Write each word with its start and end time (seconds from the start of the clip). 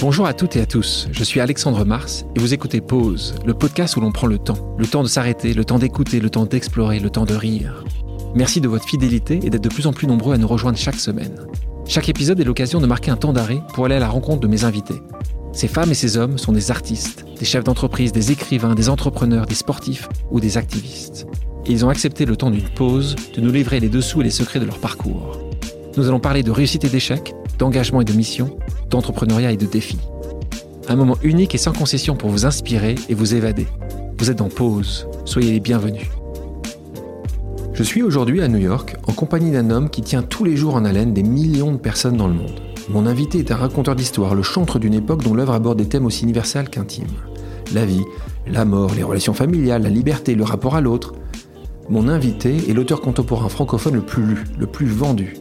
Bonjour 0.00 0.26
à 0.26 0.32
toutes 0.32 0.54
et 0.54 0.60
à 0.60 0.66
tous, 0.66 1.08
je 1.10 1.24
suis 1.24 1.40
Alexandre 1.40 1.84
Mars 1.84 2.24
et 2.36 2.38
vous 2.38 2.54
écoutez 2.54 2.80
Pause, 2.80 3.34
le 3.44 3.52
podcast 3.52 3.96
où 3.96 4.00
l'on 4.00 4.12
prend 4.12 4.28
le 4.28 4.38
temps. 4.38 4.76
Le 4.78 4.86
temps 4.86 5.02
de 5.02 5.08
s'arrêter, 5.08 5.54
le 5.54 5.64
temps 5.64 5.80
d'écouter, 5.80 6.20
le 6.20 6.30
temps 6.30 6.46
d'explorer, 6.46 7.00
le 7.00 7.10
temps 7.10 7.24
de 7.24 7.34
rire. 7.34 7.82
Merci 8.32 8.60
de 8.60 8.68
votre 8.68 8.86
fidélité 8.86 9.40
et 9.42 9.50
d'être 9.50 9.64
de 9.64 9.68
plus 9.68 9.88
en 9.88 9.92
plus 9.92 10.06
nombreux 10.06 10.34
à 10.34 10.38
nous 10.38 10.46
rejoindre 10.46 10.78
chaque 10.78 11.00
semaine. 11.00 11.34
Chaque 11.84 12.08
épisode 12.08 12.38
est 12.38 12.44
l'occasion 12.44 12.80
de 12.80 12.86
marquer 12.86 13.10
un 13.10 13.16
temps 13.16 13.32
d'arrêt 13.32 13.60
pour 13.74 13.86
aller 13.86 13.96
à 13.96 13.98
la 13.98 14.08
rencontre 14.08 14.38
de 14.38 14.46
mes 14.46 14.62
invités. 14.62 15.02
Ces 15.52 15.66
femmes 15.66 15.90
et 15.90 15.94
ces 15.94 16.16
hommes 16.16 16.38
sont 16.38 16.52
des 16.52 16.70
artistes, 16.70 17.24
des 17.36 17.44
chefs 17.44 17.64
d'entreprise, 17.64 18.12
des 18.12 18.30
écrivains, 18.30 18.76
des 18.76 18.90
entrepreneurs, 18.90 19.46
des 19.46 19.56
sportifs 19.56 20.08
ou 20.30 20.38
des 20.38 20.58
activistes. 20.58 21.26
Et 21.66 21.72
ils 21.72 21.84
ont 21.84 21.88
accepté 21.88 22.24
le 22.24 22.36
temps 22.36 22.52
d'une 22.52 22.68
pause 22.68 23.16
de 23.34 23.40
nous 23.40 23.50
livrer 23.50 23.80
les 23.80 23.88
dessous 23.88 24.20
et 24.20 24.24
les 24.24 24.30
secrets 24.30 24.60
de 24.60 24.64
leur 24.64 24.78
parcours. 24.78 25.47
Nous 25.96 26.08
allons 26.08 26.20
parler 26.20 26.42
de 26.42 26.50
réussite 26.50 26.84
et 26.84 26.88
d'échec, 26.88 27.34
d'engagement 27.58 28.00
et 28.00 28.04
de 28.04 28.12
mission, 28.12 28.56
d'entrepreneuriat 28.90 29.52
et 29.52 29.56
de 29.56 29.66
défis. 29.66 29.98
Un 30.88 30.96
moment 30.96 31.16
unique 31.22 31.54
et 31.54 31.58
sans 31.58 31.72
concession 31.72 32.16
pour 32.16 32.30
vous 32.30 32.46
inspirer 32.46 32.94
et 33.08 33.14
vous 33.14 33.34
évader. 33.34 33.66
Vous 34.18 34.30
êtes 34.30 34.40
en 34.40 34.48
pause, 34.48 35.06
soyez 35.24 35.52
les 35.52 35.60
bienvenus. 35.60 36.08
Je 37.72 37.82
suis 37.82 38.02
aujourd'hui 38.02 38.42
à 38.42 38.48
New 38.48 38.58
York 38.58 38.96
en 39.06 39.12
compagnie 39.12 39.52
d'un 39.52 39.70
homme 39.70 39.90
qui 39.90 40.02
tient 40.02 40.22
tous 40.22 40.44
les 40.44 40.56
jours 40.56 40.74
en 40.74 40.84
haleine 40.84 41.14
des 41.14 41.22
millions 41.22 41.72
de 41.72 41.78
personnes 41.78 42.16
dans 42.16 42.26
le 42.26 42.34
monde. 42.34 42.60
Mon 42.88 43.06
invité 43.06 43.38
est 43.38 43.52
un 43.52 43.56
raconteur 43.56 43.94
d'histoire, 43.94 44.34
le 44.34 44.42
chantre 44.42 44.78
d'une 44.78 44.94
époque 44.94 45.22
dont 45.22 45.34
l'œuvre 45.34 45.52
aborde 45.52 45.78
des 45.78 45.88
thèmes 45.88 46.06
aussi 46.06 46.24
universels 46.24 46.70
qu'intimes. 46.70 47.06
La 47.74 47.84
vie, 47.84 48.04
la 48.46 48.64
mort, 48.64 48.94
les 48.96 49.02
relations 49.02 49.34
familiales, 49.34 49.82
la 49.82 49.90
liberté, 49.90 50.34
le 50.34 50.44
rapport 50.44 50.74
à 50.74 50.80
l'autre. 50.80 51.12
Mon 51.90 52.08
invité 52.08 52.56
est 52.68 52.72
l'auteur 52.72 53.00
contemporain 53.00 53.48
francophone 53.48 53.94
le 53.94 54.00
plus 54.00 54.24
lu, 54.24 54.44
le 54.58 54.66
plus 54.66 54.86
vendu. 54.86 55.36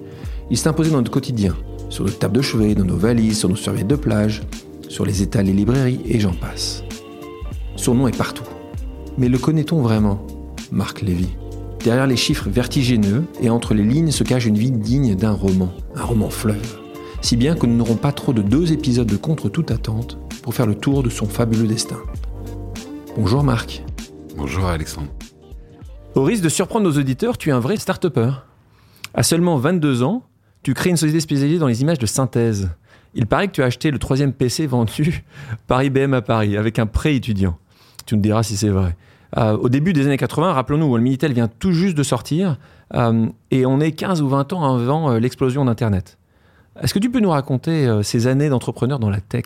Il 0.50 0.58
s'est 0.58 0.70
imposé 0.70 0.92
dans 0.92 0.98
notre 0.98 1.12
quotidien, 1.12 1.56
sur 1.90 2.06
nos 2.06 2.10
tables 2.10 2.38
de 2.38 2.42
chevet, 2.42 2.74
dans 2.74 2.86
nos 2.86 2.96
valises, 2.96 3.40
sur 3.40 3.50
nos 3.50 3.56
serviettes 3.56 3.88
de 3.88 3.96
plage, 3.96 4.44
sur 4.88 5.06
les 5.06 5.22
étals 5.22 5.50
et 5.50 5.54
librairies, 5.54 6.02
et 6.06 6.20
j'en 6.20 6.34
passe. 6.34 6.84
Son 7.76 7.96
nom 7.96 8.08
est 8.08 8.18
partout. 8.18 8.44
Mais 9.18 9.30
le 9.30 9.38
connaît-on 9.38 9.82
vraiment? 9.82 10.26
Marc 10.72 11.02
Lévy. 11.02 11.28
Derrière 11.84 12.08
les 12.08 12.16
chiffres 12.16 12.50
vertigineux 12.50 13.24
et 13.42 13.50
entre 13.50 13.74
les 13.74 13.84
lignes 13.84 14.12
se 14.12 14.24
cache 14.24 14.46
une 14.46 14.58
vie 14.58 14.72
digne 14.72 15.16
d'un 15.16 15.32
roman, 15.32 15.72
un 15.96 16.04
roman 16.04 16.30
fleuve. 16.30 16.80
Si 17.22 17.36
bien 17.36 17.56
que 17.56 17.66
nous 17.66 17.76
n'aurons 17.76 17.96
pas 17.96 18.12
trop 18.12 18.34
de 18.34 18.42
deux 18.42 18.72
épisodes 18.72 19.08
de 19.08 19.18
Contre 19.18 19.50
toute 19.50 19.72
attente 19.72 20.18
pour 20.44 20.54
faire 20.54 20.66
le 20.66 20.76
tour 20.76 21.04
de 21.04 21.10
son 21.10 21.26
fabuleux 21.26 21.68
destin. 21.68 21.98
Bonjour 23.18 23.44
Marc. 23.44 23.84
Bonjour 24.38 24.66
Alexandre. 24.66 25.08
Au 26.16 26.24
risque 26.24 26.44
de 26.44 26.50
surprendre 26.50 26.90
nos 26.90 26.98
auditeurs, 26.98 27.38
tu 27.38 27.50
es 27.50 27.52
un 27.52 27.60
vrai 27.60 27.78
start-upper. 27.78 28.32
À 29.14 29.24
seulement 29.24 29.58
22 29.58 30.04
ans, 30.04 30.24
tu 30.64 30.74
crées 30.74 30.90
une 30.90 30.98
société 30.98 31.20
spécialisée 31.20 31.60
dans 31.60 31.68
les 31.68 31.82
images 31.82 32.00
de 32.00 32.06
synthèse. 32.06 32.70
Il 33.14 33.26
paraît 33.26 33.48
que 33.48 33.54
tu 33.54 33.64
as 33.64 33.66
acheté 33.66 33.92
le 33.92 34.00
troisième 34.00 34.34
PC 34.34 34.68
vendu 34.68 35.24
par 35.68 35.84
IBM 35.84 36.14
à 36.14 36.22
Paris 36.22 36.58
avec 36.58 36.80
un 36.80 36.86
prêt 36.86 37.16
étudiant. 37.16 37.58
Tu 38.06 38.16
nous 38.16 38.22
diras 38.22 38.44
si 38.44 38.58
c'est 38.58 38.70
vrai. 38.70 38.96
Euh, 39.38 39.58
au 39.58 39.70
début 39.70 39.94
des 39.94 40.06
années 40.06 40.18
80, 40.18 40.54
rappelons-nous, 40.54 40.96
le 40.96 41.04
Minitel 41.04 41.34
vient 41.34 41.48
tout 41.48 41.74
juste 41.74 41.98
de 41.98 42.04
sortir 42.04 42.58
euh, 42.94 43.28
et 43.52 43.66
on 43.66 43.80
est 43.80 43.92
15 43.92 44.22
ou 44.22 44.30
20 44.30 44.54
ans 44.54 44.76
avant 44.76 45.12
euh, 45.12 45.20
l'explosion 45.20 45.66
d'Internet. 45.66 46.18
Est-ce 46.82 46.94
que 46.94 47.00
tu 47.00 47.10
peux 47.10 47.20
nous 47.20 47.32
raconter 47.32 47.90
ces 48.04 48.28
années 48.28 48.50
d'entrepreneur 48.50 49.00
dans 49.00 49.10
la 49.10 49.20
tech? 49.20 49.46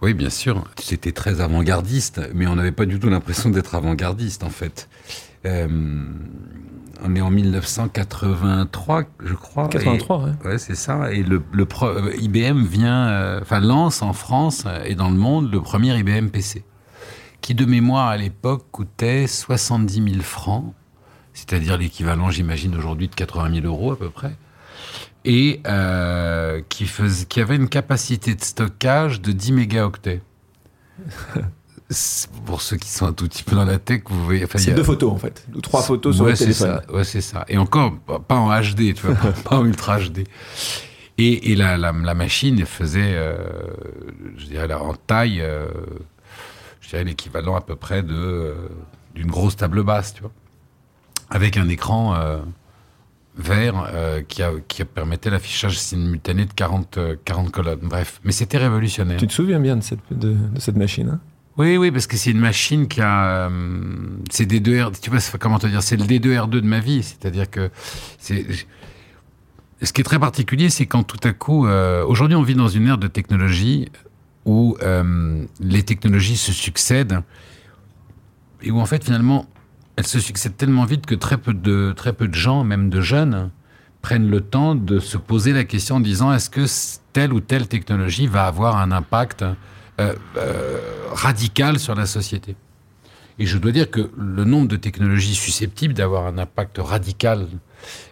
Oui, 0.00 0.14
bien 0.14 0.30
sûr. 0.30 0.62
C'était 0.80 1.10
très 1.10 1.40
avant-gardiste, 1.40 2.20
mais 2.34 2.46
on 2.46 2.54
n'avait 2.54 2.70
pas 2.70 2.86
du 2.86 3.00
tout 3.00 3.08
l'impression 3.08 3.50
d'être 3.50 3.74
avant-gardiste, 3.74 4.44
en 4.44 4.48
fait 4.48 4.88
on 5.44 7.14
est 7.14 7.20
en 7.20 7.30
1983, 7.30 9.04
je 9.24 9.34
crois. 9.34 9.68
83, 9.68 10.24
oui. 10.24 10.30
ouais. 10.44 10.58
c'est 10.58 10.74
ça. 10.74 11.12
Et 11.12 11.22
le, 11.22 11.42
euh, 11.54 12.12
IBM 12.18 12.64
vient, 12.64 13.08
euh, 13.08 13.40
enfin 13.40 13.60
lance 13.60 14.02
en 14.02 14.12
France 14.12 14.64
et 14.84 14.94
dans 14.94 15.10
le 15.10 15.16
monde 15.16 15.52
le 15.52 15.60
premier 15.60 15.96
IBM 15.96 16.28
PC, 16.28 16.64
qui 17.40 17.54
de 17.54 17.64
mémoire 17.64 18.08
à 18.08 18.16
l'époque 18.16 18.66
coûtait 18.72 19.26
70 19.26 20.12
000 20.12 20.22
francs, 20.22 20.74
c'est-à-dire 21.32 21.78
l'équivalent, 21.78 22.30
j'imagine, 22.30 22.76
aujourd'hui 22.76 23.08
de 23.08 23.14
80 23.14 23.60
000 23.62 23.66
euros 23.66 23.92
à 23.92 23.98
peu 23.98 24.10
près, 24.10 24.34
et 25.24 25.60
euh, 25.66 26.62
qui, 26.68 26.86
faisait, 26.86 27.26
qui 27.26 27.40
avait 27.40 27.56
une 27.56 27.68
capacité 27.68 28.34
de 28.34 28.42
stockage 28.42 29.20
de 29.20 29.32
10 29.32 29.52
mégaoctets. 29.52 30.22
pour 32.44 32.60
ceux 32.60 32.76
qui 32.76 32.88
sont 32.88 33.06
un 33.06 33.12
tout 33.14 33.26
petit 33.26 33.42
peu 33.42 33.56
dans 33.56 33.64
la 33.64 33.78
tech, 33.78 34.02
vous 34.06 34.24
voyez. 34.24 34.46
c'est 34.56 34.74
deux 34.74 34.84
photos 34.84 35.10
en 35.10 35.16
fait, 35.16 35.46
ou 35.54 35.60
trois 35.60 35.82
photos 35.82 36.16
sur 36.16 36.26
le 36.26 36.34
téléphone. 36.34 36.80
Ça, 36.86 36.92
ouais, 36.92 37.04
c'est 37.04 37.22
ça. 37.22 37.46
Et 37.48 37.56
encore, 37.56 37.96
pas 37.96 38.36
en 38.36 38.50
HD, 38.60 38.94
tu 38.94 39.06
vois, 39.06 39.14
pas, 39.14 39.56
en 39.56 39.64
ultra 39.64 39.98
HD. 39.98 40.24
Et, 41.16 41.52
et 41.52 41.56
la, 41.56 41.76
la, 41.78 41.92
la, 41.92 42.14
machine 42.14 42.64
faisait, 42.64 43.14
euh, 43.14 43.38
je 44.36 44.46
dirais, 44.46 44.72
en 44.72 44.94
taille, 44.94 45.40
euh, 45.40 45.66
je 46.80 46.90
dirais 46.90 47.04
l'équivalent 47.04 47.56
à 47.56 47.60
peu 47.60 47.74
près 47.74 48.02
de 48.02 48.14
euh, 48.14 48.54
d'une 49.14 49.30
grosse 49.30 49.56
table 49.56 49.82
basse, 49.82 50.14
tu 50.14 50.20
vois, 50.20 50.30
avec 51.30 51.56
un 51.56 51.68
écran 51.68 52.14
euh, 52.14 52.38
vert 53.36 53.90
qui, 54.28 54.42
a, 54.42 54.52
qui 54.68 54.84
permettait 54.84 55.30
l'affichage 55.30 55.78
simultané 55.78 56.44
de 56.44 56.52
40, 56.52 56.98
40 57.24 57.50
colonnes. 57.50 57.78
Bref, 57.82 58.20
mais 58.24 58.32
c'était 58.32 58.58
révolutionnaire. 58.58 59.18
Tu 59.18 59.26
te 59.26 59.32
souviens 59.32 59.58
bien 59.58 59.76
de 59.76 59.82
cette, 59.82 60.00
de, 60.10 60.34
de 60.34 60.60
cette 60.60 60.76
machine 60.76 61.08
hein? 61.08 61.20
Oui, 61.58 61.76
oui, 61.76 61.90
parce 61.90 62.06
que 62.06 62.16
c'est 62.16 62.30
une 62.30 62.40
machine 62.40 62.86
qui 62.86 63.00
a, 63.00 63.48
euh, 63.48 63.50
c'est 64.30 64.46
des 64.46 64.60
deux 64.60 64.80
R, 64.80 64.92
tu 64.92 65.10
vois, 65.10 65.18
comment 65.40 65.58
te 65.58 65.66
dire, 65.66 65.82
c'est 65.82 65.96
le 65.96 66.04
D2R2 66.04 66.50
de 66.50 66.60
ma 66.60 66.78
vie, 66.78 67.02
c'est-à-dire 67.02 67.50
que 67.50 67.70
ce 68.20 69.92
qui 69.92 70.00
est 70.00 70.04
très 70.04 70.20
particulier, 70.20 70.70
c'est 70.70 70.86
quand 70.86 71.02
tout 71.02 71.20
à 71.26 71.32
coup, 71.32 71.66
euh, 71.66 72.04
aujourd'hui, 72.04 72.36
on 72.36 72.42
vit 72.42 72.54
dans 72.54 72.68
une 72.68 72.86
ère 72.86 72.98
de 72.98 73.08
technologie 73.08 73.90
où 74.44 74.76
euh, 74.82 75.44
les 75.60 75.82
technologies 75.82 76.36
se 76.36 76.52
succèdent 76.52 77.20
et 78.62 78.70
où 78.70 78.80
en 78.80 78.86
fait 78.86 79.04
finalement 79.04 79.46
elles 79.96 80.06
se 80.06 80.20
succèdent 80.20 80.56
tellement 80.56 80.84
vite 80.84 81.06
que 81.06 81.14
très 81.14 81.36
peu 81.36 81.52
de 81.52 81.92
très 81.94 82.12
peu 82.12 82.28
de 82.28 82.34
gens, 82.34 82.64
même 82.64 82.88
de 82.88 83.00
jeunes, 83.00 83.50
prennent 84.00 84.30
le 84.30 84.40
temps 84.40 84.74
de 84.74 85.00
se 85.00 85.18
poser 85.18 85.52
la 85.52 85.64
question 85.64 85.96
en 85.96 86.00
disant 86.00 86.32
est-ce 86.32 86.48
que 86.50 86.64
telle 87.12 87.32
ou 87.32 87.40
telle 87.40 87.68
technologie 87.68 88.26
va 88.26 88.46
avoir 88.46 88.76
un 88.76 88.90
impact 88.90 89.44
euh, 90.00 90.14
euh, 90.36 90.78
radical 91.10 91.78
sur 91.78 91.94
la 91.94 92.06
société. 92.06 92.54
Et 93.40 93.46
je 93.46 93.58
dois 93.58 93.72
dire 93.72 93.90
que 93.90 94.10
le 94.16 94.44
nombre 94.44 94.68
de 94.68 94.76
technologies 94.76 95.34
susceptibles 95.34 95.94
d'avoir 95.94 96.26
un 96.26 96.38
impact 96.38 96.78
radical 96.78 97.48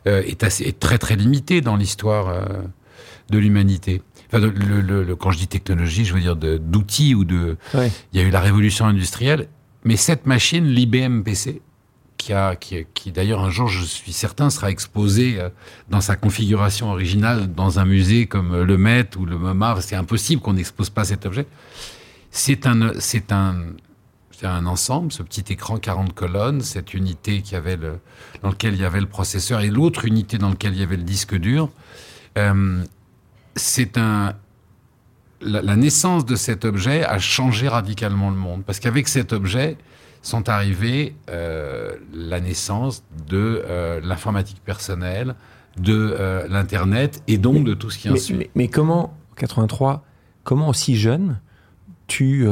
euh, 0.07 0.23
est, 0.23 0.43
assez, 0.43 0.65
est 0.65 0.81
très 0.81 0.99
très 0.99 1.15
limité 1.15 1.61
dans 1.61 1.77
l'histoire 1.77 2.43
de 3.31 3.39
l'humanité. 3.39 4.03
Enfin, 4.29 4.41
le, 4.41 5.15
quand 5.15 5.31
je 5.31 5.39
dis 5.39 5.47
technologie, 5.47 6.05
je 6.05 6.15
veux 6.15 6.21
dire 6.21 6.37
d'outils 6.37 7.15
ou 7.15 7.25
de. 7.25 7.57
Il 7.75 7.91
y 8.15 8.19
a 8.19 8.23
eu 8.23 8.31
la 8.31 8.41
révolution 8.41 8.87
industrielle, 8.87 9.49
mais 9.85 9.97
cette 9.97 10.27
machine, 10.27 10.67
l'IBM 10.67 11.23
PC, 11.23 11.61
qui, 12.61 13.13
d'ailleurs 13.13 13.41
un 13.41 13.51
jour, 13.51 13.69
je 13.69 13.85
suis 13.85 14.13
certain, 14.13 14.51
sera 14.51 14.71
exposé 14.71 15.39
euh, 15.39 15.49
dans 15.89 16.01
sa 16.01 16.17
configuration 16.17 16.91
originale 16.91 17.53
dans 17.53 17.79
un 17.79 17.85
musée 17.85 18.27
comme 18.27 18.63
le 18.63 18.79
Met 18.79 19.17
ou 19.17 19.27
le 19.27 19.39
MoMA. 19.39 19.77
C'est 19.81 19.97
impossible 19.97 20.43
qu'on 20.43 20.55
n'expose 20.55 20.91
pas 20.91 21.05
cet 21.05 21.27
objet. 21.27 21.47
C'est 22.31 22.67
un, 22.67 22.93
c'est 22.99 23.33
un, 23.33 23.57
un 24.43 24.67
ensemble, 24.67 25.13
ce 25.13 25.23
petit 25.23 25.53
écran 25.53 25.79
40 25.79 26.13
colonnes, 26.15 26.61
cette 26.61 26.95
unité 26.95 27.43
qui 27.43 27.57
avait 27.57 27.79
dans 28.43 28.51
lequel 28.51 28.75
il 28.75 28.81
y 28.81 28.85
avait 28.85 29.01
le 29.01 29.07
processeur 29.07 29.61
et 29.61 29.69
l'autre 29.69 30.05
unité 30.05 30.39
dans 30.39 30.51
laquelle 30.51 30.75
il 30.75 30.81
y 30.81 30.83
avait 30.83 30.97
le 30.97 31.03
disque 31.03 31.35
dur. 31.35 31.71
Euh, 32.37 32.85
c'est 33.55 33.97
un, 33.97 34.35
la, 35.41 35.63
la, 35.63 35.77
naissance 35.77 36.27
de 36.27 36.37
cet 36.37 36.65
objet 36.67 37.05
a 37.05 37.19
changé 37.19 37.69
radicalement 37.69 38.31
le 38.31 38.37
monde 38.37 38.63
parce 38.65 38.79
qu'avec 38.79 39.09
cet 39.09 39.33
objet, 39.33 39.79
sont 40.27 40.49
arrivées 40.49 41.15
euh, 41.31 41.93
la 42.13 42.41
naissance 42.41 43.05
de 43.29 43.63
euh, 43.65 44.01
l'informatique 44.03 44.61
personnelle, 44.65 45.37
de 45.79 46.17
euh, 46.19 46.49
l'Internet 46.49 47.23
et 47.29 47.39
donc 47.39 47.65
de 47.65 47.75
tout 47.75 47.91
ce 47.91 47.99
qui 47.99 48.11
en 48.11 48.17
suit. 48.17 48.35
Mais, 48.35 48.51
mais, 48.55 48.69
comment, 48.69 49.17
83, 49.37 50.05
comment 50.43 50.69
aussi 50.69 50.97
jeune, 50.97 51.39
tu, 52.09 52.47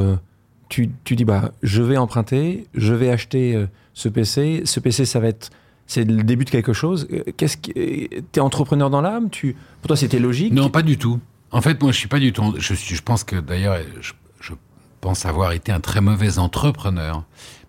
tu, 0.68 0.90
tu, 1.02 1.16
dis, 1.16 1.24
bah, 1.24 1.52
je 1.62 1.82
vais 1.82 1.96
emprunter, 1.96 2.66
je 2.74 2.94
vais 2.94 3.10
acheter 3.10 3.66
ce 3.92 4.08
PC, 4.08 4.62
ce 4.64 4.80
PC, 4.80 5.04
ça 5.04 5.20
va 5.20 5.28
être 5.28 5.50
c'est 5.86 6.04
le 6.04 6.22
début 6.22 6.46
de 6.46 6.50
quelque 6.50 6.72
chose. 6.72 7.06
Qu'est-ce 7.36 7.58
que 7.58 8.20
t'es 8.32 8.40
entrepreneur 8.40 8.88
dans 8.88 9.02
l'âme 9.02 9.28
Tu 9.28 9.54
pour 9.82 9.88
toi 9.88 9.96
c'était 9.96 10.18
logique? 10.18 10.52
Non, 10.52 10.70
pas 10.70 10.80
du 10.80 10.96
tout. 10.96 11.20
En 11.50 11.60
fait, 11.60 11.82
moi 11.82 11.92
je 11.92 11.98
suis 11.98 12.08
pas 12.08 12.18
du 12.18 12.32
tout. 12.32 12.54
Je 12.56 12.72
suis. 12.72 12.96
Je 12.96 13.02
pense 13.02 13.22
que 13.22 13.36
d'ailleurs, 13.36 13.76
je, 14.00 14.12
je, 14.40 14.54
pense 15.02 15.26
avoir 15.26 15.52
été 15.52 15.70
un 15.70 15.80
très 15.80 16.00
mauvais 16.00 16.38
entrepreneur. 16.38 17.24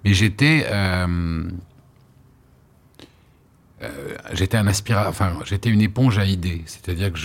Mais 0.06 0.14
j'étais. 0.14 0.68
Euh, 0.70 1.50
euh, 3.82 4.16
j'étais 4.34 4.56
un 4.56 4.68
enfin, 4.68 5.40
j'étais 5.44 5.70
une 5.70 5.82
éponge 5.82 6.20
à 6.20 6.26
idées. 6.26 6.62
C'est-à-dire 6.68 7.12
que 7.12 7.20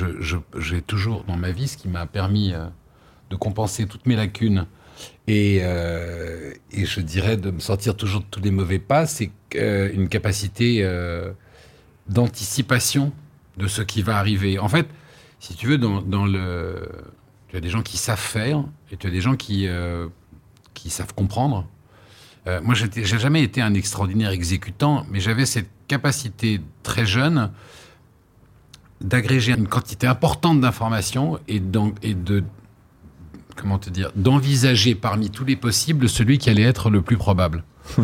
j'ai 0.59 0.83
toujours 0.83 1.25
dans 1.25 1.37
ma 1.37 1.53
vie 1.53 1.69
ce 1.69 1.77
qui 1.77 1.89
m'a 1.89 2.07
permis 2.07 2.53
euh, 2.53 2.67
de 3.29 3.37
compenser 3.37 3.87
toutes 3.87 4.07
mes 4.07 4.17
lacunes 4.17 4.67
et, 5.29 5.59
et, 5.59 6.85
je 6.85 7.01
dirais 7.01 7.37
de 7.37 7.51
me 7.51 7.61
sortir 7.61 7.97
toujours 7.97 8.21
de 8.21 8.27
tous 8.31 8.41
les 8.41 8.51
mauvais 8.51 8.81
pas, 8.81 9.07
c'est 9.07 9.31
une 9.55 10.09
capacité 10.09 10.85
d'anticipation 12.09 13.13
de 13.57 13.69
ce 13.69 13.81
qui 13.81 14.03
va 14.03 14.19
arriver. 14.19 14.59
En 14.59 14.69
fait, 14.69 14.89
si 15.39 15.55
tu 15.55 15.69
veux, 15.69 15.79
dans, 15.79 16.03
dans 16.03 16.27
le 16.27 16.91
Tu 17.49 17.57
as 17.57 17.61
des 17.61 17.71
gens 17.71 17.83
qui 17.83 17.97
savent 17.97 18.19
faire 18.19 18.65
et 18.91 18.97
tu 18.97 19.07
as 19.07 19.11
des 19.11 19.21
gens 19.21 19.37
qui, 19.37 19.69
qui 20.75 20.91
savent 20.91 21.15
comprendre. 21.15 21.67
Euh, 22.47 22.61
moi, 22.63 22.75
j'ai 22.75 23.05
jamais 23.05 23.43
été 23.43 23.61
un 23.61 23.75
extraordinaire 23.75 24.31
exécutant, 24.31 25.07
mais 25.11 25.21
j'avais 25.21 25.47
cette 25.47 25.69
capacité 25.89 26.61
très 26.83 27.07
jeune 27.07 27.51
d'agréger 29.01 29.53
une 29.53 29.67
quantité 29.67 30.07
importante 30.07 30.61
d'informations 30.61 31.39
et, 31.49 31.63
et 32.03 32.15
de 32.15 32.45
comment 33.57 33.79
te 33.79 33.91
dire 33.91 34.11
d'envisager 34.15 34.95
parmi 34.95 35.31
tous 35.31 35.45
les 35.45 35.57
possibles 35.57 36.09
celui 36.09 36.39
qui 36.39 36.51
allait 36.51 36.63
être 36.63 36.91
le 36.91 37.03
plus 37.03 37.17
probable. 37.17 37.65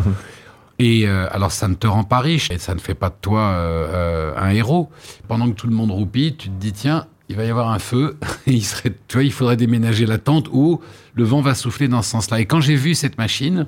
et 0.79 1.07
euh, 1.07 1.27
alors 1.31 1.51
ça 1.51 1.67
ne 1.67 1.75
te 1.75 1.87
rend 1.87 2.03
pas 2.03 2.19
riche 2.19 2.51
et 2.51 2.57
ça 2.57 2.75
ne 2.75 2.79
fait 2.79 2.93
pas 2.93 3.09
de 3.09 3.15
toi 3.21 3.41
euh, 3.41 4.33
un 4.37 4.49
héros. 4.49 4.89
Pendant 5.27 5.49
que 5.49 5.55
tout 5.55 5.67
le 5.67 5.75
monde 5.75 5.91
roupit, 5.91 6.35
tu 6.35 6.49
te 6.49 6.55
dis 6.55 6.73
tiens, 6.73 7.07
il 7.29 7.35
va 7.35 7.43
y 7.43 7.49
avoir 7.49 7.71
un 7.71 7.79
feu, 7.79 8.17
et 8.47 8.53
il 8.53 8.63
serait, 8.63 8.93
tu 9.07 9.17
vois, 9.17 9.23
il 9.23 9.31
faudrait 9.31 9.57
déménager 9.57 10.05
la 10.05 10.17
tente 10.17 10.47
ou 10.51 10.81
le 11.13 11.23
vent 11.23 11.41
va 11.41 11.55
souffler 11.55 11.87
dans 11.87 12.01
ce 12.01 12.11
sens-là. 12.11 12.39
Et 12.39 12.45
quand 12.45 12.61
j'ai 12.61 12.75
vu 12.75 12.95
cette 12.95 13.17
machine, 13.17 13.67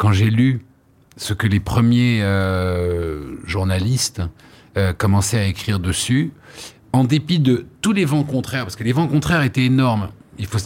quand 0.00 0.12
j'ai 0.12 0.30
lu 0.30 0.62
ce 1.18 1.34
que 1.34 1.46
les 1.46 1.60
premiers 1.60 2.22
euh, 2.22 3.36
journalistes 3.44 4.22
euh, 4.78 4.94
commençaient 4.94 5.38
à 5.38 5.44
écrire 5.44 5.78
dessus, 5.78 6.32
en 6.94 7.04
dépit 7.04 7.38
de 7.38 7.66
tous 7.82 7.92
les 7.92 8.06
vents 8.06 8.24
contraires, 8.24 8.64
parce 8.64 8.76
que 8.76 8.82
les 8.82 8.92
vents 8.92 9.06
contraires 9.06 9.42
étaient 9.42 9.66
énormes. 9.66 10.08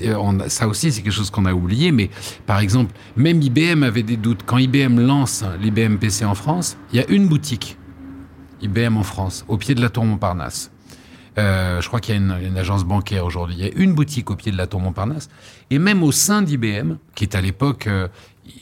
Euh, 0.03 0.49
ça 0.49 0.69
aussi, 0.69 0.93
c'est 0.93 1.03
quelque 1.03 1.13
chose 1.13 1.31
qu'on 1.31 1.47
a 1.47 1.53
oublié, 1.53 1.91
mais 1.91 2.11
par 2.47 2.61
exemple, 2.61 2.95
même 3.17 3.43
IBM 3.43 3.83
avait 3.83 4.05
des 4.05 4.17
doutes. 4.17 4.45
Quand 4.47 4.57
IBM 4.57 5.01
lance 5.01 5.45
l'IBM 5.61 5.97
PC 5.97 6.25
en 6.25 6.37
France, 6.37 6.77
il 6.93 7.01
y 7.01 7.03
a 7.03 7.11
une 7.11 7.27
boutique 7.27 7.77
IBM 8.63 8.97
en 8.97 9.03
France, 9.03 9.45
au 9.49 9.57
pied 9.57 9.75
de 9.75 9.81
la 9.81 9.91
tour 9.91 10.05
Montparnasse. 10.05 10.71
Je 11.37 11.85
crois 11.89 11.99
qu'il 11.99 12.15
y 12.15 12.17
a 12.17 12.21
une, 12.21 12.57
agence 12.57 12.85
bancaire 12.85 13.27
aujourd'hui. 13.27 13.57
Il 13.59 13.65
y 13.65 13.69
a 13.69 13.73
une 13.75 13.95
boutique 13.95 14.31
au 14.31 14.37
pied 14.37 14.53
de 14.53 14.57
la 14.57 14.69
tour 14.69 14.81
Montparnasse. 14.81 15.29
Et 15.71 15.81
même 15.81 16.05
au 16.05 16.13
sein 16.13 16.41
d'IBM, 16.41 16.99
qui 17.17 17.25
est 17.25 17.35
à 17.35 17.41
l'époque... 17.41 17.89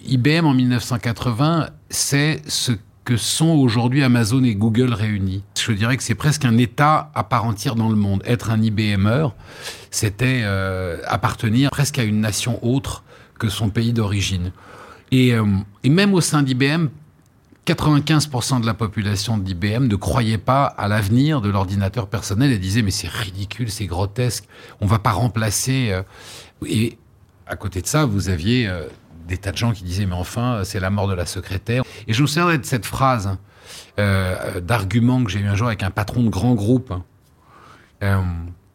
IBM 0.07 0.47
en 0.47 0.55
1980, 0.55 1.69
c'est 1.91 2.43
ce 2.47 2.73
que 3.05 3.17
sont 3.17 3.49
aujourd'hui 3.49 4.03
Amazon 4.05 4.45
et 4.45 4.55
Google 4.55 4.93
réunis. 4.93 5.43
Je 5.59 5.73
dirais 5.73 5.97
que 5.97 6.03
c'est 6.03 6.15
presque 6.15 6.45
un 6.45 6.57
État 6.57 7.11
à 7.15 7.25
part 7.25 7.45
entière 7.45 7.75
dans 7.75 7.89
le 7.89 7.97
monde. 7.97 8.23
Être 8.25 8.51
un 8.51 8.63
IBMer, 8.63 9.27
c'était 9.91 10.43
euh, 10.45 10.99
appartenir 11.07 11.71
presque 11.71 11.99
à 11.99 12.05
une 12.05 12.21
nation 12.21 12.65
autre 12.65 13.03
que 13.39 13.49
son 13.49 13.71
pays 13.71 13.93
d'origine. 13.93 14.53
Et, 15.11 15.35
et, 15.83 15.91
même 15.91 16.15
au 16.15 16.23
sein 16.23 16.43
d'IBM, 16.43 16.87
95% 17.67 18.61
de 18.61 18.67
la 18.67 18.75
population 18.75 19.39
d'IBM 19.39 19.87
ne 19.87 19.97
croyait 19.97 20.39
pas 20.39 20.65
à 20.65 20.89
l'avenir 20.89 21.41
de 21.41 21.49
l'ordinateur 21.49 22.09
personnel 22.09 22.51
et 22.51 22.59
disait 22.59 22.83
mais 22.83 22.91
c'est 22.91 23.09
ridicule, 23.09 23.71
c'est 23.71 23.87
grotesque, 23.87 24.45
on 24.81 24.87
va 24.87 24.99
pas 24.99 25.13
remplacer. 25.13 25.91
Euh. 25.91 26.03
Et 26.67 26.99
à 27.47 27.57
côté 27.57 27.81
de 27.81 27.87
ça, 27.87 28.05
vous 28.05 28.29
aviez 28.29 28.67
euh, 28.67 28.87
des 29.27 29.39
tas 29.39 29.53
de 29.53 29.57
gens 29.57 29.73
qui 29.73 29.85
disaient 29.85 30.07
mais 30.07 30.15
enfin 30.15 30.63
c'est 30.65 30.81
la 30.81 30.91
mort 30.91 31.09
de 31.09 31.15
la 31.15 31.27
secrétaire. 31.27 31.85
Et 32.07 32.13
je 32.13 32.23
me 32.23 32.27
souviens 32.27 32.57
de 32.57 32.65
cette 32.65 32.87
phrase 32.87 33.37
euh, 33.99 34.61
d'argument 34.61 35.23
que 35.25 35.31
j'ai 35.31 35.41
eu 35.41 35.47
un 35.47 35.55
jour 35.55 35.69
avec 35.69 35.83
un 35.83 35.91
patron 35.91 36.23
de 36.23 36.29
grand 36.29 36.55
groupe 36.55 36.93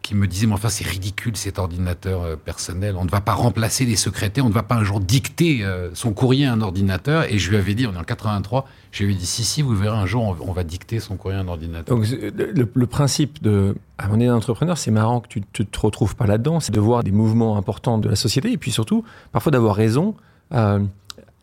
qui 0.07 0.15
me 0.15 0.25
disait, 0.25 0.47
mais 0.47 0.53
enfin, 0.53 0.69
c'est 0.69 0.87
ridicule 0.87 1.35
cet 1.35 1.59
ordinateur 1.59 2.21
euh, 2.21 2.35
personnel. 2.37 2.95
On 2.97 3.03
ne 3.03 3.09
va 3.09 3.19
pas 3.19 3.33
remplacer 3.33 3.83
les 3.83 3.97
secrétaires, 3.97 4.45
on 4.45 4.49
ne 4.49 4.53
va 4.53 4.63
pas 4.63 4.75
un 4.75 4.83
jour 4.85 5.01
dicter 5.01 5.65
euh, 5.65 5.89
son 5.95 6.13
courrier 6.13 6.45
à 6.45 6.53
un 6.53 6.61
ordinateur. 6.61 7.25
Et 7.29 7.37
je 7.37 7.49
lui 7.49 7.57
avais 7.57 7.75
dit, 7.75 7.85
on 7.87 7.93
est 7.93 7.97
en 7.97 8.05
83, 8.05 8.65
je 8.91 9.03
lui 9.03 9.11
avais 9.11 9.19
dit, 9.19 9.25
si, 9.25 9.43
si, 9.43 9.61
vous 9.61 9.75
verrez 9.75 9.97
un 9.97 10.05
jour, 10.05 10.37
on, 10.39 10.53
va 10.53 10.63
dicter 10.63 11.01
son 11.01 11.17
courrier 11.17 11.37
à 11.37 11.41
un 11.41 11.47
ordinateur. 11.49 11.97
Donc, 11.97 12.07
le, 12.07 12.87
principe 12.87 13.43
de, 13.43 13.75
à 13.97 14.07
mon 14.07 14.15
d'entrepreneur, 14.15 14.77
c'est 14.77 14.91
marrant 14.91 15.19
que 15.19 15.27
tu 15.27 15.41
ne 15.41 15.65
te 15.65 15.79
retrouves 15.79 16.15
pas 16.15 16.25
là-dedans, 16.25 16.61
c'est 16.61 16.73
de 16.73 16.79
voir 16.79 17.03
des 17.03 17.11
mouvements 17.11 17.57
importants 17.57 17.97
de 17.97 18.07
la 18.07 18.15
société 18.15 18.49
et 18.49 18.57
puis 18.57 18.71
surtout, 18.71 19.03
parfois 19.33 19.51
d'avoir 19.51 19.75
raison. 19.75 20.15
Euh, 20.53 20.79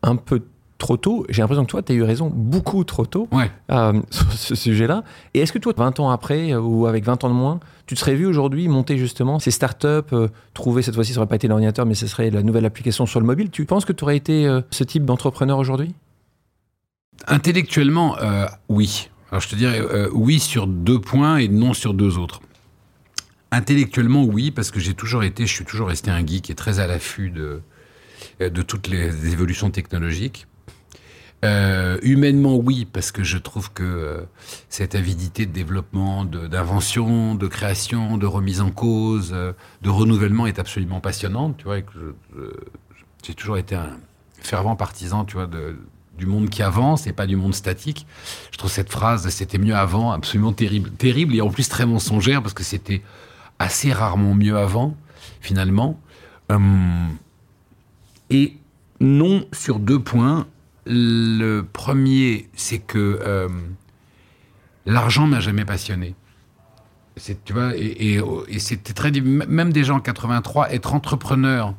un 0.03 0.15
peu 0.15 0.41
trop 0.77 0.97
tôt. 0.97 1.25
J'ai 1.29 1.41
l'impression 1.41 1.65
que 1.65 1.71
toi, 1.71 1.81
tu 1.81 1.91
as 1.93 1.95
eu 1.95 2.03
raison 2.03 2.31
beaucoup 2.33 2.83
trop 2.83 3.05
tôt 3.05 3.27
euh, 3.71 4.01
sur 4.09 4.31
ce 4.33 4.55
sujet-là. 4.55 5.03
Et 5.33 5.39
est-ce 5.39 5.51
que 5.53 5.59
toi, 5.59 5.73
20 5.75 5.99
ans 5.99 6.09
après, 6.09 6.53
euh, 6.53 6.59
ou 6.59 6.85
avec 6.85 7.03
20 7.05 7.23
ans 7.23 7.29
de 7.29 7.33
moins, 7.33 7.59
tu 7.85 7.95
te 7.95 7.99
serais 7.99 8.15
vu 8.15 8.25
aujourd'hui 8.25 8.67
monter 8.67 8.97
justement 8.97 9.39
ces 9.39 9.51
startups, 9.51 10.13
euh, 10.13 10.27
trouver 10.53 10.81
cette 10.81 10.95
fois-ci, 10.95 11.13
ça 11.13 11.19
n'aurait 11.19 11.29
pas 11.29 11.35
été 11.35 11.47
l'ordinateur, 11.47 11.85
mais 11.85 11.95
ce 11.95 12.07
serait 12.07 12.29
la 12.29 12.43
nouvelle 12.43 12.65
application 12.65 13.05
sur 13.05 13.19
le 13.19 13.25
mobile? 13.25 13.49
Tu 13.49 13.65
penses 13.65 13.85
que 13.85 13.93
tu 13.93 14.03
aurais 14.03 14.17
été 14.17 14.47
ce 14.71 14.83
type 14.83 15.05
d'entrepreneur 15.05 15.57
aujourd'hui? 15.57 15.93
Intellectuellement, 17.27 18.17
oui. 18.69 19.09
Alors 19.31 19.41
je 19.41 19.49
te 19.49 19.55
dirais 19.55 19.81
oui 20.13 20.39
sur 20.39 20.67
deux 20.67 20.99
points 20.99 21.37
et 21.37 21.47
non 21.47 21.73
sur 21.73 21.93
deux 21.93 22.17
autres. 22.17 22.41
Intellectuellement, 23.51 24.23
oui, 24.23 24.51
parce 24.51 24.69
que 24.69 24.79
j'ai 24.79 24.93
toujours 24.93 25.23
été, 25.23 25.45
je 25.45 25.53
suis 25.53 25.65
toujours 25.65 25.87
resté 25.87 26.11
un 26.11 26.25
geek 26.25 26.49
et 26.49 26.55
très 26.55 26.79
à 26.79 26.87
l'affût 26.87 27.29
de, 27.29 27.61
de 28.39 28.61
toutes 28.61 28.87
les 28.87 29.31
évolutions 29.31 29.71
technologiques. 29.71 30.47
Euh, 31.45 31.99
humainement, 32.01 32.55
oui, 32.55 32.85
parce 32.91 33.11
que 33.11 33.23
je 33.23 33.37
trouve 33.37 33.71
que 33.71 33.83
euh, 33.83 34.21
cette 34.69 34.95
avidité 34.95 35.45
de 35.45 35.51
développement, 35.51 36.25
d'invention, 36.25 37.35
de, 37.35 37.47
création, 37.47 38.17
de 38.17 38.25
remise 38.25 38.61
en 38.61 38.71
cause, 38.71 39.31
euh, 39.33 39.53
de 39.81 39.89
renouvellement 39.89 40.47
est 40.47 40.57
absolument 40.57 41.01
passionnante. 41.01 41.57
Tu 41.57 41.65
vois, 41.65 41.77
j'ai 43.23 43.33
toujours 43.35 43.57
été 43.57 43.75
un 43.75 43.97
fervent 44.41 44.75
partisan, 44.75 45.23
tu 45.25 45.35
vois, 45.35 45.47
du 46.17 46.25
monde 46.25 46.49
qui 46.49 46.63
avance 46.63 47.05
et 47.05 47.13
pas 47.13 47.27
du 47.27 47.35
monde 47.35 47.53
statique. 47.53 48.07
Je 48.51 48.57
trouve 48.57 48.71
cette 48.71 48.89
phrase 48.89 49.27
"c'était 49.29 49.57
mieux 49.59 49.75
avant" 49.75 50.13
absolument 50.13 50.53
terrible, 50.53 50.89
terrible 50.91 51.35
et 51.35 51.41
en 51.41 51.49
plus 51.49 51.69
très 51.69 51.85
mensongère 51.85 52.41
parce 52.41 52.53
que 52.53 52.63
c'était 52.63 53.01
assez 53.59 53.91
rarement 53.91 54.33
mieux 54.33 54.57
avant, 54.57 54.95
finalement. 55.41 55.99
Hum, 56.49 57.17
et 58.29 58.57
non 58.99 59.45
sur 59.51 59.79
deux 59.79 59.99
points. 59.99 60.47
Le 60.85 61.61
premier, 61.61 62.49
c'est 62.55 62.79
que 62.79 63.19
euh, 63.21 63.49
l'argent 64.85 65.27
m'a 65.27 65.39
jamais 65.39 65.65
passionné. 65.65 66.15
Tu 67.45 67.53
vois, 67.53 67.71
et, 67.75 68.19
c'était 68.59 68.93
très 68.93 69.09
même 69.11 69.71
déjà 69.71 69.93
en 69.93 70.01
83, 70.01 70.73
être 70.73 70.93
entrepreneur 70.93 71.73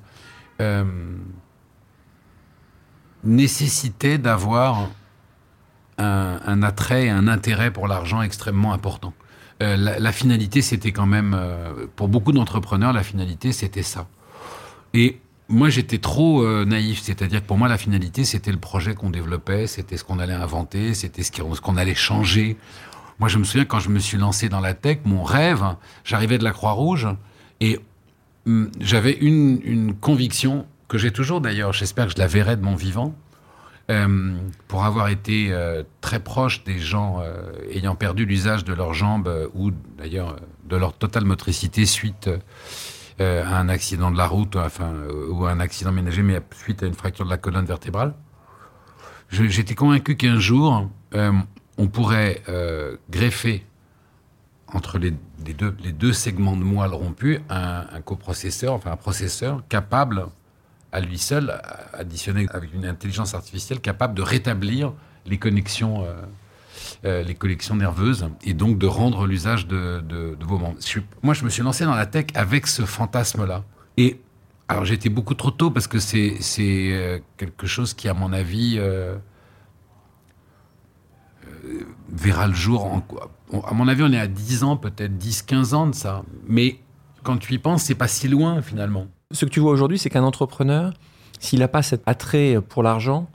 euh, 0.62 0.84
nécessitait 3.22 4.16
d'avoir 4.16 4.88
un, 5.98 6.62
attrait, 6.62 7.10
un 7.10 7.28
intérêt 7.28 7.70
pour 7.70 7.86
l'argent 7.86 8.22
extrêmement 8.22 8.72
important. 8.72 9.12
Euh, 9.62 9.76
la, 9.76 10.12
finalité, 10.12 10.62
c'était 10.62 10.92
quand 10.92 11.06
même, 11.06 11.38
pour 11.96 12.08
beaucoup 12.08 12.32
d'entrepreneurs, 12.32 12.94
la 12.94 13.02
finalité, 13.02 13.52
c'était 13.52 13.82
ça. 13.82 14.08
Et 14.94 15.20
moi, 15.48 15.68
j'étais 15.68 15.98
trop 15.98 16.42
euh, 16.42 16.64
naïf. 16.64 17.00
C'est-à-dire 17.02 17.40
que 17.40 17.46
pour 17.46 17.58
moi, 17.58 17.68
la 17.68 17.78
finalité, 17.78 18.24
c'était 18.24 18.50
le 18.50 18.58
projet 18.58 18.94
qu'on 18.94 19.10
développait, 19.10 19.66
c'était 19.66 19.96
ce 19.96 20.04
qu'on 20.04 20.18
allait 20.18 20.34
inventer, 20.34 20.94
c'était 20.94 21.22
ce 21.22 21.30
qu'on 21.60 21.76
allait 21.76 21.94
changer. 21.94 22.56
Moi, 23.20 23.28
je 23.28 23.38
me 23.38 23.44
souviens 23.44 23.64
quand 23.64 23.78
je 23.78 23.88
me 23.88 23.98
suis 23.98 24.18
lancé 24.18 24.48
dans 24.48 24.60
la 24.60 24.74
tech, 24.74 24.98
mon 25.04 25.22
rêve, 25.22 25.64
j'arrivais 26.04 26.38
de 26.38 26.44
la 26.44 26.52
Croix-Rouge 26.52 27.08
et 27.60 27.78
hum, 28.46 28.70
j'avais 28.80 29.12
une, 29.12 29.94
conviction 29.94 30.66
que 30.88 30.98
j'ai 30.98 31.10
toujours 31.10 31.40
d'ailleurs, 31.40 31.72
j'espère 31.72 32.06
que 32.06 32.12
je 32.12 32.18
la 32.18 32.26
verrai 32.26 32.56
de 32.56 32.62
mon 32.62 32.74
vivant, 32.74 33.14
euh, 33.90 34.34
pour 34.68 34.84
avoir 34.84 35.08
été 35.08 35.48
euh, 35.50 35.84
très 36.00 36.18
proche 36.18 36.64
des 36.64 36.78
gens 36.78 37.22
ayant 37.70 37.94
perdu 37.94 38.26
l'usage 38.26 38.64
de 38.64 38.74
leurs 38.74 38.94
jambes 38.94 39.48
ou 39.54 39.70
d'ailleurs 39.96 40.36
de 40.68 40.76
leur 40.76 40.92
totale 40.92 41.24
motricité 41.24 41.86
suite 41.86 42.28
euh, 43.18 43.44
un 43.46 43.70
accident 43.70 44.10
de 44.10 44.18
la 44.18 44.26
route, 44.26 44.56
enfin, 44.56 44.92
euh, 44.92 45.30
ou 45.30 45.46
un 45.46 45.58
accident 45.58 45.90
ménager, 45.90 46.22
mais 46.22 46.38
suite 46.54 46.82
à 46.82 46.86
une 46.86 46.92
fracture 46.92 47.24
de 47.24 47.30
la 47.30 47.38
colonne 47.38 47.64
vertébrale. 47.64 48.12
J'étais 49.30 49.74
convaincu 49.74 50.16
qu'un 50.16 50.38
jour, 50.38 50.88
euh, 51.14 51.32
on 51.78 51.88
pourrait 51.88 52.42
greffer 53.10 53.66
entre 54.72 54.98
les, 54.98 55.12
deux, 55.54 55.74
les 55.82 55.92
deux 55.92 56.12
segments 56.12 56.56
de 56.56 56.62
moelle 56.62 56.92
rompus 56.92 57.40
un, 57.48 57.86
un 57.90 58.00
coprocesseur, 58.02 58.74
enfin 58.74 58.92
un 58.92 58.96
processeur 58.96 59.62
capable 59.68 60.26
à 60.92 61.00
lui 61.00 61.18
seul, 61.18 61.60
additionné 61.92 62.46
avec 62.50 62.72
une 62.74 62.84
intelligence 62.84 63.34
artificielle, 63.34 63.80
capable 63.80 64.14
de 64.14 64.22
rétablir 64.22 64.92
les 65.24 65.38
connexions 65.38 66.06
euh, 67.04 67.22
les 67.22 67.34
collections 67.34 67.76
nerveuses 67.76 68.28
et 68.44 68.54
donc 68.54 68.78
de 68.78 68.86
rendre 68.86 69.26
l'usage 69.26 69.66
de, 69.66 70.36
vos 70.40 70.58
membres. 70.58 70.78
moi, 71.22 71.34
je 71.34 71.44
me 71.44 71.50
suis 71.50 71.62
lancé 71.62 71.84
dans 71.84 71.94
la 71.94 72.06
tech 72.06 72.26
avec 72.34 72.66
ce 72.66 72.82
fantasme-là. 72.82 73.64
Et 73.96 74.20
alors, 74.68 74.90
été 74.90 75.08
beaucoup 75.08 75.34
trop 75.34 75.50
tôt 75.50 75.70
parce 75.70 75.86
que 75.86 75.98
c'est 75.98 76.40
euh, 76.60 77.18
quelque 77.36 77.66
chose 77.66 77.94
qui, 77.94 78.08
à 78.08 78.14
mon 78.14 78.32
avis, 78.32 78.76
euh, 78.78 79.16
verra 82.10 82.48
le 82.48 82.54
jour. 82.54 82.84
En, 82.84 83.60
à 83.60 83.74
mon 83.74 83.88
avis, 83.88 84.02
on 84.02 84.12
est 84.12 84.18
à 84.18 84.26
10 84.26 84.64
ans, 84.64 84.76
peut-être 84.76 85.12
10-15 85.12 85.74
ans 85.74 85.86
de 85.86 85.94
ça. 85.94 86.22
Mais 86.46 86.80
quand 87.22 87.36
tu 87.36 87.54
y 87.54 87.58
penses, 87.58 87.84
c'est 87.84 87.94
pas 87.94 88.08
si 88.08 88.28
loin 88.28 88.62
finalement. 88.62 89.06
Ce 89.32 89.44
que 89.44 89.50
tu 89.50 89.60
vois 89.60 89.72
aujourd'hui, 89.72 89.98
c'est 89.98 90.10
qu'un 90.10 90.24
entrepreneur, 90.24 90.92
s'il 91.38 91.58
n'a 91.58 91.68
pas 91.68 91.82
cet 91.82 92.02
attrait 92.06 92.58
pour 92.68 92.82
l'argent, 92.82 93.28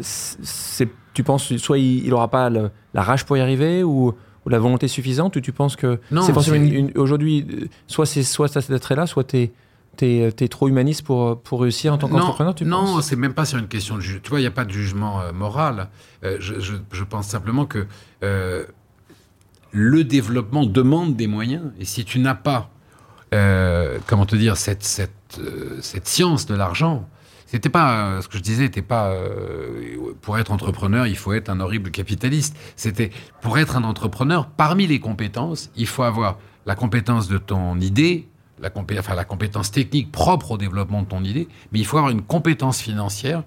c'est 0.00 0.88
tu 1.14 1.22
penses 1.22 1.56
soit 1.56 1.78
il 1.78 2.08
n'aura 2.08 2.28
pas 2.28 2.50
la 2.50 3.02
rage 3.02 3.24
pour 3.24 3.36
y 3.36 3.40
arriver 3.40 3.82
ou, 3.82 4.14
la 4.46 4.58
volonté 4.58 4.88
suffisante 4.88 5.36
ou 5.36 5.40
tu 5.40 5.52
penses 5.52 5.74
que 5.74 5.98
c'est 6.20 6.34
forcément 6.34 6.88
aujourd'hui, 6.96 7.70
soit, 7.86 8.04
soit 8.04 8.48
cet 8.48 8.70
attrait-là, 8.70 9.06
soit 9.06 9.24
tu 9.24 9.38
es 9.38 9.52
T'es 9.96 10.32
es 10.40 10.48
trop 10.48 10.68
humaniste 10.68 11.02
pour, 11.02 11.40
pour 11.40 11.60
réussir 11.62 11.92
en 11.92 11.98
tant 11.98 12.08
qu'entrepreneur, 12.08 12.54
tu 12.54 12.64
Non, 12.64 13.00
c'est 13.00 13.16
même 13.16 13.34
pas 13.34 13.44
sur 13.44 13.58
une 13.58 13.68
question 13.68 13.96
de 13.96 14.00
jugement. 14.00 14.20
Tu 14.22 14.30
vois, 14.30 14.40
il 14.40 14.42
n'y 14.42 14.48
a 14.48 14.52
pas 14.52 14.64
de 14.64 14.72
jugement 14.72 15.20
euh, 15.20 15.32
moral. 15.32 15.88
Euh, 16.24 16.36
je, 16.40 16.54
je, 16.60 17.04
pense 17.04 17.28
simplement 17.28 17.66
que 17.66 17.86
euh, 18.22 18.64
le 19.70 20.04
développement 20.04 20.66
demande 20.66 21.16
des 21.16 21.26
moyens. 21.26 21.70
Et 21.78 21.84
si 21.84 22.04
tu 22.04 22.18
n'as 22.18 22.34
pas, 22.34 22.70
comment 24.06 24.26
te 24.26 24.36
dire, 24.36 24.56
cette, 24.56 24.84
cette, 24.84 25.40
cette 25.80 26.06
science 26.06 26.46
de 26.46 26.54
l'argent, 26.54 27.08
c'était 27.54 27.68
pas 27.68 28.20
ce 28.20 28.26
que 28.26 28.36
je 28.36 28.42
disais, 28.42 28.64
n'était 28.64 28.82
pas 28.82 29.16
pour 30.22 30.38
être 30.38 30.50
entrepreneur, 30.50 31.06
il 31.06 31.16
faut 31.16 31.32
être 31.32 31.50
un 31.50 31.60
horrible 31.60 31.92
capitaliste. 31.92 32.56
C'était 32.74 33.10
pour 33.42 33.58
être 33.58 33.76
un 33.76 33.84
entrepreneur, 33.84 34.48
parmi 34.48 34.88
les 34.88 34.98
compétences, 34.98 35.70
il 35.76 35.86
faut 35.86 36.02
avoir 36.02 36.38
la 36.66 36.74
compétence 36.74 37.28
de 37.28 37.38
ton 37.38 37.78
idée, 37.78 38.26
la, 38.60 38.70
enfin, 38.98 39.14
la 39.14 39.24
compétence 39.24 39.70
technique 39.70 40.10
propre 40.10 40.50
au 40.50 40.58
développement 40.58 41.02
de 41.02 41.06
ton 41.06 41.22
idée, 41.22 41.46
mais 41.70 41.78
il 41.78 41.86
faut 41.86 41.96
avoir 41.96 42.10
une 42.10 42.22
compétence 42.22 42.80
financière 42.80 43.44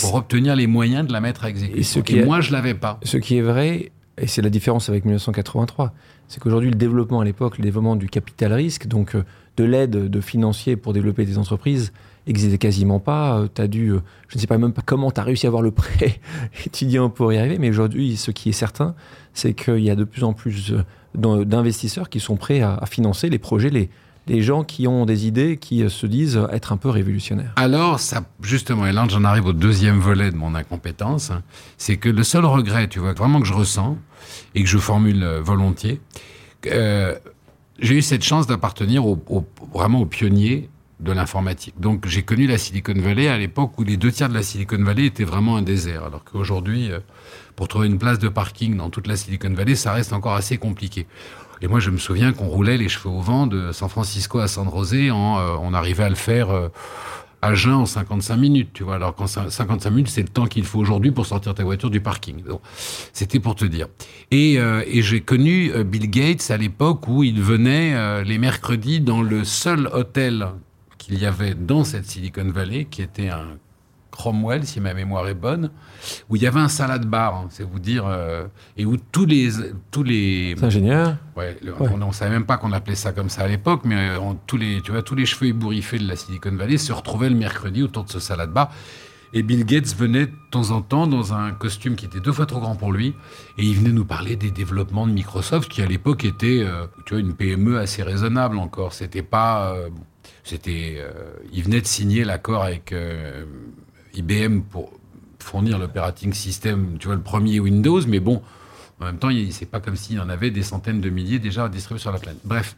pour 0.00 0.14
obtenir 0.14 0.56
les 0.56 0.66
moyens 0.66 1.06
de 1.06 1.12
la 1.12 1.20
mettre 1.20 1.44
à 1.44 1.50
exécuter. 1.50 1.80
Et, 1.80 1.82
ce 1.82 1.98
qui 1.98 2.22
moi, 2.22 2.40
je 2.40 2.52
l'avais 2.52 2.72
pas. 2.72 2.98
Ce 3.02 3.18
qui 3.18 3.36
est 3.36 3.42
vrai, 3.42 3.92
et 4.16 4.26
c'est 4.26 4.40
la 4.40 4.48
différence 4.48 4.88
avec 4.88 5.04
1983, 5.04 5.92
c'est 6.26 6.40
qu'aujourd'hui, 6.40 6.70
le 6.70 6.76
développement 6.76 7.20
à 7.20 7.24
l'époque, 7.26 7.58
le 7.58 7.64
développement 7.64 7.96
du 7.96 8.08
capital 8.08 8.54
risque, 8.54 8.86
donc 8.86 9.14
euh, 9.14 9.24
de 9.58 9.64
l'aide 9.64 9.90
de 9.90 10.20
financiers 10.22 10.76
pour 10.76 10.94
développer 10.94 11.26
des 11.26 11.36
entreprises, 11.36 11.92
n'existait 12.26 12.58
quasiment 12.58 13.00
pas. 13.00 13.38
Euh, 13.38 13.48
tu 13.52 13.62
as 13.62 13.68
dû, 13.68 13.88
euh, 13.90 14.00
je 14.28 14.36
ne 14.36 14.40
sais 14.40 14.46
pas 14.46 14.58
même 14.58 14.72
pas 14.72 14.82
comment 14.84 15.10
tu 15.10 15.20
as 15.20 15.24
réussi 15.24 15.46
à 15.46 15.48
avoir 15.48 15.62
le 15.62 15.70
prêt 15.72 16.20
étudiant 16.66 17.10
pour 17.10 17.32
y 17.32 17.38
arriver, 17.38 17.58
mais 17.58 17.70
aujourd'hui, 17.70 18.16
ce 18.16 18.30
qui 18.30 18.48
est 18.48 18.52
certain, 18.52 18.94
c'est 19.34 19.54
qu'il 19.54 19.80
y 19.80 19.90
a 19.90 19.96
de 19.96 20.04
plus 20.04 20.24
en 20.24 20.32
plus 20.32 20.74
d'investisseurs 21.14 22.08
qui 22.08 22.20
sont 22.20 22.36
prêts 22.36 22.60
à, 22.60 22.84
financer 22.86 23.28
les 23.28 23.38
projets 23.38 23.70
les, 23.70 23.90
des 24.26 24.42
gens 24.42 24.64
qui 24.64 24.86
ont 24.86 25.04
des 25.04 25.26
idées 25.26 25.56
qui 25.56 25.82
euh, 25.82 25.88
se 25.88 26.06
disent 26.06 26.40
être 26.52 26.72
un 26.72 26.76
peu 26.76 26.88
révolutionnaires. 26.88 27.52
Alors, 27.56 28.00
ça, 28.00 28.22
justement, 28.42 28.86
et 28.86 28.92
là 28.92 29.06
j'en 29.08 29.24
arrive 29.24 29.46
au 29.46 29.52
deuxième 29.52 29.98
volet 29.98 30.30
de 30.30 30.36
mon 30.36 30.54
incompétence, 30.54 31.30
hein, 31.30 31.42
c'est 31.76 31.96
que 31.96 32.08
le 32.08 32.22
seul 32.22 32.44
regret, 32.44 32.88
tu 32.88 32.98
vois, 32.98 33.12
vraiment 33.12 33.40
que 33.40 33.46
je 33.46 33.54
ressens 33.54 33.98
et 34.54 34.62
que 34.62 34.68
je 34.68 34.78
formule 34.78 35.22
euh, 35.22 35.40
volontiers, 35.40 36.00
euh, 36.66 37.14
j'ai 37.78 37.96
eu 37.96 38.02
cette 38.02 38.22
chance 38.22 38.46
d'appartenir 38.46 39.06
au, 39.06 39.18
vraiment 39.74 40.02
aux 40.02 40.06
pionniers 40.06 40.68
de 41.02 41.12
l'informatique. 41.12 41.74
Donc 41.78 42.06
j'ai 42.06 42.22
connu 42.22 42.46
la 42.46 42.58
Silicon 42.58 42.94
Valley 42.96 43.28
à 43.28 43.38
l'époque 43.38 43.78
où 43.78 43.84
les 43.84 43.96
deux 43.96 44.12
tiers 44.12 44.28
de 44.28 44.34
la 44.34 44.42
Silicon 44.42 44.82
Valley 44.82 45.06
étaient 45.06 45.24
vraiment 45.24 45.56
un 45.56 45.62
désert, 45.62 46.04
alors 46.04 46.24
qu'aujourd'hui, 46.24 46.90
pour 47.56 47.68
trouver 47.68 47.86
une 47.86 47.98
place 47.98 48.18
de 48.18 48.28
parking 48.28 48.76
dans 48.76 48.90
toute 48.90 49.06
la 49.06 49.16
Silicon 49.16 49.52
Valley, 49.52 49.74
ça 49.74 49.92
reste 49.92 50.12
encore 50.12 50.34
assez 50.34 50.58
compliqué. 50.58 51.06
Et 51.62 51.68
moi, 51.68 51.78
je 51.78 51.90
me 51.90 51.96
souviens 51.96 52.32
qu'on 52.32 52.48
roulait 52.48 52.76
les 52.76 52.88
cheveux 52.88 53.14
au 53.14 53.20
vent 53.20 53.46
de 53.46 53.70
San 53.70 53.88
Francisco 53.88 54.40
à 54.40 54.48
San 54.48 54.68
José. 54.68 55.12
En, 55.12 55.38
euh, 55.38 55.56
on 55.60 55.72
arrivait 55.74 56.02
à 56.02 56.08
le 56.08 56.16
faire 56.16 56.50
euh, 56.50 56.68
à 57.40 57.54
jeun 57.54 57.74
en 57.74 57.86
55 57.86 58.36
minutes, 58.36 58.70
tu 58.72 58.82
vois. 58.82 58.96
Alors 58.96 59.14
qu'en 59.14 59.28
55 59.28 59.88
minutes, 59.90 60.08
c'est 60.08 60.22
le 60.22 60.28
temps 60.28 60.46
qu'il 60.46 60.64
faut 60.64 60.80
aujourd'hui 60.80 61.12
pour 61.12 61.24
sortir 61.24 61.54
ta 61.54 61.62
voiture 61.62 61.88
du 61.88 62.00
parking. 62.00 62.42
Donc, 62.42 62.60
c'était 63.12 63.38
pour 63.38 63.54
te 63.54 63.64
dire. 63.64 63.86
Et, 64.32 64.58
euh, 64.58 64.82
et 64.88 65.02
j'ai 65.02 65.20
connu 65.20 65.72
Bill 65.84 66.10
Gates 66.10 66.50
à 66.50 66.56
l'époque 66.56 67.06
où 67.06 67.22
il 67.22 67.40
venait 67.40 68.24
les 68.24 68.38
mercredis 68.38 69.00
dans 69.00 69.22
le 69.22 69.44
seul 69.44 69.88
hôtel 69.92 70.48
qu'il 71.02 71.18
y 71.18 71.26
avait 71.26 71.54
dans 71.54 71.82
cette 71.82 72.06
Silicon 72.06 72.48
Valley, 72.48 72.84
qui 72.84 73.02
était 73.02 73.28
un 73.28 73.58
Cromwell, 74.12 74.64
si 74.64 74.78
ma 74.78 74.94
mémoire 74.94 75.26
est 75.26 75.34
bonne, 75.34 75.70
où 76.28 76.36
il 76.36 76.42
y 76.42 76.46
avait 76.46 76.60
un 76.60 76.68
salade 76.68 77.06
bar, 77.06 77.34
hein, 77.34 77.46
c'est 77.50 77.64
vous 77.64 77.80
dire, 77.80 78.04
euh, 78.06 78.46
et 78.76 78.86
où 78.86 78.96
tous 79.10 79.26
les 79.26 79.50
tous 79.90 80.04
les 80.04 80.54
ingénieurs, 80.62 81.16
ouais, 81.36 81.58
On, 81.80 81.96
ne 81.96 82.12
savait 82.12 82.30
même 82.30 82.44
pas 82.44 82.56
qu'on 82.56 82.70
appelait 82.72 82.94
ça 82.94 83.10
comme 83.12 83.30
ça 83.30 83.42
à 83.42 83.48
l'époque, 83.48 83.80
mais 83.84 84.10
euh, 84.10 84.32
tous 84.46 84.58
les 84.58 84.80
tu 84.82 84.92
vois 84.92 85.02
tous 85.02 85.16
les 85.16 85.26
cheveux 85.26 85.46
ébouriffés 85.46 85.98
de 85.98 86.06
la 86.06 86.14
Silicon 86.14 86.54
Valley 86.54 86.78
se 86.78 86.92
retrouvaient 86.92 87.30
le 87.30 87.36
mercredi 87.36 87.82
autour 87.82 88.04
de 88.04 88.10
ce 88.10 88.20
salade 88.20 88.52
bar. 88.52 88.70
Et 89.34 89.42
Bill 89.42 89.64
Gates 89.64 89.96
venait 89.96 90.26
de 90.26 90.32
temps 90.50 90.72
en 90.72 90.82
temps 90.82 91.06
dans 91.06 91.32
un 91.32 91.52
costume 91.52 91.96
qui 91.96 92.04
était 92.04 92.20
deux 92.20 92.32
fois 92.32 92.44
trop 92.44 92.60
grand 92.60 92.76
pour 92.76 92.92
lui, 92.92 93.14
et 93.58 93.64
il 93.64 93.74
venait 93.74 93.92
nous 93.92 94.04
parler 94.04 94.36
des 94.36 94.50
développements 94.50 95.06
de 95.06 95.12
Microsoft, 95.12 95.70
qui 95.70 95.80
à 95.80 95.86
l'époque 95.86 96.26
était, 96.26 96.60
euh, 96.62 96.86
tu 97.06 97.14
vois, 97.14 97.20
une 97.22 97.32
PME 97.32 97.78
assez 97.78 98.02
raisonnable 98.02 98.58
encore. 98.58 98.92
C'était 98.92 99.22
pas, 99.22 99.74
c'était, 100.44 101.04
il 101.52 101.62
venait 101.62 101.80
de 101.80 101.86
signer 101.86 102.24
l'accord 102.24 102.64
avec 102.64 102.94
IBM 104.14 104.60
pour 104.62 104.92
fournir 105.38 105.78
l'operating 105.78 106.32
system, 106.32 106.96
tu 106.98 107.06
vois, 107.06 107.16
le 107.16 107.22
premier 107.22 107.60
Windows, 107.60 108.00
mais 108.06 108.20
bon, 108.20 108.42
en 109.02 109.06
même 109.06 109.18
temps, 109.18 109.30
c'est 109.50 109.66
pas 109.66 109.80
comme 109.80 109.96
s'il 109.96 110.16
y 110.16 110.20
en 110.20 110.28
avait 110.28 110.50
des 110.50 110.62
centaines 110.62 111.00
de 111.00 111.10
milliers 111.10 111.40
déjà 111.40 111.68
distribués 111.68 112.00
sur 112.00 112.12
la 112.12 112.18
planète. 112.18 112.40
Bref. 112.44 112.76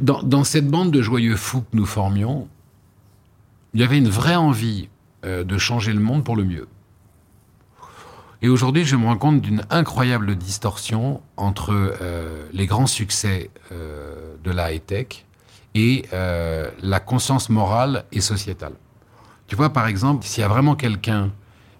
Dans, 0.00 0.44
cette 0.44 0.68
bande 0.68 0.92
de 0.92 1.02
joyeux 1.02 1.36
fous 1.36 1.62
que 1.62 1.76
nous 1.76 1.86
formions, 1.86 2.48
il 3.74 3.80
y 3.80 3.84
avait 3.84 3.98
une 3.98 4.08
vraie 4.08 4.36
envie 4.36 4.88
euh, 5.24 5.42
de 5.44 5.58
changer 5.58 5.92
le 5.92 6.00
monde 6.00 6.24
pour 6.24 6.36
le 6.36 6.44
mieux. 6.44 6.68
Et 8.42 8.48
aujourd'hui, 8.48 8.84
je 8.84 8.96
me 8.96 9.04
rends 9.04 9.18
compte 9.18 9.42
d'une 9.42 9.62
incroyable 9.68 10.34
distorsion 10.34 11.20
entre 11.36 11.72
euh, 11.72 12.46
les 12.52 12.66
grands 12.66 12.86
succès 12.86 13.50
euh, 13.70 14.34
de 14.42 14.50
la 14.50 14.72
high-tech 14.72 15.26
et 15.74 16.06
euh, 16.14 16.70
la 16.82 17.00
conscience 17.00 17.50
morale 17.50 18.04
et 18.12 18.22
sociétale. 18.22 18.72
Tu 19.46 19.56
vois, 19.56 19.70
par 19.72 19.86
exemple, 19.86 20.24
s'il 20.24 20.40
y 20.40 20.44
a 20.44 20.48
vraiment 20.48 20.74
quelqu'un 20.74 21.32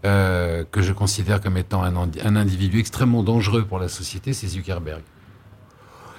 que 0.02 0.81
je 0.81 0.95
considère 0.95 1.43
comme 1.43 1.59
étant 1.59 1.83
un, 1.83 2.37
individu 2.37 2.79
extrêmement 2.79 3.23
dangereux 3.23 3.67
pour 3.67 3.79
la 3.79 3.88
société, 3.88 4.33
c'est 4.33 4.47
Zuckerberg. 4.47 5.02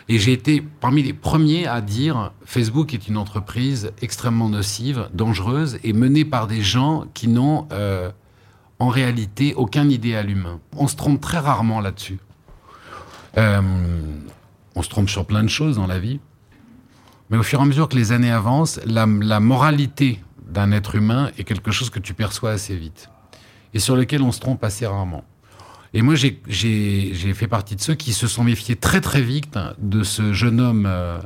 Et 0.07 0.19
j'ai 0.19 0.33
été 0.33 0.61
parmi 0.61 1.01
les 1.01 1.13
premiers 1.13 1.65
à 1.65 1.81
dire 1.81 2.31
Facebook 2.45 2.93
est 2.93 3.07
une 3.07 3.17
entreprise 3.17 3.91
extrêmement 3.99 4.49
nocive, 4.49 5.09
dangereuse 5.15 5.79
et 5.83 5.93
menée 5.93 6.25
par 6.25 6.45
des 6.45 6.61
gens 6.61 7.05
qui 7.15 7.27
n'ont 7.27 7.67
en 8.81 8.87
réalité 8.87 9.53
aucun 9.53 9.87
idéal 9.87 10.31
humain. 10.31 10.59
On 10.75 10.87
se 10.87 10.95
trompe 10.95 11.21
très 11.21 11.37
rarement 11.37 11.81
là-dessus. 11.81 12.17
Euh, 13.37 13.61
on 14.73 14.81
se 14.81 14.89
trompe 14.89 15.07
sur 15.07 15.27
plein 15.27 15.43
de 15.43 15.49
choses 15.49 15.75
dans 15.75 15.85
la 15.85 15.99
vie. 15.99 16.19
Mais 17.29 17.37
au 17.37 17.43
fur 17.43 17.59
et 17.59 17.61
à 17.61 17.65
mesure 17.65 17.87
que 17.87 17.95
les 17.95 18.11
années 18.11 18.31
avancent, 18.31 18.79
la, 18.87 19.05
moralité 19.05 20.19
d'un 20.47 20.71
être 20.71 20.95
humain 20.95 21.29
est 21.37 21.43
quelque 21.43 21.69
chose 21.69 21.91
que 21.91 21.99
tu 21.99 22.15
perçois 22.15 22.49
assez 22.49 22.75
vite 22.75 23.09
et 23.75 23.79
sur 23.79 23.95
lequel 23.95 24.23
on 24.23 24.31
se 24.31 24.39
trompe 24.39 24.63
assez 24.63 24.87
rarement. 24.87 25.25
Et 25.93 26.01
moi, 26.01 26.15
j'ai 26.15 27.33
fait 27.35 27.47
partie 27.47 27.75
de 27.75 27.81
ceux 27.81 27.93
qui 27.93 28.13
se 28.13 28.25
sont 28.25 28.43
méfiés 28.43 28.77
très 28.77 28.99
très 28.99 29.21
vite 29.21 29.59
de 29.77 30.01
ce 30.01 30.33
jeune 30.33 30.59
homme 30.59 30.85
euh, 30.87 31.19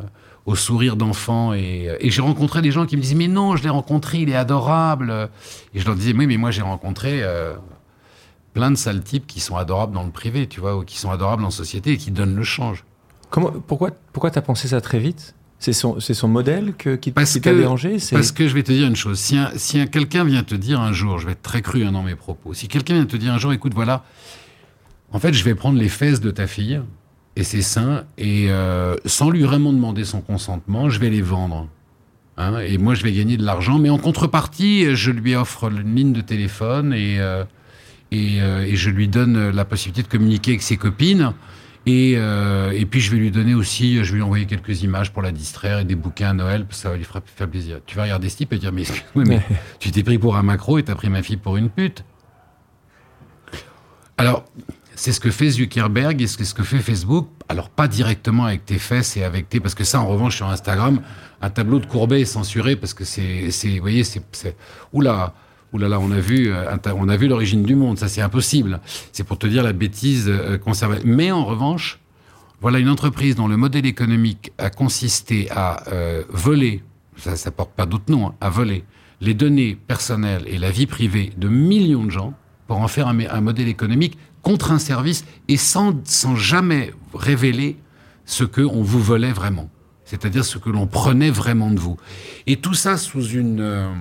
au 0.45 0.55
sourire 0.55 0.95
d'enfant. 0.95 1.53
Et, 1.53 1.97
j'ai 2.01 2.21
rencontré 2.21 2.61
des 2.61 2.71
gens 2.71 2.85
qui 2.85 2.97
me 2.97 3.01
disaient 3.01 3.15
Mais 3.15 3.27
non, 3.27 3.55
je 3.55 3.63
l'ai 3.63 3.69
rencontré, 3.69 4.19
il 4.19 4.29
est 4.29 4.35
adorable. 4.35 5.29
Et 5.73 5.79
je 5.79 5.85
leur 5.85 5.95
disais 5.95 6.13
Oui, 6.13 6.27
mais 6.27 6.37
moi 6.37 6.51
j'ai 6.51 6.61
rencontré 6.61 7.21
euh, 7.23 7.55
plein 8.53 8.71
de 8.71 8.75
sales 8.75 9.03
types 9.03 9.27
qui 9.27 9.39
sont 9.39 9.57
adorables 9.57 9.93
dans 9.93 10.03
le 10.03 10.11
privé, 10.11 10.47
tu 10.47 10.59
vois, 10.59 10.77
ou 10.77 10.83
qui 10.83 10.97
sont 10.97 11.11
adorables 11.11 11.43
en 11.43 11.51
société 11.51 11.91
et 11.91 11.97
qui 11.97 12.11
donnent 12.11 12.35
le 12.35 12.43
change. 12.43 12.83
Comment, 13.29 13.51
pourquoi 13.51 13.91
pourquoi 14.13 14.31
tu 14.31 14.39
as 14.39 14.43
pensé 14.43 14.67
ça 14.67 14.81
très 14.81 14.99
vite? 14.99 15.35
C'est 15.57 15.73
son, 15.73 15.99
son, 15.99 16.27
modèle 16.27 16.73
que, 16.77 16.95
qui, 16.95 17.11
t'a 17.11 17.23
dérangé? 17.39 17.97
Parce 18.11 18.33
que 18.33 18.47
je 18.47 18.53
vais 18.53 18.61
te 18.61 18.73
dire 18.73 18.87
une 18.87 18.95
chose. 18.95 19.17
Si, 19.17 19.39
si 19.55 19.89
quelqu'un 19.89 20.25
vient 20.25 20.43
te 20.43 20.53
dire 20.53 20.79
un 20.81 20.91
jour, 20.91 21.17
je 21.17 21.25
vais 21.25 21.31
être 21.31 21.41
très 21.41 21.61
cru 21.61 21.85
hein, 21.85 21.93
dans 21.93 22.03
mes 22.03 22.13
propos, 22.13 22.53
si 22.53 22.67
quelqu'un 22.67 22.95
vient 22.95 23.05
te 23.05 23.15
dire 23.15 23.33
un 23.33 23.39
jour, 23.39 23.53
écoute, 23.53 23.73
voilà, 23.73 24.03
en 25.11 25.17
fait, 25.17 25.33
je 25.33 25.43
vais 25.43 25.55
prendre 25.55 25.79
les 25.79 25.87
fesses 25.87 26.19
de 26.19 26.29
ta 26.29 26.45
fille 26.45 26.81
et 27.35 27.43
ses 27.43 27.61
seins, 27.61 28.05
et 28.17 28.47
euh, 28.49 28.95
sans 29.05 29.29
lui 29.29 29.43
vraiment 29.43 29.73
demander 29.73 30.05
son 30.05 30.21
consentement, 30.21 30.89
je 30.89 30.99
vais 30.99 31.09
les 31.09 31.21
vendre. 31.21 31.67
Hein, 32.37 32.59
et 32.59 32.77
moi, 32.77 32.95
je 32.95 33.03
vais 33.03 33.11
gagner 33.11 33.37
de 33.37 33.43
l'argent, 33.43 33.77
mais 33.77 33.89
en 33.89 33.97
contrepartie, 33.97 34.95
je 34.95 35.11
lui 35.11 35.35
offre 35.35 35.69
une 35.69 35.95
ligne 35.95 36.13
de 36.13 36.21
téléphone 36.21 36.93
et, 36.93 37.19
euh, 37.19 37.43
et, 38.11 38.41
euh, 38.41 38.63
et 38.63 38.75
je 38.75 38.89
lui 38.89 39.07
donne 39.07 39.49
la 39.49 39.65
possibilité 39.65 40.03
de 40.03 40.07
communiquer 40.07 40.51
avec 40.51 40.61
ses 40.61 40.77
copines. 40.77 41.33
Et, 41.87 42.13
et 42.13 42.85
puis 42.87 42.99
je 42.99 43.11
vais 43.11 43.17
lui 43.17 43.29
donner 43.29 43.53
aussi, 43.53 44.03
je 44.03 44.09
vais 44.09 44.15
lui 44.15 44.23
envoyer 44.23 44.47
quelques 44.47 44.81
images 44.81 45.13
pour 45.13 45.21
la 45.21 45.31
distraire 45.31 45.77
et 45.77 45.85
des 45.85 45.93
bouquins 45.93 46.31
à 46.31 46.33
Noël, 46.33 46.65
ça 46.71 46.89
va 46.89 46.97
lui 46.97 47.03
faire 47.03 47.47
plaisir. 47.47 47.77
Tu 47.85 47.95
vas 47.95 48.03
regarder 48.03 48.27
ce 48.27 48.37
type 48.37 48.53
et 48.53 48.57
dire 48.57 48.71
mais 48.71 48.81
excuse-moi, 48.81 49.23
mais 49.27 49.39
tu 49.79 49.91
t'es 49.91 50.01
pris 50.01 50.17
pour 50.17 50.35
un 50.35 50.41
macro 50.41 50.79
et 50.79 50.83
t'as 50.83 50.95
pris 50.95 51.09
ma 51.09 51.21
fille 51.21 51.37
pour 51.37 51.57
une 51.57 51.69
pute. 51.69 52.03
Alors, 54.17 54.45
c'est 54.95 55.11
ce 55.11 55.19
que 55.19 55.31
fait 55.31 55.49
Zuckerberg 55.49 56.21
et 56.21 56.27
ce 56.27 56.53
que 56.53 56.63
fait 56.63 56.79
Facebook. 56.79 57.27
Alors, 57.49 57.69
pas 57.69 57.87
directement 57.87 58.45
avec 58.45 58.65
tes 58.65 58.79
fesses 58.79 59.17
et 59.17 59.23
avec 59.23 59.49
tes... 59.49 59.59
Parce 59.59 59.75
que 59.75 59.83
ça, 59.83 59.99
en 59.99 60.07
revanche, 60.07 60.37
sur 60.37 60.47
Instagram, 60.47 61.01
un 61.41 61.49
tableau 61.49 61.79
de 61.79 61.85
Courbet 61.85 62.21
est 62.21 62.25
censuré 62.25 62.75
parce 62.75 62.93
que 62.93 63.03
c'est... 63.03 63.49
Vous 63.49 63.81
voyez, 63.81 64.03
c'est... 64.03 64.23
Oula 64.93 65.33
là 65.77 65.89
là, 65.89 65.99
on 65.99 66.11
a 66.11 66.19
vu, 66.19 66.51
euh, 66.51 66.75
on 66.95 67.09
a 67.09 67.17
vu 67.17 67.27
l'origine 67.27 67.63
du 67.63 67.75
monde. 67.75 67.97
Ça, 67.97 68.07
c'est 68.07 68.21
impossible. 68.21 68.79
C'est 69.11 69.23
pour 69.23 69.37
te 69.37 69.47
dire 69.47 69.63
la 69.63 69.73
bêtise 69.73 70.25
euh, 70.27 70.57
conservée. 70.57 70.99
Mais 71.03 71.31
en 71.31 71.45
revanche, 71.45 71.99
voilà 72.61 72.79
une 72.79 72.89
entreprise 72.89 73.35
dont 73.35 73.47
le 73.47 73.57
modèle 73.57 73.85
économique 73.85 74.51
a 74.57 74.69
consisté 74.69 75.49
à 75.51 75.83
euh, 75.91 76.23
voler, 76.29 76.83
ça, 77.17 77.31
ne 77.31 77.51
porte 77.51 77.71
pas 77.71 77.85
d'autre 77.85 78.05
nom, 78.09 78.27
hein, 78.27 78.35
à 78.41 78.49
voler 78.49 78.83
les 79.21 79.33
données 79.33 79.77
personnelles 79.87 80.43
et 80.47 80.57
la 80.57 80.71
vie 80.71 80.87
privée 80.87 81.31
de 81.37 81.47
millions 81.47 82.03
de 82.03 82.11
gens 82.11 82.33
pour 82.67 82.77
en 82.77 82.87
faire 82.87 83.07
un, 83.07 83.41
modèle 83.41 83.67
économique 83.67 84.17
contre 84.45 84.71
un 84.71 84.77
service 84.77 85.25
et 85.47 85.57
sans, 85.57 85.95
jamais 86.35 86.93
révéler 87.15 87.77
ce 88.25 88.43
qu'on 88.43 88.83
vous 88.83 89.01
volait 89.01 89.33
vraiment. 89.33 89.71
C'est-à-dire 90.05 90.45
ce 90.45 90.59
que 90.59 90.69
l'on 90.69 90.85
prenait 90.85 91.31
vraiment 91.31 91.71
de 91.71 91.79
vous. 91.79 91.97
Et 92.45 92.57
tout 92.57 92.75
ça 92.75 92.97
sous 92.97 93.27
une 93.27 93.59
euh, 93.59 93.91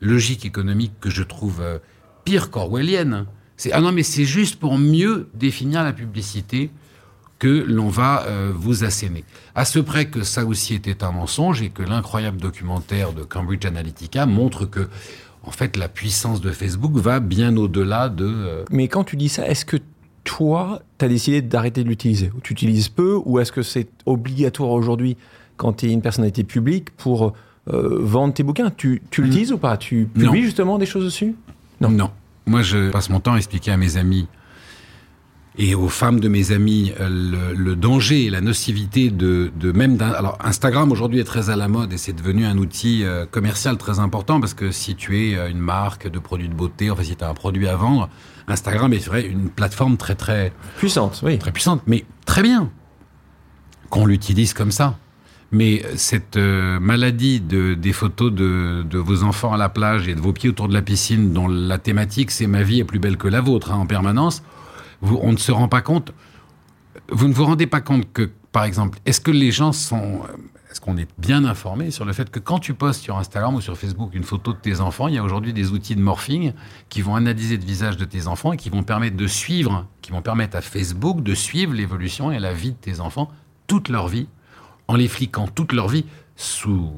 logique 0.00 0.46
économique 0.46 0.94
que 1.00 1.10
je 1.10 1.22
trouve 1.22 1.60
euh, 1.60 1.78
pire 2.24 2.50
qu'orwellienne. 2.50 3.26
C'est, 3.58 3.72
ah 3.72 3.82
non, 3.82 3.92
mais 3.92 4.04
c'est 4.04 4.24
juste 4.24 4.56
pour 4.56 4.78
mieux 4.78 5.28
définir 5.34 5.84
la 5.84 5.92
publicité 5.92 6.70
que 7.38 7.64
l'on 7.68 7.88
va 7.88 8.22
euh, 8.22 8.52
vous 8.54 8.84
asséner. 8.84 9.24
À 9.54 9.66
ce 9.66 9.80
près 9.80 10.06
que 10.06 10.22
ça 10.22 10.46
aussi 10.46 10.74
était 10.74 11.04
un 11.04 11.12
mensonge 11.12 11.60
et 11.60 11.68
que 11.68 11.82
l'incroyable 11.82 12.38
documentaire 12.38 13.12
de 13.12 13.22
Cambridge 13.22 13.66
Analytica 13.66 14.24
montre 14.24 14.64
que 14.64 14.88
en 15.42 15.50
fait, 15.50 15.76
la 15.76 15.88
puissance 15.88 16.40
de 16.40 16.50
Facebook 16.50 16.92
va 16.94 17.20
bien 17.20 17.56
au-delà 17.56 18.08
de... 18.08 18.64
Mais 18.70 18.88
quand 18.88 19.04
tu 19.04 19.16
dis 19.16 19.28
ça, 19.28 19.48
est-ce 19.48 19.64
que 19.64 19.78
toi, 20.24 20.82
tu 20.98 21.04
as 21.04 21.08
décidé 21.08 21.42
d'arrêter 21.42 21.82
de 21.82 21.88
l'utiliser? 21.88 22.30
Tu 22.42 22.52
utilises 22.52 22.88
peu 22.88 23.18
ou 23.24 23.38
est-ce 23.38 23.52
que 23.52 23.62
c'est 23.62 23.88
obligatoire 24.06 24.70
aujourd'hui 24.70 25.16
quand 25.56 25.72
tu 25.74 25.86
es 25.86 25.92
une 25.92 26.02
personnalité 26.02 26.44
publique 26.44 26.90
pour 26.90 27.32
euh, 27.72 27.98
vendre 28.00 28.34
tes 28.34 28.42
bouquins? 28.42 28.70
Tu, 28.70 29.02
tu 29.10 29.22
l'utilises 29.22 29.52
ou 29.52 29.58
pas? 29.58 29.76
Tu 29.76 30.08
publies 30.12 30.42
justement 30.42 30.78
des 30.78 30.86
choses 30.86 31.04
dessus? 31.04 31.34
Non. 31.80 31.90
Non. 31.90 32.10
Moi, 32.46 32.62
je 32.62 32.90
passe 32.90 33.08
mon 33.08 33.20
temps 33.20 33.34
à 33.34 33.36
expliquer 33.36 33.70
à 33.70 33.76
mes 33.76 33.96
amis 33.96 34.26
et 35.62 35.74
aux 35.74 35.90
femmes 35.90 36.20
de 36.20 36.28
mes 36.28 36.52
amis 36.52 36.92
euh, 37.00 37.52
le, 37.54 37.76
danger 37.76 38.24
et 38.24 38.30
la 38.30 38.40
nocivité 38.40 39.10
de, 39.10 39.52
de 39.54 39.72
même 39.72 39.98
d'un. 39.98 40.10
Alors 40.10 40.38
Instagram 40.42 40.90
aujourd'hui 40.90 41.20
est 41.20 41.24
très 41.24 41.50
à 41.50 41.56
la 41.56 41.68
mode 41.68 41.92
et 41.92 41.98
c'est 41.98 42.14
devenu 42.14 42.46
un 42.46 42.56
outil 42.56 43.04
euh, 43.04 43.26
commercial 43.26 43.76
très 43.76 43.98
important 43.98 44.40
parce 44.40 44.54
que 44.54 44.70
si 44.70 44.96
tu 44.96 45.18
es 45.18 45.50
une 45.50 45.58
marque 45.58 46.10
de 46.10 46.18
produits 46.18 46.48
de 46.48 46.54
beauté, 46.54 46.90
enfin 46.90 47.04
si 47.04 47.14
tu 47.14 47.22
as 47.22 47.28
un 47.28 47.34
produit 47.34 47.68
à 47.68 47.76
vendre, 47.76 48.08
Instagram 48.48 48.94
est 48.94 49.04
vrai 49.04 49.26
une 49.26 49.50
plateforme 49.50 49.98
très 49.98 50.14
très 50.14 50.54
puissante, 50.78 51.20
oui, 51.22 51.38
très 51.38 51.52
puissante, 51.52 51.82
mais 51.86 52.06
très 52.24 52.42
bien 52.42 52.70
qu'on 53.90 54.06
l'utilise 54.06 54.54
comme 54.54 54.70
ça. 54.70 54.96
Mais 55.52 55.82
cette 55.96 56.36
euh, 56.36 56.80
maladie 56.80 57.40
de, 57.40 57.74
des 57.74 57.92
photos 57.92 58.32
de, 58.32 58.82
de, 58.88 58.98
vos 58.98 59.24
enfants 59.24 59.52
à 59.52 59.58
la 59.58 59.68
plage 59.68 60.08
et 60.08 60.14
de 60.14 60.20
vos 60.20 60.32
pieds 60.32 60.48
autour 60.48 60.68
de 60.68 60.74
la 60.74 60.80
piscine, 60.80 61.34
dont 61.34 61.48
la 61.48 61.76
thématique 61.76 62.30
c'est 62.30 62.46
ma 62.46 62.62
vie 62.62 62.80
est 62.80 62.84
plus 62.84 63.00
belle 63.00 63.18
que 63.18 63.28
la 63.28 63.42
vôtre 63.42 63.72
hein, 63.72 63.76
en 63.76 63.86
permanence, 63.86 64.42
vous, 65.00 65.18
on 65.22 65.32
ne 65.32 65.38
se 65.38 65.52
rend 65.52 65.68
pas 65.68 65.82
compte. 65.82 66.12
Vous 67.10 67.28
ne 67.28 67.32
vous 67.32 67.44
rendez 67.44 67.66
pas 67.66 67.80
compte 67.80 68.12
que, 68.12 68.30
par 68.52 68.64
exemple, 68.64 68.98
est-ce 69.06 69.20
que 69.20 69.30
les 69.30 69.50
gens 69.50 69.72
sont 69.72 70.22
est-ce 70.70 70.80
qu'on 70.80 70.96
est 70.96 71.08
bien 71.18 71.44
informé 71.44 71.90
sur 71.90 72.04
le 72.04 72.12
fait 72.12 72.30
que 72.30 72.38
quand 72.38 72.60
tu 72.60 72.74
postes 72.74 73.02
sur 73.02 73.18
Instagram 73.18 73.56
ou 73.56 73.60
sur 73.60 73.76
Facebook 73.76 74.14
une 74.14 74.22
photo 74.22 74.52
de 74.52 74.58
tes 74.58 74.80
enfants, 74.80 75.08
il 75.08 75.14
y 75.14 75.18
a 75.18 75.24
aujourd'hui 75.24 75.52
des 75.52 75.72
outils 75.72 75.96
de 75.96 76.00
morphing 76.00 76.52
qui 76.88 77.02
vont 77.02 77.16
analyser 77.16 77.56
le 77.56 77.64
visage 77.64 77.96
de 77.96 78.04
tes 78.04 78.28
enfants 78.28 78.52
et 78.52 78.56
qui 78.56 78.70
vont 78.70 78.84
permettre 78.84 79.16
de 79.16 79.26
suivre, 79.26 79.86
qui 80.00 80.12
vont 80.12 80.22
permettre 80.22 80.56
à 80.56 80.60
Facebook 80.60 81.24
de 81.24 81.34
suivre 81.34 81.74
l'évolution 81.74 82.30
et 82.30 82.38
la 82.38 82.52
vie 82.52 82.70
de 82.70 82.76
tes 82.76 83.00
enfants 83.00 83.32
toute 83.66 83.88
leur 83.88 84.06
vie, 84.06 84.28
en 84.86 84.94
les 84.94 85.08
fliquant 85.08 85.48
toute 85.48 85.72
leur 85.72 85.88
vie 85.88 86.04
sous 86.36 86.92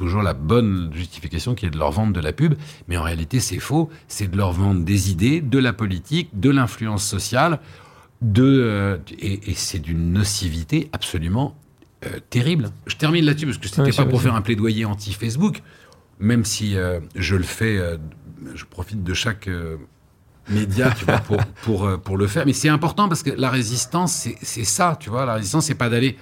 toujours 0.00 0.22
la 0.22 0.32
bonne 0.32 0.90
justification 0.94 1.54
qui 1.54 1.66
est 1.66 1.70
de 1.70 1.76
leur 1.76 1.90
vendre 1.90 2.14
de 2.14 2.20
la 2.20 2.32
pub, 2.32 2.54
mais 2.88 2.96
en 2.96 3.02
réalité 3.02 3.38
c'est 3.38 3.58
faux, 3.58 3.90
c'est 4.08 4.30
de 4.30 4.36
leur 4.36 4.52
vendre 4.52 4.82
des 4.82 5.10
idées, 5.10 5.42
de 5.42 5.58
la 5.58 5.74
politique, 5.74 6.30
de 6.32 6.48
l'influence 6.48 7.06
sociale, 7.06 7.60
de, 8.22 8.42
euh, 8.42 8.96
et, 9.18 9.50
et 9.50 9.54
c'est 9.54 9.78
d'une 9.78 10.14
nocivité 10.14 10.88
absolument 10.94 11.54
euh, 12.06 12.18
terrible. 12.30 12.70
Je 12.86 12.96
termine 12.96 13.26
là-dessus 13.26 13.44
parce 13.44 13.58
que 13.58 13.68
c'était 13.68 13.92
pas 13.92 14.06
pour 14.06 14.22
faire 14.22 14.34
un 14.34 14.40
plaidoyer 14.40 14.86
anti-Facebook, 14.86 15.60
même 16.18 16.46
si 16.46 16.76
euh, 16.76 17.00
je 17.14 17.36
le 17.36 17.42
fais, 17.42 17.78
je 18.54 18.64
profite 18.64 19.04
de 19.04 19.12
chaque 19.12 19.50
média 20.48 20.92
tu 20.98 21.04
vois, 21.04 21.18
pour, 21.18 21.36
pour, 21.62 22.00
pour 22.00 22.16
le 22.16 22.26
faire. 22.26 22.46
Mais 22.46 22.54
c'est 22.54 22.70
important 22.70 23.06
parce 23.06 23.22
que 23.22 23.30
la 23.30 23.50
résistance, 23.50 24.28
c'est 24.40 24.64
ça, 24.64 24.96
tu 24.98 25.10
vois. 25.10 25.26
La 25.26 25.34
résistance, 25.34 25.66
c'est 25.66 25.74
pas 25.74 25.90
d'aller 25.90 26.16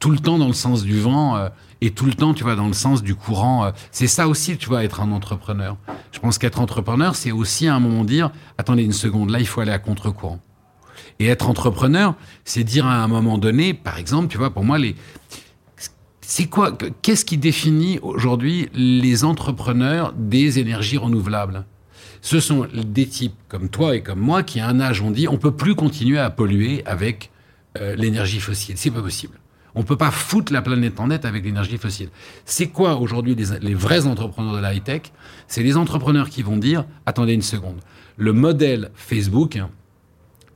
tout 0.00 0.10
le 0.10 0.18
temps 0.18 0.36
dans 0.36 0.48
le 0.48 0.52
sens 0.52 0.82
du 0.82 1.00
vent 1.00 1.48
et 1.80 1.90
tout 1.90 2.06
le 2.06 2.14
temps, 2.14 2.34
tu 2.34 2.42
vois, 2.42 2.56
dans 2.56 2.66
le 2.66 2.72
sens 2.72 3.02
du 3.02 3.14
courant. 3.14 3.70
c'est 3.90 4.06
ça 4.06 4.28
aussi, 4.28 4.56
tu 4.56 4.68
vois, 4.68 4.84
être 4.84 5.00
un 5.00 5.12
entrepreneur. 5.12 5.76
Je 6.12 6.18
pense 6.18 6.38
qu'être 6.38 6.60
entrepreneur, 6.60 7.14
c'est 7.16 7.32
aussi 7.32 7.68
à 7.68 7.74
un 7.74 7.80
moment 7.80 8.04
dire, 8.04 8.30
attendez 8.58 8.82
une 8.82 8.92
seconde, 8.92 9.30
là, 9.30 9.40
il 9.40 9.46
faut 9.46 9.60
aller 9.60 9.72
à 9.72 9.78
contre-courant. 9.78 10.40
Et 11.18 11.26
être 11.26 11.48
entrepreneur, 11.48 12.14
c'est 12.44 12.64
dire 12.64 12.86
à 12.86 13.02
un 13.02 13.08
moment 13.08 13.38
donné, 13.38 13.74
par 13.74 13.98
exemple, 13.98 14.28
tu 14.28 14.38
vois, 14.38 14.50
pour 14.50 14.64
moi, 14.64 14.78
les, 14.78 14.96
c'est 16.20 16.46
quoi 16.46 16.76
Qu'est-ce 17.02 17.24
qui 17.24 17.38
définit 17.38 18.00
aujourd'hui 18.02 18.68
les 18.74 19.24
entrepreneurs 19.24 20.12
des 20.12 20.58
énergies 20.58 20.98
renouvelables? 20.98 21.64
Ce 22.20 22.40
sont 22.40 22.66
des 22.74 23.06
types 23.06 23.36
comme 23.48 23.68
toi 23.68 23.94
et 23.94 24.02
comme 24.02 24.18
moi 24.18 24.42
qui, 24.42 24.58
à 24.58 24.68
un 24.68 24.80
âge, 24.80 25.00
ont 25.00 25.12
dit 25.12 25.28
on 25.28 25.38
peut 25.38 25.52
plus 25.52 25.76
continuer 25.76 26.18
à 26.18 26.28
polluer 26.28 26.84
avec 26.84 27.30
euh, 27.78 27.94
l'énergie 27.94 28.40
fossile. 28.40 28.76
C'est 28.76 28.90
pas 28.90 29.02
possible. 29.02 29.38
On 29.76 29.84
peut 29.84 29.96
pas 29.96 30.10
foutre 30.10 30.52
la 30.52 30.62
planète 30.62 30.98
en 30.98 31.08
net 31.08 31.24
avec 31.24 31.44
l'énergie 31.44 31.78
fossile. 31.78 32.08
C'est 32.44 32.68
quoi 32.68 32.96
aujourd'hui 32.96 33.36
les, 33.36 33.74
vrais 33.74 34.06
entrepreneurs 34.06 34.54
de 34.54 34.60
la 34.60 34.74
high-tech? 34.74 35.12
C'est 35.46 35.62
les 35.62 35.76
entrepreneurs 35.76 36.30
qui 36.30 36.42
vont 36.42 36.56
dire 36.56 36.84
attendez 37.04 37.34
une 37.34 37.42
seconde. 37.42 37.80
Le 38.16 38.32
modèle 38.32 38.90
Facebook, 38.94 39.58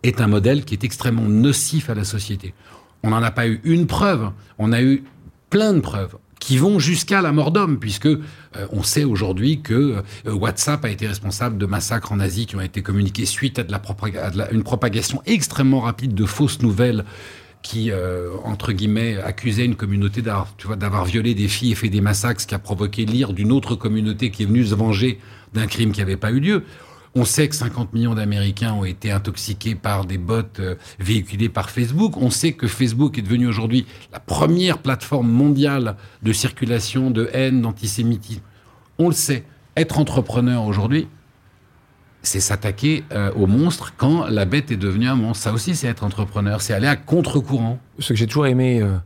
est 0.03 0.21
un 0.21 0.27
modèle 0.27 0.65
qui 0.65 0.75
est 0.75 0.85
extrêmement 0.85 1.29
nocif 1.29 1.91
à 1.91 1.95
la 1.95 2.05
société. 2.05 2.55
On 3.03 3.11
n'en 3.11 3.23
a 3.23 3.31
pas 3.31 3.47
eu 3.47 3.61
une 3.65 3.87
preuve, 3.87 4.31
on 4.59 4.73
a 4.73 4.83
eu 4.83 5.05
plein 5.49 5.73
de 5.73 5.81
preuves 5.81 6.17
qui 6.39 6.57
vont 6.57 6.79
jusqu'à 6.79 7.21
la 7.21 7.33
mort 7.33 7.51
d'homme, 7.51 7.79
puisque 7.79 8.07
euh, 8.07 8.19
on 8.71 8.83
sait 8.83 9.05
aujourd'hui 9.05 9.61
que 9.61 10.03
euh, 10.27 10.33
WhatsApp 10.33 10.85
a 10.87 10.89
été 10.89 11.07
responsable 11.07 11.59
de 11.59 11.67
massacres 11.67 12.13
en 12.13 12.21
Asie 12.21 12.47
qui 12.47 12.57
ont 12.57 12.63
été 12.63 12.83
communiqués 12.83 13.27
suite 13.27 13.59
à, 13.59 13.63
de 13.63 13.71
la, 13.71 14.51
une 14.51 14.63
propagation 14.63 15.23
extrêmement 15.27 15.81
rapide 15.81 16.15
de 16.15 16.25
fausses 16.25 16.63
nouvelles 16.63 17.05
qui, 17.63 17.91
euh, 17.91 18.31
entre 18.45 18.73
guillemets, 18.73 19.19
accusaient 19.19 19.65
une 19.65 19.77
communauté 19.77 20.23
d'avoir 20.23 21.05
violé 21.05 21.35
des 21.35 21.49
filles 21.49 21.73
et 21.73 21.75
fait 21.75 21.89
des 21.89 22.01
massacres, 22.01 22.41
ce 22.41 22.47
qui 22.47 22.55
a 22.55 22.59
provoqué 22.59 23.05
l'ire 23.05 23.33
d'une 23.33 23.53
autre 23.53 23.75
communauté 23.75 24.31
qui 24.31 24.45
est 24.45 24.47
venue 24.47 24.65
se 24.65 24.75
venger 24.75 25.19
d'un 25.53 25.67
crime 25.67 25.93
qui 25.93 26.01
n'avait 26.01 26.17
pas 26.17 26.31
eu 26.31 26.41
lieu. 26.41 26.65
On 27.17 27.25
sait 27.25 27.49
que 27.49 27.57
50 27.57 27.93
millions 27.93 28.15
d'Américains 28.15 28.73
ont 28.73 28.85
été 28.85 29.11
intoxiqués 29.11 29.75
par 29.75 30.05
des 30.05 30.17
bots 30.17 30.43
euh, 30.61 30.77
véhiculés 31.01 31.49
par 31.49 31.69
Facebook. 31.69 32.17
On 32.17 32.31
sait 32.31 32.53
que 32.53 32.69
Facebook 32.69 33.19
est 33.19 33.23
devenu 33.23 33.49
aujourd'hui 33.49 33.85
la 34.13 34.21
première 34.21 34.79
plateforme 34.79 35.29
mondiale 35.29 35.97
de 36.23 36.33
circulation 36.33 37.11
de 37.11 37.29
haine, 37.33 37.63
d'antisémitisme. 37.63 38.43
On 38.99 39.09
le 39.09 39.15
sait. 39.15 39.45
Être 39.77 39.99
entrepreneur 39.99 40.65
aujourd'hui, 40.65 41.09
c'est 42.23 42.41
s'attaquer 42.41 43.05
euh, 43.13 43.33
au 43.35 43.47
monstre 43.47 43.95
quand 43.97 44.27
la 44.27 44.45
bête 44.45 44.71
est 44.71 44.77
devenue 44.77 45.09
un 45.09 45.15
monstre. 45.15 45.45
Ça 45.45 45.53
aussi, 45.53 45.75
c'est 45.75 45.87
être 45.87 46.05
entrepreneur. 46.05 46.61
C'est 46.61 46.75
aller 46.75 46.87
à 46.87 46.97
contre-courant. 46.97 47.79
Ce 47.99 48.11
que 48.11 48.19
j'ai 48.19 48.27
toujours 48.27 48.47
aimé 48.47 48.81
euh, 48.81 48.97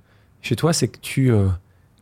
chez 0.43 0.57
toi, 0.57 0.73
c'est 0.73 0.89
que 0.89 0.99
tu 1.01 1.33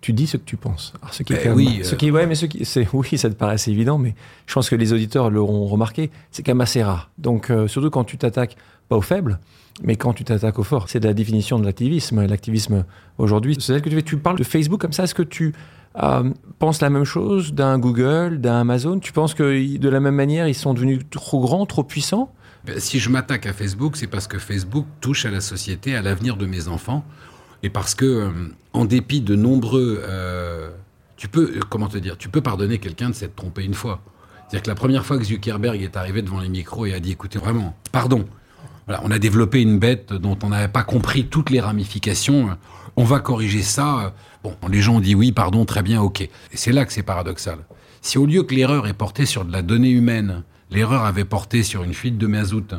tu 0.03 0.13
dis 0.13 0.27
ce 0.27 0.37
que 0.37 0.45
tu 0.45 0.57
penses. 0.57 0.93
Alors, 1.01 1.15
ce 1.15 1.23
qui 1.23 1.33
ben 1.33 1.55
oui, 1.55 1.81
ce 1.85 1.95
qui, 1.95 2.11
ouais, 2.11 2.27
mais 2.27 2.35
ce 2.35 2.45
qui, 2.45 2.65
c'est, 2.67 2.87
oui, 2.93 3.17
ça 3.17 3.31
te 3.31 3.35
paraît 3.35 3.55
assez 3.55 3.71
évident, 3.71 3.97
mais 3.97 4.15
je 4.47 4.53
pense 4.53 4.69
que 4.69 4.75
les 4.75 4.93
auditeurs 4.93 5.31
l'auront 5.31 5.67
remarqué, 5.67 6.11
c'est 6.31 6.43
quand 6.43 6.51
même 6.53 6.61
assez 6.61 6.83
rare. 6.83 7.11
Donc, 7.19 7.49
euh, 7.49 7.69
surtout 7.69 7.89
quand 7.89 8.05
tu 8.05 8.19
t'attaques 8.19 8.57
pas 8.89 8.97
aux 8.97 9.03
faibles, 9.03 9.39
mais 9.83 9.97
quand 9.97 10.13
tu 10.13 10.25
t'attaques 10.25 10.59
aux 10.59 10.65
forts. 10.65 10.91
C'est 10.91 11.01
de 11.01 11.07
la 11.07 11.15
définition 11.15 11.59
de 11.59 11.65
l'activisme. 11.65 12.27
L'activisme 12.27 12.85
aujourd'hui, 13.17 13.57
c'est 13.59 13.81
que 13.81 13.89
tu 13.89 13.95
fais. 13.95 14.03
Tu 14.03 14.17
parles 14.19 14.39
de 14.39 14.45
Facebook 14.45 14.81
comme 14.81 14.93
ça. 14.93 15.05
Est-ce 15.05 15.15
que 15.15 15.23
tu 15.23 15.55
euh, 16.01 16.31
penses 16.59 16.81
la 16.81 16.91
même 16.91 17.05
chose 17.05 17.53
d'un 17.53 17.79
Google, 17.79 18.41
d'un 18.41 18.61
Amazon? 18.61 18.99
Tu 18.99 19.13
penses 19.13 19.35
que 19.35 19.77
de 19.77 19.89
la 19.89 20.01
même 20.01 20.15
manière, 20.15 20.49
ils 20.49 20.55
sont 20.55 20.75
devenus 20.75 21.01
trop 21.11 21.41
grands, 21.41 21.67
trop 21.67 21.85
puissants? 21.85 22.33
Ben, 22.65 22.79
Si 22.79 22.99
je 22.99 23.11
m'attaque 23.11 23.47
à 23.47 23.53
Facebook, 23.53 23.97
c'est 23.97 24.07
parce 24.07 24.27
que 24.27 24.39
Facebook 24.39 24.87
touche 25.01 25.27
à 25.27 25.31
la 25.31 25.41
société, 25.41 25.95
à 25.95 26.03
l'avenir 26.03 26.37
de 26.37 26.47
mes 26.47 26.69
enfants 26.69 27.05
et 27.63 27.71
parce 27.71 27.95
que, 27.95 28.05
euh, 28.05 28.31
en 28.73 28.85
dépit 28.85 29.21
de 29.21 29.37
nombreux, 29.37 30.03
euh, 30.05 30.71
tu 31.17 31.29
peux, 31.29 31.61
comment 31.69 31.89
te 31.89 31.99
dire, 31.99 32.17
tu 32.17 32.29
peux 32.29 32.41
pardonner 32.41 32.79
quelqu'un 32.79 33.11
de 33.11 33.15
s'être 33.15 33.37
trompé 33.37 33.65
une 33.65 33.75
fois. 33.75 34.01
C'est-à-dire 34.49 34.63
que 34.65 34.69
la 34.71 34.75
première 34.75 35.07
fois 35.07 35.19
que 35.19 35.25
Zuckerberg 35.25 35.81
est 35.81 35.97
arrivé 35.97 36.23
devant 36.23 36.41
les 36.41 36.49
micros 36.49 36.87
et 36.87 36.95
a 36.95 37.01
dit, 37.01 37.13
écoutez, 37.13 37.39
vraiment, 37.39 37.77
pardon. 37.93 38.27
Voilà, 38.87 39.01
on 39.05 39.11
a 39.13 39.19
développé 39.19 39.63
une 39.63 39.79
bête 39.79 40.13
dont 40.13 40.37
on 40.43 40.49
n'avait 40.49 40.69
pas 40.69 40.83
compris 40.83 41.27
toutes 41.27 41.51
les 41.51 41.61
ramifications. 41.61 42.57
On 42.97 43.05
va 43.05 43.21
corriger 43.21 43.63
ça. 43.63 44.13
Bon, 44.43 44.57
les 44.69 44.81
gens 44.81 44.97
ont 44.97 45.01
dit 45.01 45.15
oui, 45.15 45.33
pardon, 45.33 45.65
très 45.65 45.83
bien, 45.83 46.03
ok. 46.03 46.21
Et 46.23 46.31
c'est 46.55 46.73
là 46.73 46.85
que 46.85 46.93
c'est 46.93 47.03
paradoxal. 47.03 47.59
Si 48.01 48.19
au 48.19 48.27
lieu 48.27 48.43
que 48.43 48.55
l'erreur 48.55 48.89
est 48.89 48.95
portée 48.95 49.27
sur 49.27 49.45
de 49.45 49.53
la 49.53 49.63
donnée 49.63 49.91
humaine, 49.91 50.43
l'erreur 50.71 51.05
avait 51.05 51.25
porté 51.25 51.63
sur 51.63 51.85
une 51.85 51.95
fuite 51.95 52.19
de 52.19 52.27
mazout, 52.27 52.75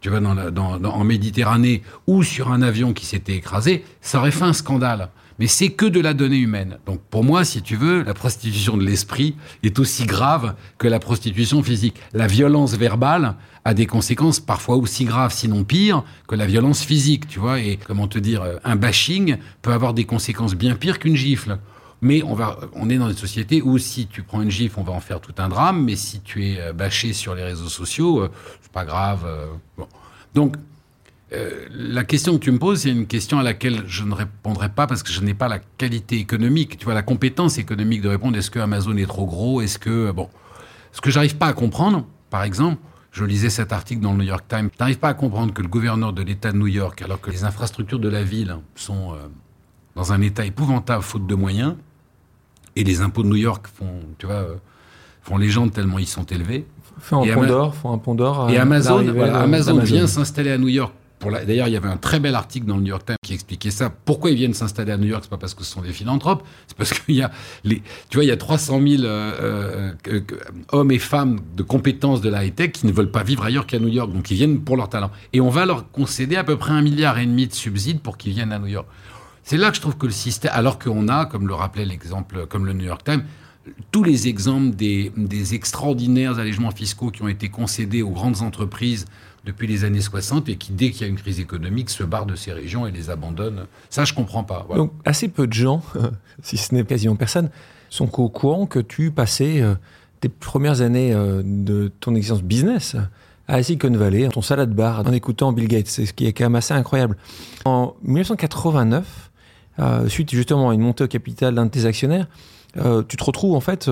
tu 0.00 0.10
vas 0.10 0.20
dans, 0.20 0.84
en 0.84 1.04
Méditerranée 1.04 1.82
ou 2.06 2.22
sur 2.22 2.50
un 2.50 2.60
avion 2.60 2.92
qui 2.92 3.06
s'était 3.06 3.36
écrasé, 3.36 3.84
ça 4.00 4.18
aurait 4.18 4.32
fait 4.32 4.44
un 4.44 4.52
scandale. 4.52 5.08
Mais 5.38 5.46
c'est 5.46 5.70
que 5.70 5.86
de 5.86 6.00
la 6.00 6.14
donnée 6.14 6.38
humaine. 6.38 6.78
Donc 6.86 7.00
pour 7.10 7.24
moi, 7.24 7.44
si 7.44 7.62
tu 7.62 7.76
veux, 7.76 8.02
la 8.02 8.14
prostitution 8.14 8.76
de 8.76 8.84
l'esprit 8.84 9.34
est 9.62 9.78
aussi 9.78 10.06
grave 10.06 10.54
que 10.78 10.86
la 10.86 11.00
prostitution 11.00 11.62
physique. 11.62 11.96
La 12.12 12.26
violence 12.26 12.74
verbale 12.74 13.34
a 13.64 13.74
des 13.74 13.86
conséquences 13.86 14.40
parfois 14.40 14.76
aussi 14.76 15.04
graves, 15.04 15.32
sinon 15.32 15.64
pires, 15.64 16.04
que 16.28 16.34
la 16.34 16.46
violence 16.46 16.82
physique, 16.82 17.26
tu 17.26 17.38
vois. 17.38 17.60
Et 17.60 17.78
comment 17.84 18.06
te 18.06 18.18
dire, 18.18 18.42
un 18.62 18.76
bashing 18.76 19.38
peut 19.62 19.72
avoir 19.72 19.94
des 19.94 20.04
conséquences 20.04 20.54
bien 20.54 20.74
pires 20.74 20.98
qu'une 20.98 21.16
gifle. 21.16 21.58
Mais 22.00 22.22
on, 22.22 22.34
va, 22.34 22.58
on 22.74 22.90
est 22.90 22.98
dans 22.98 23.08
une 23.08 23.16
société 23.16 23.62
où 23.62 23.78
si 23.78 24.06
tu 24.06 24.22
prends 24.22 24.42
une 24.42 24.50
gifle, 24.50 24.78
on 24.78 24.82
va 24.82 24.92
en 24.92 25.00
faire 25.00 25.20
tout 25.20 25.34
un 25.38 25.48
drame, 25.48 25.84
mais 25.84 25.96
si 25.96 26.20
tu 26.20 26.44
es 26.44 26.72
bâché 26.74 27.14
sur 27.14 27.34
les 27.34 27.42
réseaux 27.42 27.70
sociaux, 27.70 28.28
c'est 28.60 28.72
pas 28.72 28.84
grave. 28.84 29.26
Bon. 29.78 29.88
Donc, 30.34 30.56
la 31.70 32.04
question 32.04 32.34
que 32.34 32.44
tu 32.44 32.50
me 32.50 32.58
poses, 32.58 32.80
c'est 32.82 32.90
une 32.90 33.06
question 33.06 33.38
à 33.38 33.42
laquelle 33.42 33.82
je 33.86 34.04
ne 34.04 34.14
répondrai 34.14 34.68
pas 34.68 34.86
parce 34.86 35.02
que 35.02 35.10
je 35.10 35.20
n'ai 35.20 35.34
pas 35.34 35.48
la 35.48 35.58
qualité 35.58 36.16
économique, 36.16 36.78
tu 36.78 36.84
vois, 36.84 36.94
la 36.94 37.02
compétence 37.02 37.58
économique 37.58 38.02
de 38.02 38.08
répondre 38.08 38.36
est-ce 38.36 38.50
que 38.50 38.58
Amazon 38.58 38.96
est 38.96 39.06
trop 39.06 39.26
gros? 39.26 39.60
Est-ce 39.60 39.78
que. 39.78 40.10
Bon. 40.12 40.28
Ce 40.92 41.00
que 41.00 41.10
j'arrive 41.10 41.36
pas 41.36 41.46
à 41.46 41.52
comprendre, 41.52 42.06
par 42.30 42.44
exemple, 42.44 42.78
je 43.10 43.24
lisais 43.24 43.50
cet 43.50 43.72
article 43.72 44.00
dans 44.00 44.12
le 44.12 44.18
New 44.18 44.24
York 44.24 44.44
Times. 44.48 44.70
Tu 44.70 44.76
n'arrives 44.80 44.98
pas 44.98 45.08
à 45.08 45.14
comprendre 45.14 45.52
que 45.52 45.62
le 45.62 45.68
gouverneur 45.68 46.12
de 46.12 46.22
l'État 46.22 46.52
de 46.52 46.56
New 46.56 46.66
York, 46.66 47.00
alors 47.02 47.20
que 47.20 47.30
les 47.30 47.44
infrastructures 47.44 47.98
de 47.98 48.08
la 48.08 48.22
ville 48.22 48.56
sont 48.74 49.12
euh, 49.12 49.28
dans 49.96 50.12
un 50.12 50.20
état 50.20 50.44
épouvantable 50.44 51.02
faute 51.02 51.26
de 51.26 51.34
moyens, 51.34 51.74
et 52.76 52.84
les 52.84 53.00
impôts 53.00 53.22
de 53.22 53.28
New 53.28 53.36
York 53.36 53.66
font, 53.72 54.00
tu 54.18 54.26
vois, 54.26 54.36
euh, 54.36 54.54
font 55.22 55.36
légende 55.36 55.72
tellement 55.72 55.98
ils 55.98 56.08
sont 56.08 56.24
élevés. 56.24 56.66
Font 56.98 57.28
un 57.28 57.34
pont 57.34 57.46
d'or, 57.46 57.74
font 57.74 57.92
un 57.92 57.98
pont 57.98 58.14
d'or. 58.14 58.50
Et 58.50 58.58
Amazon, 58.58 59.06
Amazon 59.20 59.78
vient 59.78 60.06
s'installer 60.06 60.50
à 60.50 60.58
New 60.58 60.68
York 60.68 60.92
D'ailleurs, 61.20 61.68
il 61.68 61.72
y 61.72 61.76
avait 61.76 61.88
un 61.88 61.96
très 61.96 62.20
bel 62.20 62.34
article 62.34 62.66
dans 62.66 62.76
le 62.76 62.82
New 62.82 62.88
York 62.88 63.06
Times 63.06 63.16
qui 63.22 63.32
expliquait 63.32 63.70
ça. 63.70 63.90
Pourquoi 63.90 64.30
ils 64.30 64.36
viennent 64.36 64.54
s'installer 64.54 64.92
à 64.92 64.96
New 64.96 65.06
York? 65.06 65.22
C'est 65.24 65.30
pas 65.30 65.38
parce 65.38 65.54
que 65.54 65.64
ce 65.64 65.72
sont 65.72 65.80
des 65.80 65.92
philanthropes, 65.92 66.42
c'est 66.66 66.76
parce 66.76 66.92
qu'il 66.92 67.14
y 67.14 67.22
a 67.22 67.30
tu 67.64 67.80
vois, 68.14 68.24
il 68.24 68.28
y 68.28 68.30
a 68.30 68.36
300 68.36 68.80
000 68.86 69.02
euh, 69.04 69.92
euh, 70.08 70.20
hommes 70.72 70.90
et 70.90 70.98
femmes 70.98 71.40
de 71.56 71.62
compétences 71.62 72.20
de 72.20 72.28
la 72.28 72.44
high-tech 72.44 72.72
qui 72.72 72.86
ne 72.86 72.92
veulent 72.92 73.10
pas 73.10 73.22
vivre 73.22 73.44
ailleurs 73.44 73.66
qu'à 73.66 73.78
New 73.78 73.88
York, 73.88 74.12
donc 74.12 74.30
ils 74.30 74.36
viennent 74.36 74.60
pour 74.60 74.76
leur 74.76 74.88
talent. 74.88 75.10
Et 75.32 75.40
on 75.40 75.48
va 75.48 75.66
leur 75.66 75.90
concéder 75.90 76.36
à 76.36 76.44
peu 76.44 76.56
près 76.56 76.72
un 76.72 76.82
milliard 76.82 77.18
et 77.18 77.26
demi 77.26 77.46
de 77.46 77.54
subsides 77.54 78.00
pour 78.00 78.18
qu'ils 78.18 78.32
viennent 78.32 78.52
à 78.52 78.58
New 78.58 78.66
York. 78.66 78.86
C'est 79.42 79.56
là 79.56 79.70
que 79.70 79.76
je 79.76 79.80
trouve 79.80 79.96
que 79.96 80.06
le 80.06 80.12
système, 80.12 80.50
alors 80.54 80.78
qu'on 80.78 81.08
a, 81.08 81.26
comme 81.26 81.48
le 81.48 81.54
rappelait 81.54 81.84
l'exemple, 81.84 82.46
comme 82.46 82.66
le 82.66 82.72
New 82.72 82.86
York 82.86 83.02
Times, 83.04 83.24
tous 83.92 84.02
les 84.02 84.28
exemples 84.28 84.74
des 84.76 85.54
extraordinaires 85.54 86.38
allégements 86.38 86.70
fiscaux 86.70 87.10
qui 87.10 87.22
ont 87.22 87.28
été 87.28 87.48
concédés 87.48 88.02
aux 88.02 88.10
grandes 88.10 88.42
entreprises 88.42 89.06
depuis 89.44 89.66
les 89.66 89.84
années 89.84 90.00
60 90.00 90.48
et 90.48 90.56
qui, 90.56 90.72
dès 90.72 90.90
qu'il 90.90 91.02
y 91.02 91.04
a 91.04 91.08
une 91.08 91.18
crise 91.18 91.40
économique, 91.40 91.90
se 91.90 92.02
barre 92.02 92.26
de 92.26 92.34
ces 92.34 92.52
régions 92.52 92.86
et 92.86 92.90
les 92.90 93.10
abandonne. 93.10 93.66
Ça, 93.90 94.04
je 94.04 94.14
comprends 94.14 94.44
pas. 94.44 94.66
Donc, 94.74 94.92
assez 95.04 95.28
peu 95.28 95.46
de 95.46 95.52
gens, 95.52 95.82
si 96.42 96.56
ce 96.56 96.74
n'est 96.74 96.84
quasiment 96.84 97.16
personne, 97.16 97.50
sont 97.90 98.08
au 98.20 98.28
courant 98.28 98.66
que 98.66 98.78
tu 98.78 99.10
passais 99.10 99.60
euh, 99.60 99.74
tes 100.20 100.28
premières 100.28 100.80
années 100.80 101.12
euh, 101.12 101.42
de 101.44 101.92
ton 102.00 102.14
existence 102.14 102.42
business 102.42 102.96
à 103.46 103.62
Silicon 103.62 103.90
Valley, 103.90 104.26
ton 104.28 104.40
salade 104.40 104.72
bar, 104.72 105.00
en 105.06 105.12
écoutant 105.12 105.52
Bill 105.52 105.68
Gates. 105.68 105.88
Ce 105.88 106.12
qui 106.12 106.26
est 106.26 106.32
quand 106.32 106.44
même 106.44 106.56
assez 106.56 106.72
incroyable. 106.72 107.16
En 107.66 107.94
1989, 108.02 109.30
euh, 109.80 110.08
suite 110.08 110.30
justement 110.30 110.70
à 110.70 110.74
une 110.74 110.80
montée 110.80 111.04
au 111.04 111.08
capital 111.08 111.54
d'un 111.54 111.66
de 111.66 111.70
tes 111.70 111.84
actionnaires, 111.84 112.26
tu 113.08 113.16
te 113.16 113.22
retrouves 113.22 113.54
en 113.54 113.60
fait 113.60 113.88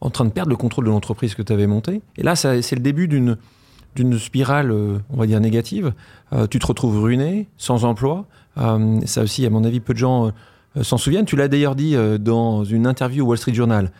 en 0.00 0.10
train 0.10 0.24
de 0.24 0.30
perdre 0.30 0.50
le 0.50 0.56
contrôle 0.56 0.86
de 0.86 0.90
l'entreprise 0.90 1.36
que 1.36 1.42
tu 1.42 1.52
avais 1.52 1.68
montée. 1.68 2.00
Et 2.16 2.24
là, 2.24 2.34
c'est 2.34 2.72
le 2.72 2.80
début 2.80 3.06
d'une 3.06 3.36
d'une 3.96 4.18
spirale, 4.18 4.70
euh, 4.70 4.98
on 5.10 5.16
va 5.16 5.26
dire, 5.26 5.40
négative. 5.40 5.92
Euh, 6.32 6.46
tu 6.46 6.58
te 6.58 6.66
retrouves 6.66 7.02
ruiné, 7.02 7.48
sans 7.56 7.84
emploi. 7.84 8.26
Euh, 8.58 9.00
ça 9.06 9.22
aussi, 9.22 9.44
à 9.44 9.50
mon 9.50 9.64
avis, 9.64 9.80
peu 9.80 9.92
de 9.92 9.98
gens 9.98 10.32
s'en 10.82 10.98
souviennent. 10.98 11.24
Tu 11.24 11.36
l'as 11.36 11.48
d'ailleurs 11.48 11.74
dit 11.74 11.96
dans 12.20 12.62
une 12.64 12.86
interview 12.86 13.24
au 13.24 13.28
Wall 13.28 13.38
Street 13.38 13.54
Journal. 13.54 13.90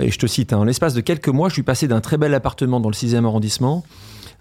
et 0.00 0.10
je 0.10 0.18
te 0.18 0.26
cite, 0.26 0.54
hein, 0.54 0.58
en 0.58 0.64
l'espace 0.64 0.94
de 0.94 1.02
quelques 1.02 1.28
mois, 1.28 1.50
je 1.50 1.52
suis 1.52 1.62
passé 1.62 1.86
d'un 1.86 2.00
très 2.00 2.16
bel 2.16 2.32
appartement 2.32 2.80
dans 2.80 2.88
le 2.88 2.94
6e 2.94 3.26
arrondissement, 3.26 3.84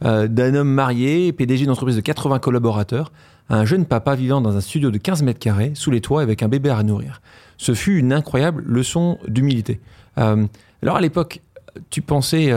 d'un 0.01 0.55
homme 0.55 0.69
marié, 0.69 1.33
PDG 1.33 1.63
d'une 1.63 1.71
entreprise 1.71 1.97
de 1.97 2.01
80 2.01 2.39
collaborateurs, 2.39 3.11
à 3.49 3.57
un 3.57 3.65
jeune 3.65 3.85
papa 3.85 4.15
vivant 4.15 4.39
dans 4.39 4.55
un 4.55 4.61
studio 4.61 4.89
de 4.89 4.97
15 4.97 5.23
mètres 5.23 5.39
carrés, 5.39 5.73
sous 5.75 5.91
les 5.91 5.99
toits, 5.99 6.21
avec 6.21 6.43
un 6.43 6.47
bébé 6.47 6.69
à 6.69 6.81
nourrir. 6.81 7.21
Ce 7.57 7.73
fut 7.73 7.97
une 7.97 8.13
incroyable 8.13 8.63
leçon 8.65 9.17
d'humilité. 9.27 9.81
alors 10.15 10.95
à 10.95 11.01
l'époque, 11.01 11.41
tu 11.89 12.01
pensais 12.01 12.53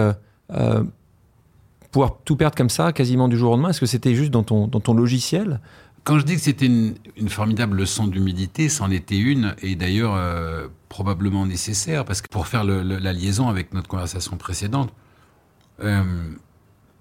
pouvoir 1.95 2.19
tout 2.25 2.35
perdre 2.35 2.57
comme 2.57 2.71
ça, 2.71 2.93
quasiment 2.93 3.29
du 3.29 3.39
jour 3.39 3.53
au 3.53 3.55
lendemain? 3.55 3.69
Est-ce 3.71 3.79
que 3.79 3.87
c'était 3.87 4.17
juste 4.17 4.33
dans 4.33 4.43
ton, 4.43 4.67
dans 4.67 4.81
ton 4.81 4.95
logiciel? 4.95 5.61
Quand 6.03 6.19
je 6.19 6.25
dis 6.25 6.35
que 6.35 6.41
c'était 6.41 6.67
une, 6.67 6.97
formidable 7.29 7.77
leçon 7.77 8.09
d'humilité, 8.09 8.69
c'en 8.69 8.91
était 8.91 9.17
une, 9.17 9.55
et 9.63 9.77
d'ailleurs 9.77 10.17
euh, 10.17 10.67
probablement 10.89 11.47
nécessaire, 11.47 12.05
parce 12.05 12.21
que 12.21 12.27
pour 12.29 12.49
faire 12.49 12.65
la 12.65 13.13
liaison 13.13 13.49
avec 13.49 13.73
notre 13.75 13.87
conversation 13.87 14.37
précédente, 14.37 14.93
euh, 15.85 16.03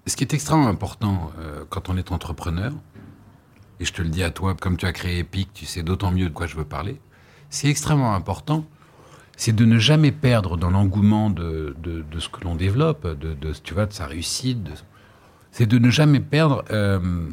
ce 0.06 0.14
qui 0.14 0.22
est 0.22 0.32
extrêmement 0.32 0.68
important 0.68 1.32
euh, 1.40 1.64
quand 1.68 1.88
on 1.88 1.96
est 1.96 2.12
entrepreneur, 2.12 2.72
et 3.80 3.84
je 3.84 3.92
te 3.92 4.00
le 4.00 4.10
dis 4.10 4.22
à 4.22 4.30
toi, 4.30 4.54
comme 4.54 4.76
tu 4.76 4.86
as 4.86 4.92
créé 4.92 5.18
Epic, 5.18 5.52
tu 5.54 5.66
sais 5.66 5.82
d'autant 5.82 6.12
mieux 6.12 6.28
de 6.28 6.34
quoi 6.34 6.46
je 6.46 6.54
veux 6.54 6.64
parler, 6.64 7.00
c'est 7.50 7.66
extrêmement 7.68 8.14
important 8.14 8.64
c'est 9.36 9.54
de 9.54 9.64
ne 9.64 9.78
jamais 9.78 10.12
perdre 10.12 10.56
dans 10.56 10.70
l'engouement 10.70 11.30
de, 11.30 11.76
de, 11.82 12.20
ce 12.20 12.28
que 12.28 12.44
l'on 12.44 12.54
développe, 12.54 13.06
de, 13.06 13.52
tu 13.62 13.74
vois, 13.74 13.86
de 13.86 13.92
sa 13.92 14.06
réussite. 14.06 14.58
C'est 15.50 15.66
de 15.66 15.78
ne 15.78 15.90
jamais 15.90 16.20
perdre 16.20 16.64
euh, 16.70 17.28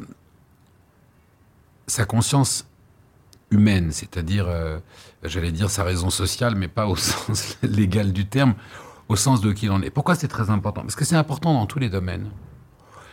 sa 1.86 2.04
conscience 2.04 2.66
humaine, 3.50 3.92
c'est-à-dire, 3.92 4.46
euh, 4.48 4.78
j'allais 5.22 5.52
dire 5.52 5.70
sa 5.70 5.84
raison 5.84 6.10
sociale, 6.10 6.54
mais 6.54 6.68
pas 6.68 6.86
au 6.86 6.96
sens 6.96 7.58
légal 7.62 8.12
du 8.12 8.26
terme, 8.26 8.54
au 9.08 9.16
sens 9.16 9.40
de 9.40 9.52
qui 9.52 9.66
l'on 9.66 9.82
est. 9.82 9.90
Pourquoi 9.90 10.14
c'est 10.14 10.28
très 10.28 10.50
important? 10.50 10.82
Parce 10.82 10.96
que 10.96 11.04
c'est 11.04 11.16
important 11.16 11.52
dans 11.54 11.66
tous 11.66 11.78
les 11.78 11.88
domaines. 11.88 12.30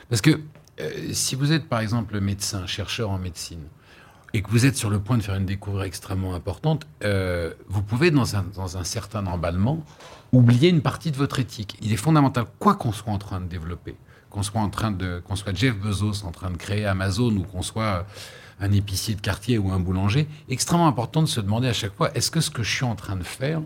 Parce 0.09 0.21
que 0.21 0.39
euh, 0.79 1.13
si 1.13 1.35
vous 1.35 1.51
êtes, 1.51 1.67
par 1.67 1.81
exemple, 1.81 2.19
médecin, 2.19 2.65
chercheur 2.65 3.09
en 3.09 3.17
médecine, 3.17 3.63
et 4.33 4.41
que 4.41 4.49
vous 4.49 4.65
êtes 4.65 4.75
sur 4.75 4.89
le 4.89 4.99
point 4.99 5.17
de 5.17 5.23
faire 5.23 5.35
une 5.35 5.45
découverte 5.45 5.87
extrêmement 5.87 6.35
importante, 6.35 6.85
euh, 7.03 7.53
vous 7.67 7.81
pouvez, 7.81 8.11
dans 8.11 8.35
un, 8.35 8.83
certain 8.83 9.25
emballement, 9.25 9.83
oublier 10.31 10.69
une 10.69 10.81
partie 10.81 11.11
de 11.11 11.17
votre 11.17 11.39
éthique. 11.39 11.77
Il 11.81 11.91
est 11.91 11.97
fondamental, 11.97 12.45
quoi 12.59 12.75
qu'on 12.75 12.91
soit 12.91 13.11
en 13.11 13.17
train 13.17 13.41
de 13.41 13.47
développer, 13.47 13.95
qu'on 14.29 14.43
soit 14.43 14.61
en 14.61 14.69
train 14.69 14.91
de, 14.91 15.21
qu'on 15.25 15.35
soit 15.35 15.55
Jeff 15.55 15.75
Bezos 15.75 16.25
en 16.25 16.31
train 16.31 16.51
de 16.51 16.57
créer 16.57 16.85
Amazon 16.85 17.35
ou 17.35 17.43
qu'on 17.43 17.63
soit 17.63 18.05
un 18.59 18.71
épicier 18.71 19.15
de 19.15 19.21
quartier 19.21 19.57
ou 19.57 19.71
un 19.71 19.79
boulanger, 19.79 20.27
extrêmement 20.49 20.87
important 20.87 21.21
de 21.21 21.27
se 21.27 21.39
demander 21.39 21.67
à 21.67 21.73
chaque 21.73 21.95
fois, 21.95 22.11
est-ce 22.13 22.29
que 22.29 22.41
ce 22.41 22.49
que 22.49 22.61
je 22.61 22.75
suis 22.75 22.85
en 22.85 22.95
train 22.95 23.15
de 23.15 23.23
faire, 23.23 23.61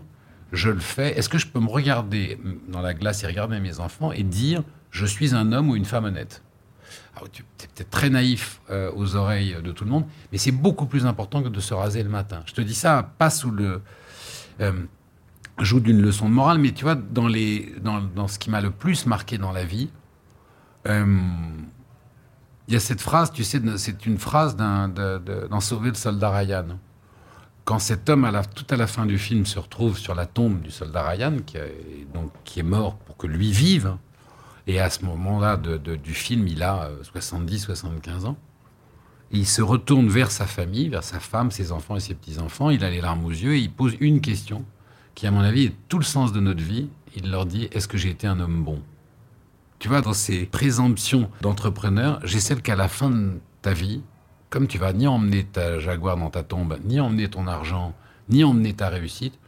je 0.52 0.70
le 0.70 0.80
fais? 0.80 1.18
Est-ce 1.18 1.28
que 1.28 1.38
je 1.38 1.48
peux 1.48 1.60
me 1.60 1.68
regarder 1.68 2.38
dans 2.68 2.80
la 2.80 2.94
glace 2.94 3.24
et 3.24 3.26
regarder 3.26 3.58
mes 3.60 3.80
enfants 3.80 4.12
et 4.12 4.22
dire, 4.22 4.62
je 4.90 5.04
suis 5.04 5.34
un 5.34 5.52
homme 5.52 5.68
ou 5.68 5.76
une 5.76 5.84
femme 5.84 6.04
honnête? 6.04 6.43
Ah, 7.16 7.20
tu 7.30 7.42
es 7.42 7.66
peut-être 7.66 7.90
très 7.90 8.10
naïf 8.10 8.60
euh, 8.70 8.90
aux 8.96 9.14
oreilles 9.16 9.56
de 9.62 9.72
tout 9.72 9.84
le 9.84 9.90
monde, 9.90 10.04
mais 10.32 10.38
c'est 10.38 10.52
beaucoup 10.52 10.86
plus 10.86 11.06
important 11.06 11.42
que 11.42 11.48
de 11.48 11.60
se 11.60 11.74
raser 11.74 12.02
le 12.02 12.08
matin. 12.08 12.42
Je 12.46 12.54
te 12.54 12.60
dis 12.60 12.74
ça 12.74 13.08
pas 13.18 13.30
sous 13.30 13.50
le 13.50 13.82
euh, 14.60 14.72
joue 15.60 15.80
d'une 15.80 16.00
leçon 16.00 16.28
de 16.28 16.34
morale, 16.34 16.58
mais 16.58 16.72
tu 16.72 16.84
vois, 16.84 16.96
dans, 16.96 17.28
ce 18.28 18.38
qui 18.38 18.50
m'a 18.50 18.60
le 18.60 18.70
plus 18.70 19.06
marqué 19.06 19.38
dans 19.38 19.52
la 19.52 19.64
vie, 19.64 19.90
euh, 20.86 21.06
il 22.66 22.74
y 22.74 22.76
a 22.76 22.80
cette 22.80 23.00
phrase, 23.00 23.30
tu 23.30 23.44
sais, 23.44 23.60
c'est 23.76 24.06
une 24.06 24.18
phrase 24.18 24.56
dans 24.56 25.60
Sauver 25.60 25.90
le 25.90 25.94
soldat 25.94 26.30
Ryan. 26.30 26.78
Quand 27.64 27.78
cet 27.78 28.08
homme, 28.08 28.30
tout 28.54 28.66
à 28.70 28.76
la 28.76 28.86
fin 28.86 29.06
du 29.06 29.18
film, 29.18 29.46
se 29.46 29.58
retrouve 29.58 29.96
sur 29.98 30.14
la 30.14 30.26
tombe 30.26 30.60
du 30.60 30.70
soldat 30.70 31.06
Ryan, 31.08 31.36
qui 32.44 32.60
est 32.60 32.62
mort 32.64 32.96
pour 32.96 33.16
que 33.16 33.26
lui 33.26 33.52
vive, 33.52 33.96
et 34.66 34.80
à 34.80 34.88
ce 34.90 35.04
moment-là 35.04 35.56
du 35.56 36.14
film, 36.14 36.48
il 36.48 36.62
a 36.62 36.90
70, 37.02 37.64
euh, 37.64 37.66
75 37.66 38.24
ans. 38.24 38.36
il 39.30 39.46
se 39.46 39.62
retourne 39.62 40.08
vers 40.08 40.30
sa 40.30 40.46
famille, 40.46 40.88
vers 40.88 41.04
sa 41.04 41.20
femme, 41.20 41.50
ses 41.50 41.72
enfants 41.72 41.96
et 41.96 42.00
ses 42.00 42.14
petits-enfants. 42.14 42.70
Il 42.70 42.84
a 42.84 42.90
les 42.90 43.00
larmes 43.00 43.24
aux 43.24 43.30
yeux 43.30 43.54
et 43.54 43.58
il 43.58 43.70
pose 43.70 43.94
une 44.00 44.20
question 44.20 44.64
qui, 45.14 45.26
à 45.26 45.30
mon 45.30 45.40
avis, 45.40 45.66
est 45.66 45.74
tout 45.88 45.98
le 45.98 46.04
sens 46.04 46.32
de 46.32 46.40
notre 46.40 46.62
vie. 46.62 46.88
Il 47.16 47.30
leur 47.30 47.46
dit 47.46 47.68
Est-ce 47.72 47.88
que 47.88 47.98
j'ai 47.98 48.10
été 48.10 48.26
un 48.26 48.40
homme 48.40 48.64
bon? 48.64 48.82
Tu 49.78 49.88
vois, 49.88 50.00
dans 50.00 50.14
ces 50.14 50.46
présomptions 50.46 51.28
d'entrepreneur, 51.42 52.20
j'ai 52.24 52.40
celle 52.40 52.62
qu'à 52.62 52.76
la 52.76 52.88
fin 52.88 53.10
de 53.10 53.32
ta 53.60 53.74
vie, 53.74 54.02
comme 54.48 54.66
tu 54.66 54.78
vas 54.78 54.92
ni 54.92 55.06
emmener 55.06 55.44
ta 55.44 55.78
Jaguar 55.78 56.16
dans 56.16 56.30
ta 56.30 56.42
tombe, 56.42 56.78
ni 56.84 57.00
emmener 57.00 57.28
ton 57.28 57.46
argent, 57.46 57.92
ni 58.30 58.44
emmener 58.44 58.72
ta 58.72 58.88
réussite, 58.88 59.38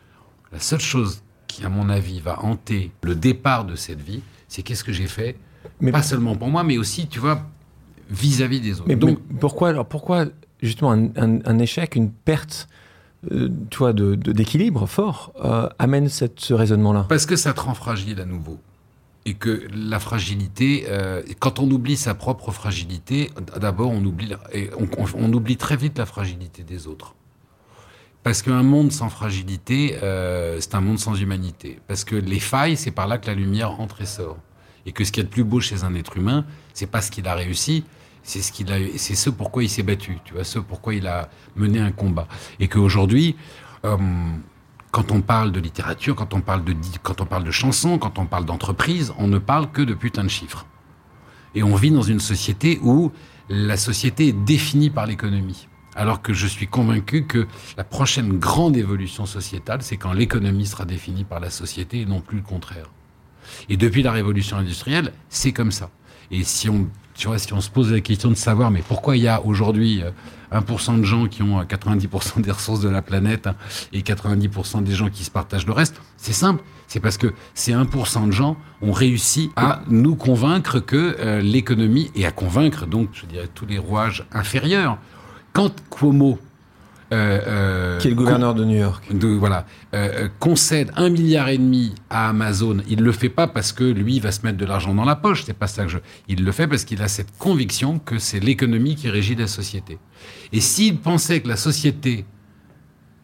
la 0.53 0.61
seule 0.61 0.81
chose 0.81 1.23
qui, 1.47 1.65
à 1.65 1.69
mon 1.69 1.89
avis, 1.89 2.21
va 2.21 2.41
hanter 2.43 2.93
le 3.03 3.15
départ 3.15 3.65
de 3.65 3.77
cette 3.77 4.01
vie, 4.01 4.21
c'est 4.49 4.63
qu'est-ce 4.63 4.85
que 4.85 4.93
j'ai 4.93 5.07
fait, 5.07 5.37
mais 5.81 5.93
pas 5.93 6.03
seulement 6.03 6.37
pour 6.37 6.49
moi, 6.49 6.63
mais 6.63 6.79
aussi, 6.79 7.09
tu 7.09 7.19
vois, 7.19 7.43
vis-à-vis 8.11 8.61
des 8.61 8.75
autres. 8.75 8.89
Mais 8.89 8.97
Donc, 8.97 9.19
pourquoi, 9.41 9.71
alors 9.71 9.87
pourquoi 9.87 10.27
justement 10.63 10.93
un, 10.93 11.59
échec, 11.59 11.97
une 11.97 12.11
perte 12.11 12.69
euh, 13.33 13.49
tu 13.71 13.79
vois, 13.79 13.93
d'équilibre 13.93 14.83
de, 14.83 14.87
fort 14.87 15.33
euh, 15.43 15.69
amène 15.79 16.09
cette, 16.09 16.41
ce 16.41 16.55
raisonnement-là? 16.55 17.07
Parce 17.09 17.27
que 17.27 17.37
ça 17.37 17.53
te 17.53 17.61
rend 17.61 17.75
fragile 17.75 18.21
à 18.21 18.25
nouveau. 18.25 18.59
Et 19.25 19.35
que 19.35 19.67
la 19.75 19.99
fragilité, 19.99 20.85
euh, 20.89 21.21
quand 21.41 21.59
on 21.59 21.69
oublie 21.71 21.97
sa 21.97 22.15
propre 22.15 22.53
fragilité, 22.53 23.31
d'abord 23.61 23.91
on 23.91 24.05
oublie, 24.05 24.33
et 24.53 24.71
on, 25.19 25.33
oublie 25.33 25.57
très 25.57 25.77
vite 25.77 25.99
la 25.99 26.07
fragilité 26.07 26.63
des 26.63 26.87
autres. 26.87 27.17
Parce 28.27 28.43
qu'un 28.43 28.65
monde 28.65 28.91
sans 28.91 29.09
fragilité, 29.09 29.99
euh, 30.03 30.59
c'est 30.59 30.75
un 30.75 30.81
monde 30.81 30.99
sans 30.99 31.15
humanité. 31.15 31.79
Parce 31.87 32.03
que 32.03 32.17
les 32.17 32.41
failles, 32.41 32.77
c'est 32.77 32.91
par 32.91 33.07
là 33.07 33.19
que 33.19 33.29
la 33.29 33.35
lumière 33.35 33.81
entre 33.81 34.03
et 34.03 34.05
sort. 34.05 34.37
Et 34.85 34.91
que 34.91 35.05
ce 35.05 35.13
qui 35.13 35.21
est 35.21 35.23
le 35.23 35.29
plus 35.29 35.45
beau 35.45 35.61
chez 35.61 35.85
un 35.85 35.95
être 35.95 36.17
humain, 36.17 36.45
c'est 36.75 36.91
pas 36.91 37.03
ce 37.03 37.13
qu'il 37.13 37.29
a 37.29 37.37
réussi, 37.37 37.85
c'est 38.25 38.43
ce 38.43 38.51
qu'il 38.51 38.73
a, 38.73 38.79
c'est 38.97 39.15
ce 39.15 39.31
pourquoi 39.31 39.63
il 39.63 39.69
s'est 39.69 39.85
battu. 39.85 40.19
Tu 40.25 40.35
vois, 40.35 40.43
ce 40.43 40.59
pourquoi 40.59 40.95
il 40.95 41.07
a 41.07 41.29
mené 41.55 41.79
un 41.79 41.93
combat. 41.93 42.27
Et 42.59 42.67
qu'aujourd'hui, 42.67 43.37
euh, 43.85 43.97
quand 44.91 45.13
on 45.13 45.21
parle 45.21 45.53
de 45.53 45.61
littérature, 45.61 46.17
quand 46.17 46.35
on 46.35 46.41
parle 46.41 46.65
de, 46.65 46.75
quand 47.05 47.21
on 47.21 47.27
parle 47.27 47.45
de 47.45 47.53
chansons, 47.53 47.97
quand 47.97 48.19
on 48.19 48.27
parle 48.27 48.45
d'entreprise, 48.45 49.15
on 49.19 49.29
ne 49.29 49.39
parle 49.39 49.71
que 49.71 49.83
de 49.83 49.95
putain 49.95 50.25
de 50.25 50.31
chiffres. 50.31 50.67
Et 51.55 51.63
on 51.63 51.77
vit 51.77 51.93
dans 51.93 52.03
une 52.03 52.19
société 52.19 52.81
où 52.83 53.13
la 53.49 53.77
société 53.77 54.27
est 54.27 54.33
définie 54.45 54.91
par 54.91 55.07
l'économie. 55.07 55.69
Alors 55.97 56.21
que 56.21 56.35
je 56.35 56.47
suis 56.47 56.67
convaincu 56.67 57.25
que 57.25 57.47
la 57.79 57.85
prochaine 57.85 58.39
grande 58.39 58.77
évolution 58.77 59.25
sociétale, 59.25 59.81
c'est 59.81 59.97
quand 59.97 60.13
l'économie 60.13 60.67
sera 60.67 60.85
définie 60.85 61.25
par 61.25 61.41
la 61.41 61.49
société 61.49 62.03
et 62.03 62.07
non 62.07 62.21
plus 62.21 62.37
le 62.37 62.43
contraire. 62.43 62.91
Et 63.71 63.79
depuis 63.79 64.03
la 64.03 64.13
révolution 64.13 64.59
industrielle, 64.59 65.13
c'est 65.31 65.53
comme 65.53 65.73
ça. 65.73 65.91
Et 66.31 66.43
si 66.45 66.69
on, 66.69 66.89
se 67.15 67.71
pose 67.71 67.93
la 67.93 68.01
question 68.01 68.29
de 68.29 68.35
savoir, 68.35 68.71
mais 68.71 68.83
pourquoi 68.87 69.17
il 69.17 69.23
y 69.23 69.29
a 69.29 69.41
aujourd'hui 69.43 70.03
1% 70.53 70.95
euh, 70.95 70.99
de 70.99 71.05
gens 71.05 71.27
qui 71.29 71.43
ont 71.43 71.63
90% 71.63 72.43
des 72.43 72.51
ressources 72.51 72.81
de 72.81 72.91
la 72.91 73.01
planète 73.01 73.47
hein, 73.47 73.55
et 73.95 74.03
90% 74.03 74.83
des 74.83 74.95
gens 74.95 75.09
qui 75.09 75.25
se 75.25 75.31
partagent 75.31 75.67
le 75.67 75.73
reste, 75.73 76.01
c'est 76.19 76.35
simple. 76.35 76.63
C'est 76.89 77.01
parce 77.01 77.17
que 77.17 77.33
ces 77.55 77.73
1% 77.73 78.27
de 78.27 78.33
gens 78.33 78.57
ont 78.83 78.93
réussi 78.93 79.51
à 79.57 79.81
nous 79.89 80.15
convaincre 80.15 80.79
que 80.79 81.17
euh, 81.19 81.41
l'économie, 81.41 82.11
et 82.15 82.27
à 82.27 82.33
convaincre 82.33 82.87
donc, 82.87 83.09
je 83.13 83.25
dirais, 83.27 83.49
tous 83.55 83.67
les 83.67 83.79
rouages 83.79 84.27
inférieurs. 84.33 84.99
Quand 85.57 85.73
Cuomo 85.89 86.39
euh, 87.13 87.41
euh, 87.47 87.99
qui 87.99 88.09
est 88.09 88.11
le 88.11 88.17
gouverneur 88.17 88.55
de 88.55 88.63
New 88.65 88.77
York. 88.77 89.05
De, 89.11 89.29
voilà, 89.29 89.65
euh, 89.95 90.29
concède 90.39 90.91
un 90.97 91.09
milliard 91.09 91.49
et 91.49 91.57
demi 91.57 91.95
à 92.11 92.29
Amazon. 92.29 92.79
Il 92.91 93.01
le 93.01 93.13
fait 93.13 93.31
pas 93.31 93.47
parce 93.47 93.73
que 93.73 93.85
lui 93.85 94.21
va 94.21 94.33
se 94.33 94.45
mettre 94.45 94.59
de 94.59 94.67
l'argent 94.67 94.93
dans 94.93 95.07
la 95.07 95.17
poche. 95.17 95.45
C'est 95.47 95.57
pas 95.57 95.67
ça 95.67 95.85
que 95.85 95.89
je. 95.89 95.99
Il 96.29 96.45
le 96.45 96.53
fait 96.53 96.67
parce 96.67 96.85
qu'il 96.85 97.01
a 97.01 97.09
cette 97.09 97.39
conviction 97.39 97.99
que 98.01 98.19
c'est 98.19 98.41
l'économie 98.41 98.97
qui 98.97 99.09
régit 99.09 99.35
la 99.35 99.47
société. 99.47 99.99
Et 100.53 100.61
s'il 100.61 100.99
pensait 100.99 101.41
que 101.41 101.49
la 101.49 101.57
société 101.57 102.27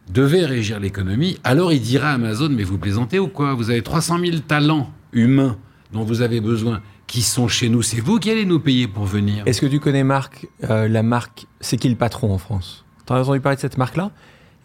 devait 0.09 0.45
régir 0.45 0.79
l'économie, 0.79 1.37
alors 1.43 1.71
il 1.71 1.81
dirait 1.81 2.07
à 2.07 2.13
Amazon 2.13 2.49
mais 2.49 2.63
vous 2.63 2.79
plaisantez 2.79 3.19
ou 3.19 3.27
quoi? 3.27 3.53
Vous 3.53 3.69
avez 3.69 3.83
300 3.83 4.19
000 4.19 4.37
talents 4.47 4.89
humains 5.11 5.57
dont 5.91 6.03
vous 6.03 6.21
avez 6.21 6.41
besoin 6.41 6.81
qui 7.07 7.21
sont 7.21 7.47
chez 7.47 7.69
nous. 7.69 7.81
C'est 7.81 7.99
vous 7.99 8.19
qui 8.19 8.31
allez 8.31 8.45
nous 8.45 8.59
payer 8.59 8.87
pour 8.87 9.05
venir. 9.05 9.43
Est-ce 9.45 9.61
que 9.61 9.65
tu 9.65 9.79
connais 9.79 10.03
Marc, 10.03 10.47
la 10.61 11.03
marque 11.03 11.47
C'est 11.59 11.77
qui 11.77 11.89
le 11.89 11.95
patron 11.95 12.33
en 12.33 12.37
France? 12.37 12.85
Tu 13.05 13.13
as 13.13 13.17
entendu 13.17 13.39
parler 13.39 13.57
de 13.57 13.61
cette 13.61 13.77
marque-là? 13.77 14.11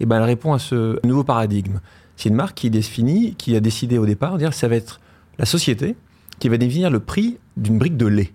Eh 0.00 0.06
ben, 0.06 0.16
elle 0.16 0.22
répond 0.22 0.52
à 0.52 0.58
ce 0.58 1.04
nouveau 1.04 1.24
paradigme. 1.24 1.80
C'est 2.16 2.28
une 2.28 2.36
marque 2.36 2.56
qui 2.56 2.70
définit, 2.70 3.34
qui 3.34 3.56
a 3.56 3.60
décidé 3.60 3.98
au 3.98 4.06
départ 4.06 4.38
dire 4.38 4.52
ça 4.54 4.68
va 4.68 4.76
être 4.76 5.00
la 5.38 5.44
société 5.44 5.96
qui 6.38 6.48
va 6.48 6.56
définir 6.56 6.90
le 6.90 7.00
prix 7.00 7.38
d'une 7.56 7.78
brique 7.78 7.96
de 7.96 8.06
lait. 8.06 8.32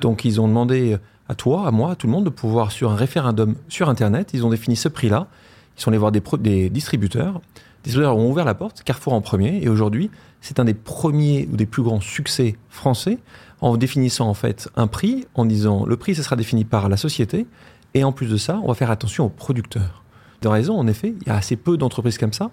Donc 0.00 0.24
ils 0.24 0.40
ont 0.40 0.48
demandé 0.48 0.96
à 1.28 1.34
toi, 1.34 1.66
à 1.66 1.70
moi, 1.70 1.92
à 1.92 1.94
tout 1.96 2.06
le 2.06 2.12
monde 2.12 2.24
de 2.24 2.30
pouvoir, 2.30 2.72
sur 2.72 2.90
un 2.90 2.96
référendum 2.96 3.54
sur 3.68 3.88
Internet, 3.88 4.30
ils 4.34 4.44
ont 4.44 4.50
défini 4.50 4.76
ce 4.76 4.88
prix-là. 4.88 5.28
Ils 5.76 5.82
sont 5.82 5.90
allés 5.90 5.98
voir 5.98 6.12
des, 6.12 6.22
des 6.38 6.70
distributeurs. 6.70 7.40
Les 7.54 7.84
distributeurs 7.84 8.16
ont 8.16 8.30
ouvert 8.30 8.44
la 8.44 8.54
porte, 8.54 8.82
Carrefour 8.82 9.12
en 9.12 9.20
premier, 9.20 9.62
et 9.62 9.68
aujourd'hui, 9.68 10.10
c'est 10.44 10.60
un 10.60 10.66
des 10.66 10.74
premiers 10.74 11.48
ou 11.50 11.56
des 11.56 11.64
plus 11.64 11.82
grands 11.82 12.02
succès 12.02 12.56
français 12.68 13.16
en 13.62 13.78
définissant 13.78 14.28
en 14.28 14.34
fait 14.34 14.68
un 14.76 14.86
prix, 14.86 15.26
en 15.34 15.46
disant 15.46 15.86
le 15.86 15.96
prix, 15.96 16.14
ça 16.14 16.22
sera 16.22 16.36
défini 16.36 16.66
par 16.66 16.90
la 16.90 16.98
société, 16.98 17.46
et 17.94 18.04
en 18.04 18.12
plus 18.12 18.26
de 18.26 18.36
ça, 18.36 18.60
on 18.62 18.68
va 18.68 18.74
faire 18.74 18.90
attention 18.90 19.24
aux 19.24 19.30
producteurs. 19.30 20.04
Dans 20.42 20.50
raison, 20.50 20.78
en 20.78 20.86
effet, 20.86 21.14
il 21.18 21.26
y 21.26 21.30
a 21.30 21.36
assez 21.36 21.56
peu 21.56 21.78
d'entreprises 21.78 22.18
comme 22.18 22.34
ça. 22.34 22.50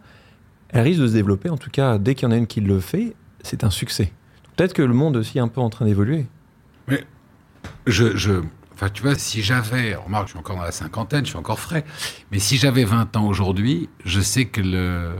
Elles 0.69 0.84
risquent 0.84 1.01
de 1.01 1.08
se 1.08 1.13
développer. 1.13 1.49
En 1.49 1.58
tout 1.58 1.69
cas, 1.69 1.97
dès 1.97 2.15
qu'il 2.15 2.30
y 2.30 2.32
en 2.32 2.32
a 2.32 2.38
une 2.38 2.47
qui 2.47 2.62
le 2.62 2.80
fait, 2.80 3.13
c'est 3.43 3.65
un 3.65 3.69
succès. 3.69 4.13
Peut-être 4.56 4.71
que 4.71 4.82
le 4.82 4.93
monde 4.93 5.17
aussi 5.17 5.39
est 5.39 5.41
un 5.41 5.49
peu 5.49 5.60
en 5.60 5.69
train 5.69 5.84
d'évoluer. 5.84 6.27
Mais 6.88 7.04
je, 7.88 8.15
je, 8.15 8.41
Enfin, 8.73 8.88
tu 8.89 9.04
vois, 9.04 9.15
si 9.15 9.41
j'avais, 9.41 9.95
remarque, 9.95 10.27
je 10.27 10.32
suis 10.32 10.39
encore 10.39 10.56
dans 10.56 10.63
la 10.63 10.71
cinquantaine, 10.71 11.25
je 11.25 11.32
suis 11.32 11.38
encore 11.38 11.60
frais, 11.60 11.84
mais 12.32 12.39
si 12.39 12.56
j'avais 12.56 12.86
20 12.86 13.17
ans 13.17 13.27
aujourd'hui, 13.27 13.89
je 14.06 14.21
sais 14.21 14.45
que 14.45 14.62
le, 14.62 15.12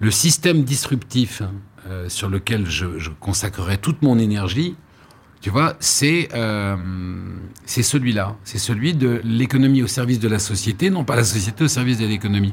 le 0.00 0.10
système 0.10 0.64
disruptif 0.64 1.42
euh, 1.86 2.08
sur 2.08 2.28
lequel 2.28 2.68
je, 2.68 3.10
consacrerais 3.20 3.76
toute 3.76 4.02
mon 4.02 4.18
énergie, 4.18 4.76
tu 5.40 5.50
vois, 5.50 5.76
c'est 5.80 6.28
euh, 6.34 6.76
c'est 7.64 7.82
celui-là. 7.82 8.36
C'est 8.44 8.58
celui 8.58 8.92
de 8.94 9.20
l'économie 9.24 9.82
au 9.82 9.86
service 9.86 10.18
de 10.18 10.28
la 10.28 10.38
société, 10.38 10.90
non 10.90 11.04
pas 11.04 11.16
la 11.16 11.24
société 11.24 11.64
au 11.64 11.68
service 11.68 11.98
de 11.98 12.06
l'économie. 12.06 12.52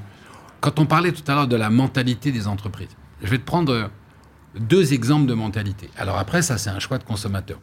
Quand 0.61 0.79
on 0.79 0.85
parlait 0.85 1.11
tout 1.11 1.29
à 1.29 1.35
l'heure 1.35 1.47
de 1.47 1.55
la 1.55 1.69
mentalité 1.69 2.31
des 2.31 2.47
entreprises, 2.47 2.95
je 3.21 3.27
vais 3.27 3.37
te 3.37 3.45
prendre 3.45 3.89
deux 4.59 4.93
exemples 4.93 5.25
de 5.25 5.33
mentalité. 5.33 5.89
Alors 5.97 6.17
après, 6.17 6.41
ça, 6.41 6.57
c'est 6.57 6.69
un 6.69 6.79
choix 6.79 6.97
de 6.97 7.03
consommateur. 7.03 7.59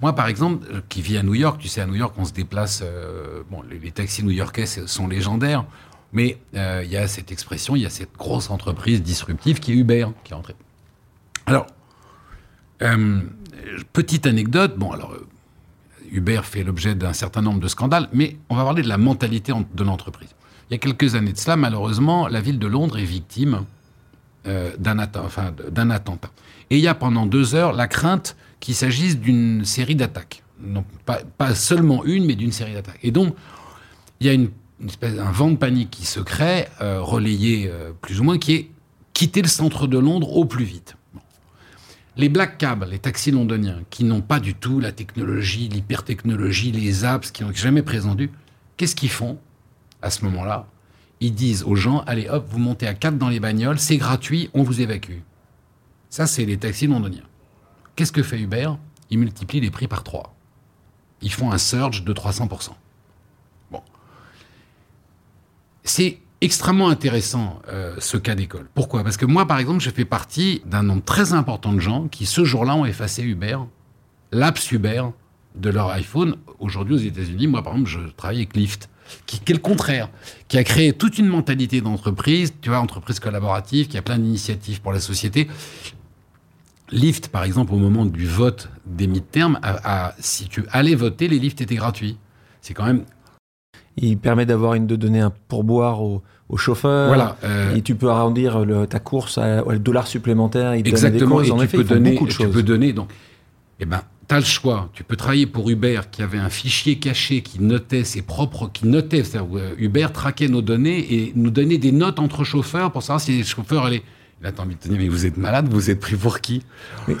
Moi, 0.00 0.14
par 0.14 0.28
exemple, 0.28 0.66
qui 0.88 1.02
vis 1.02 1.18
à 1.18 1.22
New 1.22 1.34
York, 1.34 1.60
tu 1.60 1.68
sais, 1.68 1.82
à 1.82 1.86
New 1.86 1.94
York, 1.94 2.14
on 2.16 2.24
se 2.24 2.32
déplace. 2.32 2.82
Euh, 2.82 3.42
bon, 3.50 3.62
les, 3.62 3.90
taxis 3.90 4.24
new-yorkais 4.24 4.66
sont 4.66 5.08
légendaires, 5.08 5.64
mais 6.12 6.38
euh, 6.56 6.82
il 6.84 6.90
y 6.90 6.96
a 6.96 7.06
cette 7.08 7.30
expression, 7.32 7.76
il 7.76 7.82
y 7.82 7.86
a 7.86 7.90
cette 7.90 8.14
grosse 8.16 8.50
entreprise 8.50 9.02
disruptive 9.02 9.60
qui 9.60 9.72
est 9.72 9.76
Uber, 9.76 10.08
qui 10.24 10.32
est 10.32 10.36
entrée. 10.36 10.56
Alors, 11.46 11.66
euh, 12.82 13.20
petite 13.92 14.26
anecdote, 14.26 14.76
bon 14.76 14.92
alors 14.92 15.12
euh, 15.12 15.28
Uber 16.10 16.40
fait 16.42 16.64
l'objet 16.64 16.94
d'un 16.94 17.12
certain 17.12 17.42
nombre 17.42 17.60
de 17.60 17.68
scandales, 17.68 18.08
mais 18.12 18.36
on 18.48 18.56
va 18.56 18.64
parler 18.64 18.82
de 18.82 18.88
la 18.88 18.98
mentalité 18.98 19.52
de 19.74 19.84
l'entreprise. 19.84 20.30
Il 20.68 20.74
y 20.74 20.76
a 20.76 20.78
quelques 20.78 21.14
années 21.14 21.32
de 21.32 21.38
cela, 21.38 21.56
malheureusement, 21.56 22.28
la 22.28 22.40
ville 22.40 22.58
de 22.58 22.66
Londres 22.66 22.98
est 22.98 23.04
victime 23.04 23.64
d'un 24.44 24.98
attentat. 24.98 26.30
Et 26.70 26.78
il 26.78 26.80
y 26.80 26.88
a 26.88 26.94
pendant 26.94 27.26
deux 27.26 27.54
heures 27.54 27.72
la 27.72 27.88
crainte 27.88 28.36
qu'il 28.60 28.74
s'agisse 28.74 29.18
d'une 29.18 29.64
série 29.64 29.96
d'attaques. 29.96 30.42
Non, 30.62 30.84
pas, 31.04 31.54
seulement 31.54 32.04
une, 32.04 32.24
mais 32.24 32.36
d'une 32.36 32.52
série 32.52 32.74
d'attaques. 32.74 33.00
Et 33.02 33.10
donc, 33.10 33.34
il 34.20 34.26
y 34.26 34.30
a 34.30 34.32
une, 34.32 34.50
espèce, 34.88 35.18
un 35.18 35.30
vent 35.30 35.50
de 35.50 35.56
panique 35.56 35.90
qui 35.90 36.06
se 36.06 36.20
crée, 36.20 36.68
relayé 36.80 37.70
plus 38.00 38.20
ou 38.20 38.24
moins, 38.24 38.38
qui 38.38 38.54
est 38.54 38.70
quitter 39.12 39.42
le 39.42 39.48
centre 39.48 39.86
de 39.86 39.98
Londres 39.98 40.36
au 40.36 40.44
plus 40.44 40.64
vite. 40.64 40.96
Les 42.16 42.28
black 42.28 42.58
cabs, 42.58 42.86
les 42.90 42.98
taxis 42.98 43.30
londoniens, 43.30 43.82
qui 43.90 44.04
n'ont 44.04 44.20
pas 44.20 44.40
du 44.40 44.54
tout 44.54 44.80
la 44.80 44.92
technologie, 44.92 45.68
l'hypertechnologie, 45.68 46.72
les 46.72 47.04
apps, 47.04 47.30
qui 47.30 47.44
n'ont 47.44 47.52
jamais 47.52 47.82
présenté, 47.82 48.30
qu'est-ce 48.76 48.96
qu'ils 48.96 49.10
font 49.10 49.38
à 50.02 50.10
ce 50.10 50.24
moment-là? 50.24 50.66
Ils 51.20 51.34
disent 51.34 51.62
aux 51.64 51.76
gens, 51.76 52.00
allez 52.06 52.28
hop, 52.28 52.46
vous 52.48 52.58
montez 52.58 52.86
à 52.86 52.94
quatre 52.94 53.18
dans 53.18 53.28
les 53.28 53.40
bagnoles, 53.40 53.78
c'est 53.78 53.98
gratuit, 53.98 54.50
on 54.54 54.62
vous 54.62 54.80
évacue. 54.80 55.18
Ça, 56.08 56.26
c'est 56.26 56.44
les 56.44 56.56
taxis 56.56 56.86
londoniens. 56.86 57.22
Qu'est-ce 57.94 58.12
que 58.12 58.22
fait 58.22 58.40
Uber? 58.40 58.70
Ils 59.10 59.18
multiplient 59.18 59.60
les 59.60 59.70
prix 59.70 59.86
par 59.86 60.02
trois. 60.02 60.34
Ils 61.22 61.32
font 61.32 61.52
un 61.52 61.58
surge 61.58 62.04
de 62.04 62.12
300%. 62.12 62.70
Bon. 63.70 63.82
C'est 65.92 66.20
extrêmement 66.40 66.88
intéressant 66.88 67.60
euh, 67.66 67.96
ce 67.98 68.16
cas 68.16 68.36
d'école. 68.36 68.68
Pourquoi? 68.74 69.02
Parce 69.02 69.16
que 69.16 69.26
moi, 69.26 69.48
par 69.48 69.58
exemple, 69.58 69.80
je 69.80 69.90
fais 69.90 70.04
partie 70.04 70.62
d'un 70.64 70.84
nombre 70.84 71.02
très 71.02 71.32
important 71.32 71.72
de 71.72 71.80
gens 71.80 72.06
qui, 72.06 72.26
ce 72.26 72.44
jour-là, 72.44 72.76
ont 72.76 72.84
effacé 72.84 73.24
Uber, 73.24 73.58
l'apps 74.30 74.70
Uber 74.70 75.06
de 75.56 75.68
leur 75.68 75.88
iPhone. 75.88 76.36
Aujourd'hui, 76.60 76.94
aux 76.94 76.98
États-Unis, 76.98 77.48
moi, 77.48 77.64
par 77.64 77.72
exemple, 77.72 77.90
je 77.90 77.98
travaille 78.16 78.36
avec 78.36 78.54
Lyft, 78.54 78.88
qui, 79.26 79.40
est 79.44 79.52
le 79.52 79.58
contraire, 79.58 80.10
qui 80.46 80.58
a 80.58 80.62
créé 80.62 80.92
toute 80.92 81.18
une 81.18 81.26
mentalité 81.26 81.80
d'entreprise, 81.80 82.54
tu 82.62 82.68
vois, 82.68 82.78
entreprise 82.78 83.18
collaborative, 83.18 83.88
qui 83.88 83.98
a 83.98 84.02
plein 84.02 84.20
d'initiatives 84.20 84.80
pour 84.80 84.92
la 84.92 85.00
société. 85.00 85.48
Lyft, 86.92 87.30
par 87.30 87.42
exemple, 87.42 87.74
au 87.74 87.78
moment 87.78 88.04
du 88.04 88.28
vote 88.28 88.68
des 88.86 89.08
midterms, 89.08 89.58
si 90.20 90.46
tu 90.46 90.62
allais 90.70 90.94
voter, 90.94 91.26
les 91.26 91.40
lifts 91.40 91.60
étaient 91.60 91.74
gratuits. 91.74 92.16
C'est 92.60 92.74
quand 92.74 92.84
même 92.84 93.04
il 93.96 94.18
permet 94.18 94.46
d'avoir 94.46 94.74
une 94.74 94.86
de 94.86 94.96
donner 94.96 95.20
un 95.20 95.32
pourboire 95.48 96.02
au, 96.02 96.22
au 96.48 96.56
chauffeur. 96.56 97.08
Voilà. 97.08 97.36
Euh, 97.44 97.74
et 97.74 97.82
tu 97.82 97.94
peux 97.94 98.08
arrondir 98.08 98.64
ta 98.88 98.98
course 98.98 99.38
à, 99.38 99.62
le 99.62 99.78
dollar 99.78 100.06
supplémentaire. 100.06 100.74
Il 100.74 100.86
exactement. 100.86 101.36
Donne 101.36 101.44
des 101.44 101.52
En 101.52 101.62
effet, 101.62 101.78
peux 101.78 101.84
donner, 101.84 102.12
beaucoup 102.12 102.26
de 102.26 102.32
choses. 102.32 102.46
Tu 102.46 102.52
peux 102.52 102.62
donner 102.62 102.92
donc. 102.92 103.10
Eh 103.80 103.86
ben, 103.86 104.02
tu 104.28 104.34
as 104.34 104.38
le 104.38 104.44
choix. 104.44 104.90
Tu 104.92 105.02
peux 105.02 105.16
travailler 105.16 105.46
pour 105.46 105.68
Uber 105.70 106.02
qui 106.10 106.22
avait 106.22 106.38
un 106.38 106.50
fichier 106.50 106.98
caché 106.98 107.42
qui 107.42 107.60
notait 107.60 108.04
ses 108.04 108.22
propres, 108.22 108.70
qui 108.72 108.86
notait, 108.86 109.22
euh, 109.34 109.74
Uber 109.78 110.08
traquait 110.12 110.48
nos 110.48 110.62
données 110.62 111.14
et 111.14 111.32
nous 111.34 111.50
donnait 111.50 111.78
des 111.78 111.92
notes 111.92 112.18
entre 112.18 112.44
chauffeurs 112.44 112.92
pour 112.92 113.02
savoir 113.02 113.20
si 113.20 113.38
les 113.38 113.42
chauffeurs 113.42 113.86
allaient 113.86 114.02
Là, 114.42 114.52
t'as 114.52 114.62
envie 114.62 114.74
de 114.74 114.80
te 114.80 114.88
dire, 114.88 114.96
mais 114.96 115.08
vous 115.08 115.26
êtes 115.26 115.36
malade, 115.36 115.68
vous 115.68 115.90
êtes 115.90 116.00
pris 116.00 116.16
pour 116.16 116.40
qui? 116.40 116.62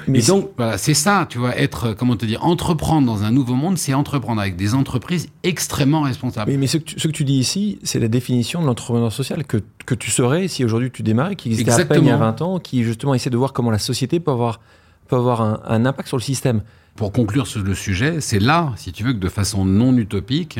Mais, 0.08 0.22
donc, 0.22 0.52
voilà, 0.56 0.78
c'est 0.78 0.94
ça, 0.94 1.26
tu 1.28 1.36
vois, 1.36 1.54
être, 1.54 1.92
comment 1.92 2.16
te 2.16 2.24
dire, 2.24 2.42
entreprendre 2.42 3.06
dans 3.06 3.24
un 3.24 3.30
nouveau 3.30 3.54
monde, 3.54 3.76
c'est 3.76 3.92
entreprendre 3.92 4.40
avec 4.40 4.56
des 4.56 4.74
entreprises 4.74 5.28
extrêmement 5.42 6.00
responsables. 6.00 6.50
Mais, 6.50 6.56
mais 6.56 6.66
ce, 6.66 6.78
que 6.78 6.84
tu, 6.84 6.98
ce, 6.98 7.08
que 7.08 7.12
tu, 7.12 7.24
dis 7.24 7.34
ici, 7.34 7.78
c'est 7.82 7.98
la 7.98 8.08
définition 8.08 8.62
de 8.62 8.66
l'entrepreneur 8.66 9.12
social 9.12 9.44
que, 9.44 9.58
que, 9.84 9.94
tu 9.94 10.10
serais 10.10 10.48
si 10.48 10.64
aujourd'hui 10.64 10.90
tu 10.90 11.02
démarrais, 11.02 11.36
qui 11.36 11.50
existait 11.50 11.72
à 11.72 11.84
peine 11.84 12.04
il 12.04 12.08
y 12.08 12.10
a 12.10 12.16
20 12.16 12.40
ans, 12.40 12.58
qui 12.58 12.84
justement 12.84 13.12
essaie 13.12 13.28
de 13.28 13.36
voir 13.36 13.52
comment 13.52 13.70
la 13.70 13.78
société 13.78 14.18
peut 14.18 14.30
avoir, 14.30 14.60
peut 15.08 15.16
avoir 15.16 15.42
un, 15.42 15.60
un 15.66 15.84
impact 15.84 16.08
sur 16.08 16.16
le 16.16 16.22
système. 16.22 16.62
Pour 16.96 17.12
conclure 17.12 17.46
sur 17.46 17.62
le 17.62 17.74
sujet, 17.74 18.22
c'est 18.22 18.40
là, 18.40 18.72
si 18.76 18.92
tu 18.92 19.04
veux, 19.04 19.12
que 19.12 19.18
de 19.18 19.28
façon 19.28 19.66
non 19.66 19.94
utopique, 19.98 20.58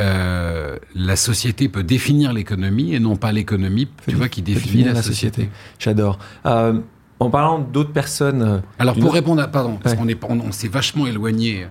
euh, 0.00 0.78
la 0.94 1.16
société 1.16 1.68
peut 1.68 1.82
définir 1.82 2.32
l'économie 2.32 2.94
et 2.94 3.00
non 3.00 3.16
pas 3.16 3.32
l'économie, 3.32 3.88
tu 4.06 4.14
vois, 4.14 4.28
qui 4.28 4.42
définit 4.42 4.84
la, 4.84 5.02
société. 5.02 5.50
J'adore. 5.78 6.18
Euh, 6.46 6.80
en 7.18 7.30
parlant 7.30 7.58
d'autres 7.58 7.92
personnes. 7.92 8.42
Euh, 8.42 8.58
Alors 8.78 8.94
pour 8.94 9.12
répondre 9.12 9.42
à 9.42 9.48
pardon, 9.48 9.78
parce 9.82 9.94
qu'on 9.94 10.08
est 10.08 10.18
on, 10.24 10.52
s'est 10.52 10.68
vachement 10.68 11.06
éloigné 11.06 11.66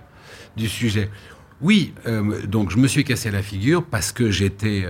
du 0.56 0.68
sujet. 0.68 1.10
Oui, 1.60 1.92
donc 2.48 2.70
je 2.70 2.78
me 2.78 2.88
suis 2.88 3.04
cassé 3.04 3.30
la 3.30 3.42
figure 3.42 3.84
parce 3.84 4.12
que 4.12 4.30
j'étais 4.30 4.86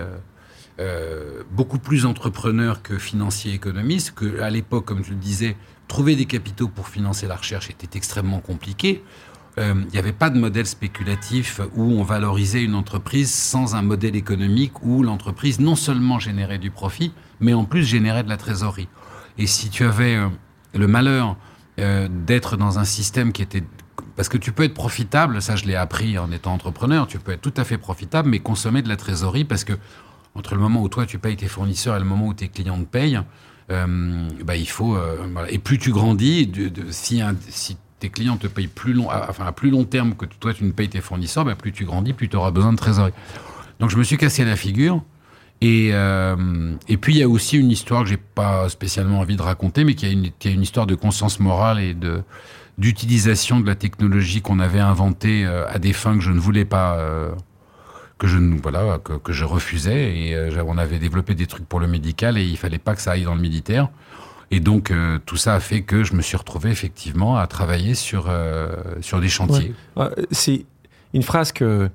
beaucoup 1.50 1.78
plus 1.78 2.06
entrepreneur 2.06 2.82
que 2.82 2.96
financier 2.96 3.54
économiste, 3.54 4.12
que 4.14 4.40
à 4.40 4.50
l'époque, 4.50 4.84
comme 4.84 5.02
je 5.04 5.10
le 5.10 5.16
disais, 5.16 5.56
trouver 5.88 6.14
des 6.14 6.26
capitaux 6.26 6.68
pour 6.68 6.88
financer 6.88 7.26
la 7.26 7.34
recherche 7.34 7.70
était 7.70 7.98
extrêmement 7.98 8.38
compliqué. 8.38 9.02
Euh, 9.60 9.74
il 9.88 9.92
n'y 9.92 9.98
avait 9.98 10.12
pas 10.12 10.30
de 10.30 10.38
modèle 10.38 10.66
spéculatif 10.66 11.60
où 11.76 11.82
on 11.82 12.02
valorisait 12.02 12.62
une 12.62 12.74
entreprise 12.74 13.32
sans 13.32 13.74
un 13.74 13.82
modèle 13.82 14.16
économique 14.16 14.82
où 14.82 15.02
l'entreprise 15.02 15.60
non 15.60 15.76
seulement 15.76 16.18
générait 16.18 16.58
du 16.58 16.70
profit, 16.70 17.12
mais 17.40 17.52
en 17.52 17.64
plus 17.64 17.84
générait 17.84 18.22
de 18.22 18.28
la 18.28 18.38
trésorerie. 18.38 18.88
Et 19.36 19.46
si 19.46 19.68
tu 19.68 19.84
avais 19.84 20.16
euh, 20.16 20.28
le 20.74 20.86
malheur 20.86 21.36
euh, 21.78 22.08
d'être 22.08 22.56
dans 22.56 22.78
un 22.78 22.84
système 22.84 23.32
qui 23.32 23.42
était... 23.42 23.62
Parce 24.16 24.28
que 24.30 24.38
tu 24.38 24.52
peux 24.52 24.64
être 24.64 24.74
profitable, 24.74 25.42
ça 25.42 25.56
je 25.56 25.66
l'ai 25.66 25.74
appris 25.76 26.18
en 26.18 26.32
étant 26.32 26.54
entrepreneur, 26.54 27.06
tu 27.06 27.18
peux 27.18 27.32
être 27.32 27.42
tout 27.42 27.54
à 27.56 27.64
fait 27.64 27.78
profitable, 27.78 28.30
mais 28.30 28.38
consommer 28.38 28.80
de 28.80 28.88
la 28.88 28.96
trésorerie 28.96 29.44
parce 29.44 29.64
que 29.64 29.74
entre 30.34 30.54
le 30.54 30.60
moment 30.60 30.82
où 30.82 30.88
toi 30.88 31.04
tu 31.04 31.18
payes 31.18 31.36
tes 31.36 31.48
fournisseurs 31.48 31.96
et 31.96 31.98
le 31.98 32.04
moment 32.06 32.28
où 32.28 32.34
tes 32.34 32.48
clients 32.48 32.78
te 32.78 32.84
payent, 32.84 33.20
bah, 33.68 34.56
il 34.56 34.68
faut... 34.68 34.98
Et 35.48 35.58
plus 35.58 35.78
tu 35.78 35.92
grandis, 35.92 36.46
de, 36.46 36.90
si, 36.90 37.22
si 37.48 37.76
tes 38.00 38.08
clients 38.08 38.36
te 38.36 38.46
payent 38.46 38.66
plus 38.66 38.92
long, 38.92 39.08
enfin 39.10 39.46
à 39.46 39.52
plus 39.52 39.70
long 39.70 39.84
terme 39.84 40.14
que 40.14 40.24
toi 40.24 40.52
tu 40.52 40.64
ne 40.64 40.72
payes 40.72 40.88
tes 40.88 41.00
fournisseurs, 41.00 41.44
bah, 41.44 41.54
plus 41.54 41.72
tu 41.72 41.84
grandis, 41.84 42.12
plus 42.12 42.28
tu 42.28 42.36
auras 42.36 42.50
besoin 42.50 42.72
de 42.72 42.78
trésorerie. 42.78 43.12
Donc 43.78 43.90
je 43.90 43.96
me 43.96 44.02
suis 44.02 44.16
cassé 44.16 44.44
la 44.44 44.56
figure. 44.56 45.02
Et, 45.62 45.90
euh, 45.92 46.74
et 46.88 46.96
puis 46.96 47.14
il 47.14 47.18
y 47.18 47.22
a 47.22 47.28
aussi 47.28 47.58
une 47.58 47.70
histoire 47.70 48.02
que 48.02 48.08
j'ai 48.08 48.16
pas 48.16 48.68
spécialement 48.70 49.20
envie 49.20 49.36
de 49.36 49.42
raconter, 49.42 49.84
mais 49.84 49.94
qui 49.94 50.06
a 50.06 50.08
une, 50.08 50.30
qui 50.38 50.48
a 50.48 50.50
une 50.50 50.62
histoire 50.62 50.86
de 50.86 50.94
conscience 50.94 51.38
morale 51.38 51.80
et 51.80 51.94
de 51.94 52.22
d'utilisation 52.78 53.60
de 53.60 53.66
la 53.66 53.74
technologie 53.74 54.40
qu'on 54.40 54.58
avait 54.58 54.80
inventée 54.80 55.44
euh, 55.44 55.68
à 55.68 55.78
des 55.78 55.92
fins 55.92 56.14
que 56.14 56.22
je 56.22 56.30
ne 56.30 56.38
voulais 56.38 56.64
pas, 56.64 56.96
euh, 56.96 57.30
que 58.16 58.26
je 58.26 58.38
voilà 58.38 58.98
que, 59.04 59.12
que, 59.18 59.34
je 59.34 59.44
refusais. 59.44 60.16
Et 60.16 60.50
on 60.66 60.78
avait 60.78 60.98
développé 60.98 61.34
des 61.34 61.46
trucs 61.46 61.66
pour 61.66 61.78
le 61.78 61.88
médical 61.88 62.38
et 62.38 62.44
il 62.44 62.56
fallait 62.56 62.78
pas 62.78 62.94
que 62.94 63.02
ça 63.02 63.12
aille 63.12 63.24
dans 63.24 63.34
le 63.34 63.42
militaire. 63.42 63.90
Et 64.50 64.60
donc, 64.60 64.90
euh, 64.90 65.18
tout 65.26 65.36
ça 65.36 65.54
a 65.54 65.60
fait 65.60 65.82
que 65.82 66.02
je 66.02 66.14
me 66.14 66.22
suis 66.22 66.36
retrouvé 66.36 66.70
effectivement 66.70 67.36
à 67.36 67.46
travailler 67.46 67.94
sur, 67.94 68.26
euh, 68.28 68.74
sur 69.00 69.20
des 69.20 69.28
chantiers. 69.28 69.72
C'est 70.32 70.64
une 71.14 71.22
phrase 71.22 71.52
que, 71.52 71.88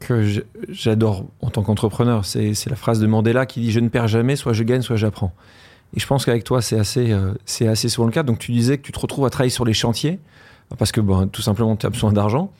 que 0.00 0.42
j'adore 0.70 1.26
en 1.42 1.50
tant 1.50 1.62
qu'entrepreneur. 1.62 2.24
C'est 2.24 2.68
la 2.68 2.76
phrase 2.76 2.98
de 3.00 3.06
Mandela 3.06 3.44
qui 3.44 3.60
dit 3.60 3.70
Je 3.70 3.80
ne 3.80 3.88
perds 3.88 4.08
jamais, 4.08 4.36
soit 4.36 4.54
je 4.54 4.62
gagne, 4.62 4.82
soit 4.82 4.96
j'apprends. 4.96 5.34
Et 5.94 6.00
je 6.00 6.06
pense 6.06 6.24
qu'avec 6.24 6.44
toi, 6.44 6.62
c'est 6.62 6.78
assez, 6.78 7.12
euh, 7.12 7.34
assez 7.60 7.90
souvent 7.90 8.06
le 8.06 8.12
cas. 8.12 8.22
Donc, 8.22 8.38
tu 8.38 8.52
disais 8.52 8.78
que 8.78 8.82
tu 8.82 8.92
te 8.92 8.98
retrouves 8.98 9.26
à 9.26 9.30
travailler 9.30 9.50
sur 9.50 9.66
les 9.66 9.74
chantiers 9.74 10.18
parce 10.78 10.92
que 10.92 11.00
bon, 11.00 11.26
tout 11.28 11.42
simplement, 11.42 11.76
tu 11.76 11.86
as 11.86 11.90
besoin 11.90 12.12
d'argent 12.12 12.50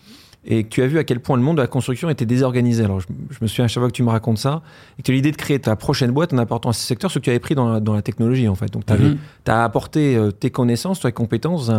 et 0.45 0.65
que 0.65 0.69
tu 0.69 0.83
as 0.83 0.87
vu 0.87 0.99
à 0.99 1.05
quel 1.05 1.21
point 1.21 1.37
le 1.37 1.43
monde 1.43 1.57
de 1.57 1.63
la 1.63 1.69
construction 1.69 2.11
était 2.11 2.27
désorganisé. 2.27 2.85
Alors, 2.85 3.01
je, 3.01 3.07
me 3.41 3.47
souviens 3.47 3.67
à 3.67 3.69
chaque 3.69 3.81
fois 3.81 3.89
que 3.89 3.95
tu 3.95 4.03
me 4.03 4.11
racontes 4.11 4.39
ça, 4.39 4.63
et 4.99 5.03
que 5.03 5.07
tu 5.07 5.13
as 5.13 5.15
l'idée 5.15 5.31
de 5.31 5.37
créer 5.37 5.59
ta 5.61 5.77
prochaine 5.77 6.11
boîte 6.11 6.33
en 6.33 6.39
apportant 6.39 6.71
à 6.71 6.73
ce 6.73 6.85
secteur 6.85 7.11
ce 7.11 7.19
que 7.19 7.25
tu 7.25 7.31
avais 7.31 7.39
pris 7.39 7.55
dans 7.55 7.73
la, 7.73 7.81
dans 7.81 7.95
la 7.95 8.03
technologie, 8.03 8.49
en 8.49 8.55
fait. 8.55 8.71
Donc, 8.73 8.87
tu 8.87 8.93
mhm. 8.93 9.19
as 9.47 9.65
apporté 9.65 10.17
euh, 10.17 10.33
tes 10.33 10.51
connaissances, 10.51 11.01
tes 11.01 11.13
compétences 11.13 11.71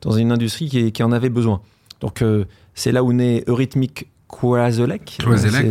dans, 0.00 0.12
une 0.12 0.30
industrie 0.30 0.68
qui, 0.68 0.92
qui, 0.92 1.02
en 1.02 1.10
avait 1.10 1.30
besoin. 1.30 1.60
Donc, 2.00 2.22
euh, 2.22 2.44
c'est 2.74 2.92
là 2.92 3.02
où 3.02 3.12
naît 3.12 3.42
Eurythmic 3.48 4.06
Quazelec. 4.28 5.18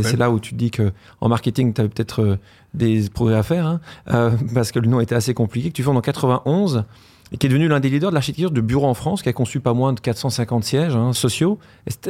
C'est 0.04 0.18
là 0.18 0.30
où 0.30 0.40
tu 0.40 0.52
te 0.52 0.58
dis 0.58 0.72
que 0.72 0.92
en 1.22 1.30
marketing, 1.30 1.74
tu 1.74 1.82
avais 1.82 1.90
peut-être 1.90 2.22
euh, 2.22 2.38
des 2.74 3.10
progrès 3.10 3.36
à 3.36 3.44
faire, 3.44 3.66
hein, 3.66 3.80
parce 4.54 4.72
que 4.72 4.80
le 4.80 4.88
nom 4.88 5.00
était 5.00 5.16
assez 5.16 5.34
compliqué, 5.34 5.70
que 5.70 5.76
tu 5.76 5.84
fondes 5.84 5.98
en 5.98 6.02
91 6.02 6.84
et 7.32 7.38
qui 7.38 7.46
est 7.46 7.50
devenu 7.50 7.68
l'un 7.68 7.80
des 7.80 7.90
leaders 7.90 8.10
de 8.10 8.16
l'architecture 8.16 8.52
de 8.52 8.62
bureau 8.62 8.88
en 8.88 8.94
France, 8.94 9.22
qui 9.22 9.30
a 9.30 9.34
conçu 9.34 9.60
pas 9.60 9.74
moins 9.74 9.94
de 9.94 10.00
450 10.00 10.64
sièges 10.64 10.96
hein, 10.96 11.14
sociaux. 11.14 11.60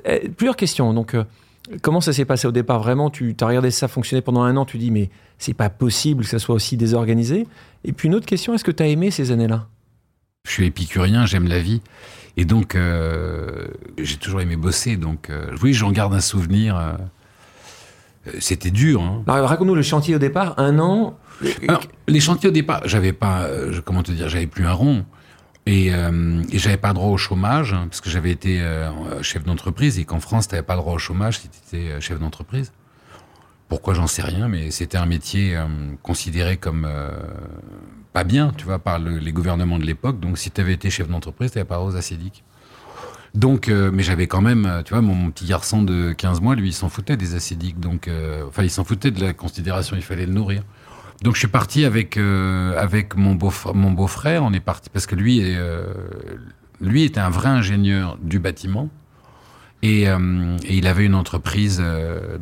Eh, 0.05 0.29
plusieurs 0.29 0.55
questions. 0.55 0.93
Donc, 0.93 1.13
euh, 1.13 1.23
comment 1.81 2.01
ça 2.01 2.11
s'est 2.11 2.25
passé 2.25 2.47
au 2.47 2.51
départ? 2.51 2.81
Vraiment, 2.81 3.11
tu 3.11 3.35
as 3.39 3.45
regardé 3.45 3.69
ça 3.69 3.87
fonctionner 3.87 4.21
pendant 4.21 4.41
un 4.41 4.57
an, 4.57 4.65
tu 4.65 4.79
dis, 4.79 4.89
mais 4.89 5.09
c'est 5.37 5.53
pas 5.53 5.69
possible 5.69 6.23
que 6.23 6.29
ça 6.29 6.39
soit 6.39 6.55
aussi 6.55 6.75
désorganisé. 6.75 7.45
Et 7.83 7.93
puis, 7.93 8.07
une 8.07 8.15
autre 8.15 8.25
question, 8.25 8.55
est-ce 8.55 8.63
que 8.63 8.71
tu 8.71 8.81
as 8.81 8.87
aimé 8.87 9.11
ces 9.11 9.31
années-là? 9.31 9.67
Je 10.47 10.51
suis 10.51 10.65
épicurien, 10.65 11.27
j'aime 11.27 11.47
la 11.47 11.59
vie. 11.59 11.81
Et 12.35 12.45
donc, 12.45 12.73
euh, 12.73 13.67
j'ai 13.99 14.17
toujours 14.17 14.41
aimé 14.41 14.55
bosser. 14.55 14.97
Donc, 14.97 15.29
euh, 15.29 15.55
oui, 15.61 15.73
j'en 15.73 15.91
garde 15.91 16.15
un 16.15 16.21
souvenir. 16.21 16.97
C'était 18.39 18.71
dur. 18.71 19.03
Hein. 19.03 19.23
Raconte-nous 19.27 19.75
le 19.75 19.81
chantier 19.83 20.15
au 20.15 20.19
départ, 20.19 20.55
un 20.57 20.79
an, 20.79 21.17
les 22.07 22.19
chantiers 22.19 22.49
au 22.49 22.51
départ, 22.51 22.81
j'avais 22.85 23.13
pas, 23.13 23.43
euh, 23.43 23.81
comment 23.83 24.03
te 24.03 24.11
dire, 24.11 24.29
j'avais 24.29 24.47
plus 24.47 24.65
un 24.65 24.73
rond. 24.73 25.05
Et, 25.65 25.93
euh, 25.93 26.43
j'avais 26.51 26.77
pas 26.77 26.93
droit 26.93 27.09
au 27.09 27.17
chômage, 27.17 27.73
hein, 27.73 27.87
parce 27.89 28.01
que 28.01 28.09
j'avais 28.09 28.31
été 28.31 28.61
euh, 28.61 29.21
chef 29.21 29.43
d'entreprise, 29.43 29.99
et 29.99 30.05
qu'en 30.05 30.19
France, 30.19 30.47
tu 30.47 30.55
n'avais 30.55 30.65
pas 30.65 30.75
droit 30.75 30.93
au 30.93 30.97
chômage 30.97 31.39
si 31.39 31.49
tu 31.49 31.57
étais 31.67 31.91
euh, 31.91 31.99
chef 31.99 32.19
d'entreprise. 32.19 32.71
Pourquoi, 33.67 33.93
j'en 33.93 34.07
sais 34.07 34.23
rien, 34.23 34.47
mais 34.47 34.71
c'était 34.71 34.97
un 34.97 35.05
métier 35.05 35.57
considéré 36.03 36.57
comme 36.57 36.85
pas 38.11 38.25
bien, 38.25 38.51
tu 38.57 38.65
vois, 38.65 38.79
par 38.79 38.99
les 38.99 39.31
gouvernements 39.31 39.79
de 39.79 39.85
l'époque. 39.85 40.19
Donc, 40.19 40.37
si 40.37 40.51
tu 40.51 40.59
avais 40.59 40.73
été 40.73 40.89
chef 40.89 41.07
d'entreprise, 41.07 41.51
tu 41.51 41.57
n'avais 41.57 41.69
pas 41.69 41.75
droit 41.75 41.87
aux 41.87 41.95
acédiques. 41.95 42.43
Donc, 43.33 43.69
mais 43.69 44.03
j'avais 44.03 44.27
quand 44.27 44.41
même, 44.41 44.81
tu 44.83 44.93
vois, 44.93 45.01
mon, 45.01 45.31
petit 45.31 45.45
garçon 45.45 45.83
de 45.83 46.11
15 46.11 46.41
mois, 46.41 46.55
lui, 46.55 46.67
il 46.67 46.73
s'en 46.73 46.89
foutait 46.89 47.15
des 47.15 47.33
acédiques. 47.33 47.79
Donc, 47.79 48.09
enfin, 48.45 48.63
il 48.63 48.69
s'en 48.69 48.83
foutait 48.83 49.09
de 49.09 49.23
la 49.23 49.31
considération, 49.31 49.95
il 49.95 50.03
fallait 50.03 50.25
le 50.25 50.33
nourrir. 50.33 50.63
Donc 51.21 51.35
je 51.35 51.39
suis 51.39 51.47
parti 51.47 51.85
avec 51.85 52.17
euh, 52.17 52.75
avec 52.77 53.15
mon 53.15 53.35
beau 53.35 53.53
mon 53.73 53.91
beau-frère. 53.91 54.43
On 54.43 54.53
est 54.53 54.59
parti 54.59 54.89
parce 54.89 55.05
que 55.05 55.15
lui 55.15 55.39
est, 55.39 55.55
euh, 55.55 55.93
lui 56.79 57.03
était 57.03 57.19
un 57.19 57.29
vrai 57.29 57.49
ingénieur 57.49 58.17
du 58.21 58.39
bâtiment 58.39 58.89
et, 59.83 60.09
euh, 60.09 60.57
et 60.63 60.77
il 60.77 60.87
avait 60.87 61.05
une 61.05 61.13
entreprise 61.13 61.83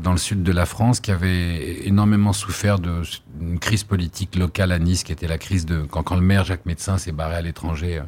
dans 0.02 0.12
le 0.12 0.18
sud 0.18 0.44
de 0.44 0.52
la 0.52 0.66
France 0.66 1.02
qui 1.02 1.12
avait 1.12 1.86
énormément 1.88 2.32
souffert 2.32 2.80
d'une 2.80 3.60
crise 3.60 3.84
politique 3.84 4.36
locale 4.38 4.72
à 4.72 4.80
Nice, 4.80 5.04
qui 5.04 5.12
était 5.12 5.28
la 5.28 5.38
crise 5.38 5.66
de 5.66 5.82
quand, 5.82 6.04
quand 6.04 6.16
le 6.16 6.22
maire 6.22 6.46
Jacques 6.46 6.66
Médecin 6.66 6.98
s'est 6.98 7.12
barré 7.12 7.36
à 7.36 7.42
l'étranger 7.42 8.02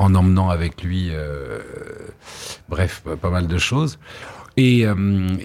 en 0.00 0.14
emmenant 0.16 0.50
avec 0.50 0.82
lui, 0.82 1.10
bref, 2.68 3.02
pas 3.20 3.30
mal 3.30 3.46
de 3.46 3.58
choses. 3.58 3.98
Et, 4.56 4.86
euh, 4.86 4.94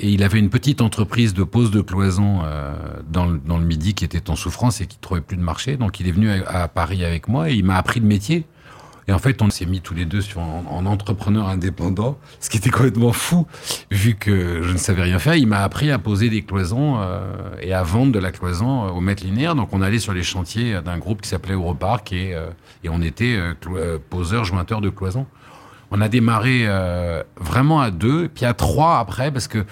il 0.01 0.23
avait 0.23 0.39
une 0.39 0.49
petite 0.49 0.81
entreprise 0.81 1.33
de 1.33 1.43
pose 1.43 1.71
de 1.71 1.81
cloison 1.81 2.41
euh, 2.43 2.73
dans, 3.09 3.25
le, 3.25 3.39
dans, 3.43 3.57
le, 3.57 3.65
Midi 3.65 3.93
qui 3.93 4.05
était 4.05 4.29
en 4.29 4.35
souffrance 4.35 4.81
et 4.81 4.87
qui 4.87 4.97
trouvait 4.97 5.21
plus 5.21 5.37
de 5.37 5.41
marché. 5.41 5.77
Donc 5.77 5.99
il 5.99 6.07
est 6.07 6.11
venu 6.11 6.29
à, 6.29 6.67
Paris 6.67 7.03
avec 7.03 7.27
moi 7.27 7.49
et 7.49 7.55
il 7.55 7.65
m'a 7.65 7.77
appris 7.77 7.99
le 7.99 8.05
métier. 8.05 8.45
Et 9.07 9.11
en 9.11 9.17
fait, 9.17 9.41
on 9.41 9.49
s'est 9.49 9.65
mis 9.65 9.81
tous 9.81 9.95
les 9.95 10.05
deux 10.05 10.21
sur, 10.21 10.39
en, 10.39 10.63
en, 10.69 10.85
entrepreneur 10.85 11.47
indépendant, 11.47 12.19
ce 12.39 12.47
qui 12.51 12.57
était 12.57 12.69
complètement 12.69 13.11
fou, 13.11 13.47
vu 13.89 14.13
que 14.13 14.61
je 14.61 14.71
ne 14.71 14.77
savais 14.77 15.01
rien 15.01 15.17
faire. 15.17 15.33
Il 15.33 15.47
m'a 15.47 15.63
appris 15.63 15.89
à 15.89 15.97
poser 15.97 16.29
des 16.29 16.43
cloisons 16.43 16.97
euh, 16.99 17.55
et 17.59 17.73
à 17.73 17.81
vendre 17.81 18.11
de 18.11 18.19
la 18.19 18.31
cloison 18.31 18.85
euh, 18.85 18.89
au 18.89 19.01
mètre 19.01 19.23
linéaire. 19.23 19.55
Donc 19.55 19.69
on 19.73 19.81
allait 19.81 19.97
sur 19.97 20.13
les 20.13 20.21
chantiers 20.21 20.81
d'un 20.85 20.99
groupe 20.99 21.21
qui 21.21 21.29
s'appelait 21.29 21.55
Europark 21.55 22.13
et, 22.13 22.35
euh, 22.35 22.51
et 22.83 22.89
on 22.89 23.01
était 23.01 23.39
poseur, 24.11 24.43
jointeur 24.45 24.79
de 24.79 24.91
cloisons 24.91 25.25
on 25.91 26.01
a 26.01 26.09
démarré 26.09 26.63
euh, 26.65 27.23
vraiment 27.37 27.81
à 27.81 27.91
deux, 27.91 28.29
puis 28.29 28.45
à 28.45 28.53
trois 28.53 28.99
après, 28.99 29.31
parce 29.31 29.47
que 29.47 29.65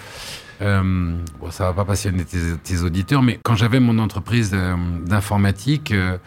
euh, 0.60 1.16
bon, 1.40 1.50
ça 1.50 1.64
va 1.64 1.72
pas 1.72 1.84
passionner 1.84 2.24
tes, 2.24 2.82
auditeurs, 2.82 3.22
mais 3.22 3.38
quand 3.42 3.54
j'avais 3.54 3.80
mon 3.80 3.98
entreprise 3.98 4.50
euh, 4.54 4.74
d'informatique, 5.06 5.92
euh, 5.92 6.18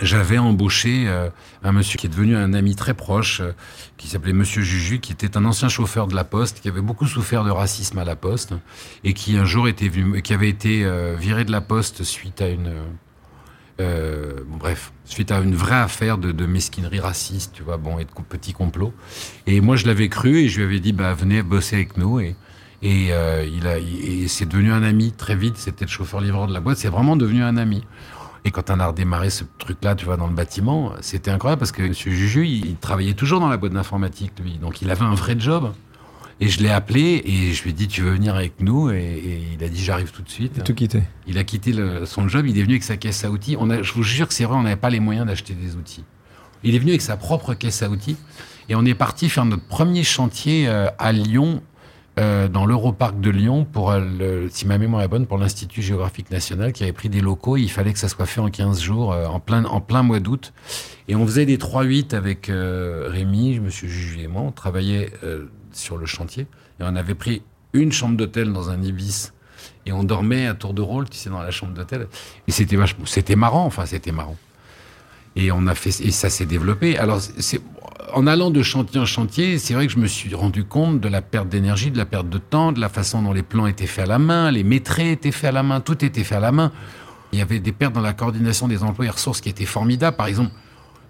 j'avais 0.00 0.38
embauché 0.38 1.08
un 1.62 1.72
monsieur 1.72 1.98
qui 1.98 2.06
est 2.06 2.10
devenu 2.10 2.36
un 2.36 2.52
ami 2.54 2.74
très 2.74 2.94
proche, 2.94 3.42
qui 3.96 4.08
s'appelait 4.08 4.32
Monsieur 4.32 4.62
Juju, 4.62 5.00
qui 5.00 5.12
était 5.12 5.36
un 5.36 5.44
ancien 5.44 5.68
chauffeur 5.68 6.06
de 6.06 6.14
la 6.14 6.24
Poste, 6.24 6.60
qui 6.60 6.68
avait 6.68 6.80
beaucoup 6.80 7.06
souffert 7.06 7.44
de 7.44 7.50
racisme 7.50 7.98
à 7.98 8.04
la 8.04 8.16
Poste, 8.16 8.54
et 9.04 9.14
qui 9.14 9.36
un 9.36 9.44
jour 9.44 9.68
était 9.68 9.90
qui 10.22 10.34
avait 10.34 10.48
été 10.48 10.86
viré 11.16 11.44
de 11.44 11.52
la 11.52 11.60
Poste 11.60 12.02
suite 12.02 12.42
à 12.42 12.48
une 12.48 12.72
euh, 13.80 14.40
bref, 14.46 14.92
suite 15.04 15.32
à 15.32 15.40
une 15.40 15.54
vraie 15.54 15.80
affaire 15.80 16.18
de, 16.18 16.46
mesquinerie 16.46 17.00
raciste, 17.00 17.52
tu 17.54 17.62
vois, 17.62 17.76
bon, 17.76 17.98
et 17.98 18.04
de 18.04 18.10
petits 18.28 18.52
complots. 18.52 18.92
Et 19.46 19.60
moi, 19.60 19.76
je 19.76 19.86
l'avais 19.86 20.08
cru 20.08 20.38
et 20.38 20.48
je 20.48 20.58
lui 20.58 20.66
avais 20.66 20.80
dit, 20.80 20.92
bah, 20.92 21.14
venez 21.14 21.42
bosser 21.42 21.76
avec 21.76 21.96
nous. 21.96 22.20
Et, 22.20 22.36
euh, 22.84 23.46
il 23.50 23.66
a, 23.66 23.76
c'est 24.28 24.46
devenu 24.46 24.72
un 24.72 24.82
ami 24.82 25.12
très 25.12 25.34
vite. 25.34 25.56
C'était 25.56 25.86
le 25.86 25.90
chauffeur-livreur 25.90 26.46
de 26.46 26.52
la 26.52 26.60
boîte. 26.60 26.78
C'est 26.78 26.88
vraiment 26.88 27.16
devenu 27.16 27.42
un 27.42 27.56
ami. 27.56 27.82
Et 28.44 28.50
quand 28.50 28.70
on 28.70 28.78
a 28.78 28.86
redémarré 28.86 29.30
ce 29.30 29.44
truc-là, 29.58 29.94
tu 29.94 30.04
vois, 30.04 30.18
dans 30.18 30.26
le 30.26 30.34
bâtiment, 30.34 30.92
c'était 31.00 31.30
incroyable 31.30 31.60
parce 31.60 31.72
que 31.72 31.82
M. 31.82 31.94
Juju, 31.94 32.46
il, 32.46 32.66
il 32.66 32.76
travaillait 32.76 33.14
toujours 33.14 33.40
dans 33.40 33.48
la 33.48 33.56
boîte 33.56 33.72
d'informatique, 33.72 34.32
lui. 34.38 34.58
Donc, 34.58 34.82
il 34.82 34.90
avait 34.90 35.04
un 35.04 35.14
vrai 35.14 35.34
job. 35.38 35.72
Et 36.40 36.48
je 36.48 36.62
l'ai 36.62 36.70
appelé 36.70 37.22
et 37.24 37.52
je 37.52 37.62
lui 37.62 37.70
ai 37.70 37.72
dit 37.72 37.86
tu 37.86 38.02
veux 38.02 38.12
venir 38.12 38.34
avec 38.34 38.60
nous 38.60 38.90
et, 38.90 39.42
il 39.54 39.64
a 39.64 39.68
dit 39.68 39.82
j'arrive 39.82 40.10
tout 40.10 40.22
de 40.22 40.30
suite. 40.30 40.58
Et 40.58 40.62
tout 40.62 40.74
quitté. 40.74 41.02
Il 41.26 41.38
a 41.38 41.44
quitté 41.44 41.72
son 42.06 42.28
job, 42.28 42.46
il 42.46 42.58
est 42.58 42.62
venu 42.62 42.74
avec 42.74 42.82
sa 42.82 42.96
caisse 42.96 43.24
à 43.24 43.30
outils. 43.30 43.56
On 43.58 43.70
a, 43.70 43.82
je 43.82 43.92
vous 43.92 44.02
jure 44.02 44.28
que 44.28 44.34
c'est 44.34 44.44
vrai, 44.44 44.56
on 44.56 44.62
n'avait 44.62 44.76
pas 44.76 44.90
les 44.90 45.00
moyens 45.00 45.26
d'acheter 45.26 45.54
des 45.54 45.76
outils. 45.76 46.04
Il 46.64 46.74
est 46.74 46.78
venu 46.78 46.90
avec 46.90 47.02
sa 47.02 47.16
propre 47.16 47.54
caisse 47.54 47.82
à 47.82 47.90
outils 47.90 48.16
et 48.68 48.74
on 48.74 48.84
est 48.84 48.94
parti 48.94 49.28
faire 49.28 49.44
notre 49.44 49.66
premier 49.66 50.02
chantier 50.02 50.66
euh, 50.66 50.88
à 50.98 51.12
Lyon, 51.12 51.62
euh, 52.18 52.48
dans 52.48 52.64
l'Europarc 52.64 53.20
de 53.20 53.30
Lyon, 53.30 53.66
pour 53.70 53.90
euh, 53.90 54.46
si 54.50 54.66
ma 54.66 54.78
mémoire 54.78 55.02
est 55.02 55.08
bonne, 55.08 55.26
pour 55.26 55.36
l'Institut 55.36 55.82
géographique 55.82 56.30
national 56.30 56.72
qui 56.72 56.82
avait 56.82 56.92
pris 56.92 57.08
des 57.08 57.20
locaux. 57.20 57.56
il 57.56 57.68
fallait 57.68 57.92
que 57.92 57.98
ça 57.98 58.08
soit 58.08 58.26
fait 58.26 58.40
en 58.40 58.48
15 58.48 58.80
jours, 58.80 59.10
en, 59.10 59.40
plein, 59.40 59.64
en 59.64 59.80
plein 59.80 60.02
mois 60.02 60.20
d'août. 60.20 60.52
Et 61.08 61.14
on 61.14 61.26
faisait 61.26 61.44
des 61.44 61.58
3-8 61.58 62.14
avec 62.14 62.50
Rémi, 62.50 63.60
Monsieur 63.60 63.88
Juju 63.88 64.20
et 64.20 64.28
moi. 64.28 64.42
On 64.42 64.52
travaillait 64.52 65.10
sur 65.76 65.96
le 65.96 66.06
chantier. 66.06 66.46
Et 66.80 66.82
on 66.82 66.96
avait 66.96 67.14
pris 67.14 67.42
une 67.72 67.92
chambre 67.92 68.16
d'hôtel 68.16 68.52
dans 68.52 68.70
un 68.70 68.80
Ibis 68.82 69.32
Et 69.86 69.92
on 69.92 70.04
dormait 70.04 70.46
à 70.46 70.54
tour 70.54 70.74
de 70.74 70.82
rôle, 70.82 71.08
tu 71.08 71.18
sais, 71.18 71.30
dans 71.30 71.42
la 71.42 71.50
chambre 71.50 71.74
d'hôtel. 71.74 72.08
Et 72.48 72.52
c'était 72.52 72.76
vachement, 72.76 73.06
c'était 73.06 73.36
marrant, 73.36 73.66
enfin, 73.66 73.86
c'était 73.86 74.12
marrant. 74.12 74.36
Et 75.36 75.50
on 75.50 75.66
a 75.66 75.74
fait, 75.74 76.00
et 76.00 76.12
ça 76.12 76.30
s'est 76.30 76.46
développé. 76.46 76.96
Alors, 76.96 77.20
en 78.12 78.26
allant 78.26 78.50
de 78.50 78.62
chantier 78.62 79.00
en 79.00 79.06
chantier, 79.06 79.58
c'est 79.58 79.74
vrai 79.74 79.86
que 79.88 79.92
je 79.92 79.98
me 79.98 80.06
suis 80.06 80.32
rendu 80.34 80.64
compte 80.64 81.00
de 81.00 81.08
la 81.08 81.22
perte 81.22 81.48
d'énergie, 81.48 81.90
de 81.90 81.98
la 81.98 82.06
perte 82.06 82.28
de 82.28 82.38
temps, 82.38 82.70
de 82.70 82.80
la 82.80 82.88
façon 82.88 83.20
dont 83.22 83.32
les 83.32 83.42
plans 83.42 83.66
étaient 83.66 83.88
faits 83.88 84.04
à 84.04 84.08
la 84.08 84.18
main, 84.20 84.52
les 84.52 84.62
maîtrés 84.62 85.10
étaient 85.10 85.32
faits 85.32 85.48
à 85.48 85.52
la 85.52 85.64
main, 85.64 85.80
tout 85.80 86.04
était 86.04 86.22
fait 86.22 86.36
à 86.36 86.40
la 86.40 86.52
main. 86.52 86.70
Il 87.32 87.40
y 87.40 87.42
avait 87.42 87.58
des 87.58 87.72
pertes 87.72 87.92
dans 87.92 88.00
la 88.00 88.12
coordination 88.12 88.68
des 88.68 88.84
emplois 88.84 89.06
et 89.06 89.10
ressources 89.10 89.40
qui 89.40 89.48
étaient 89.48 89.64
formidables. 89.64 90.16
Par 90.16 90.26
exemple, 90.26 90.52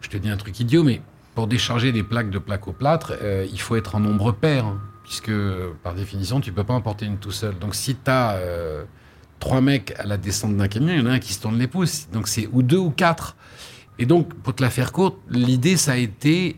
je 0.01 0.09
te 0.09 0.17
dis 0.17 0.31
un 0.31 0.39
truc 0.39 0.59
idiot, 0.59 0.83
mais 0.83 1.03
pour 1.35 1.47
décharger 1.47 1.93
des 1.93 2.03
plaques 2.03 2.31
de 2.31 2.39
plaques 2.39 2.69
au 2.69 2.73
plâtre, 2.73 3.15
euh, 3.23 3.47
il 3.51 3.61
faut 3.61 3.77
être 3.77 3.95
en 3.95 4.01
nombre 4.01 4.33
pair, 4.33 4.67
hein, 4.67 4.81
puisque 5.03 5.33
par 5.83 5.95
définition, 5.95 6.41
tu 6.41 6.53
peux 6.53 6.65
pas 6.65 6.75
emporter 6.75 7.07
une 7.07 7.19
tout 7.19 7.33
seul. 7.33 7.59
Donc 7.59 7.75
si 7.75 7.95
tu 7.97 8.11
as 8.11 8.33
euh, 8.33 8.85
trois 9.41 9.61
mecs 9.61 9.95
à 9.99 10.05
la 10.05 10.17
descente 10.17 10.57
d'un 10.57 10.69
camion, 10.69 10.95
il 10.95 11.01
y 11.01 11.03
en 11.03 11.07
a 11.07 11.13
un 11.13 11.19
qui 11.19 11.33
se 11.33 11.41
tourne 11.41 11.59
les 11.59 11.67
pouces. 11.67 12.09
Donc 12.13 12.29
c'est 12.29 12.49
ou 12.53 12.63
deux 12.63 12.79
ou 12.79 12.91
quatre. 12.91 13.37
Et 13.99 14.07
donc, 14.07 14.35
pour 14.35 14.55
te 14.55 14.63
la 14.63 14.71
faire 14.71 14.93
courte, 14.93 15.17
l'idée, 15.31 15.77
ça 15.77 15.93
a 15.93 15.97
été 15.97 16.57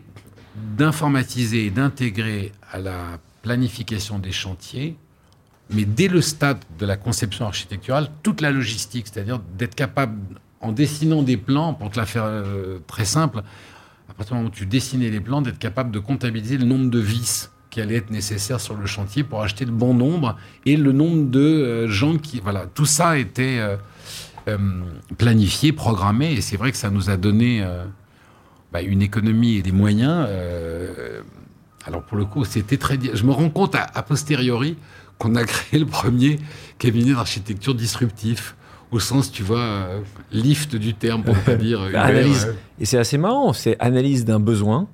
d'informatiser 0.55 1.67
et 1.67 1.69
d'intégrer 1.69 2.51
à 2.71 2.79
la 2.79 3.19
planification 3.43 4.17
des 4.17 4.31
chantiers, 4.31 4.97
mais 5.69 5.85
dès 5.85 6.07
le 6.07 6.21
stade 6.21 6.57
de 6.79 6.85
la 6.85 6.97
conception 6.97 7.45
architecturale, 7.45 8.09
toute 8.23 8.41
la 8.41 8.51
logistique, 8.51 9.07
c'est-à-dire 9.11 9.39
d'être 9.57 9.75
capable, 9.75 10.17
en 10.61 10.71
dessinant 10.71 11.21
des 11.21 11.37
plans, 11.37 11.75
pour 11.75 11.91
te 11.91 11.99
la 11.99 12.07
faire 12.07 12.23
euh, 12.25 12.79
très 12.87 13.05
simple, 13.05 13.43
partir 14.17 14.35
du 14.35 14.39
moment 14.41 14.49
où 14.49 14.51
tu 14.55 14.65
dessinais 14.65 15.09
les 15.09 15.19
plans, 15.19 15.41
d'être 15.41 15.59
capable 15.59 15.91
de 15.91 15.99
comptabiliser 15.99 16.57
le 16.57 16.65
nombre 16.65 16.89
de 16.89 16.99
vis 16.99 17.51
qui 17.69 17.81
allaient 17.81 17.97
être 17.97 18.09
nécessaires 18.09 18.59
sur 18.59 18.75
le 18.75 18.85
chantier 18.85 19.23
pour 19.23 19.41
acheter 19.41 19.65
le 19.65 19.71
bon 19.71 19.93
nombre 19.93 20.37
et 20.65 20.77
le 20.77 20.91
nombre 20.91 21.29
de 21.29 21.39
euh, 21.39 21.87
gens 21.87 22.17
qui... 22.17 22.39
Voilà, 22.39 22.65
tout 22.65 22.85
ça 22.85 23.17
était 23.17 23.59
euh, 24.47 24.57
planifié, 25.17 25.73
programmé, 25.73 26.33
et 26.33 26.41
c'est 26.41 26.57
vrai 26.57 26.71
que 26.71 26.77
ça 26.77 26.89
nous 26.89 27.09
a 27.09 27.17
donné 27.17 27.63
bah, 28.71 28.81
une 28.81 29.01
économie 29.01 29.55
et 29.55 29.61
des 29.61 29.71
moyens. 29.71 30.25
Euh, 30.27 31.21
alors 31.85 32.03
pour 32.03 32.17
le 32.17 32.25
coup, 32.25 32.43
c'était 32.45 32.77
très. 32.77 32.99
Je 33.13 33.23
me 33.23 33.31
rends 33.31 33.49
compte 33.49 33.75
a, 33.75 34.03
posteriori 34.03 34.77
qu'on 35.17 35.35
a 35.35 35.43
créé 35.45 35.79
le 35.79 35.85
premier 35.85 36.39
cabinet 36.77 37.13
d'architecture 37.13 37.75
disruptif 37.75 38.55
au 38.91 38.99
sens, 38.99 39.31
tu 39.31 39.43
vois, 39.43 39.59
euh, 39.59 39.99
lift 40.31 40.75
du 40.75 40.93
terme, 40.93 41.23
pour 41.23 41.35
ne 41.35 41.41
pas 41.41 41.55
dire. 41.55 41.81
analyse. 41.93 42.53
Et 42.79 42.85
c'est 42.85 42.97
assez 42.97 43.17
marrant, 43.17 43.53
c'est 43.53 43.75
analyse 43.79 44.25
d'un 44.25 44.39
besoin, 44.39 44.87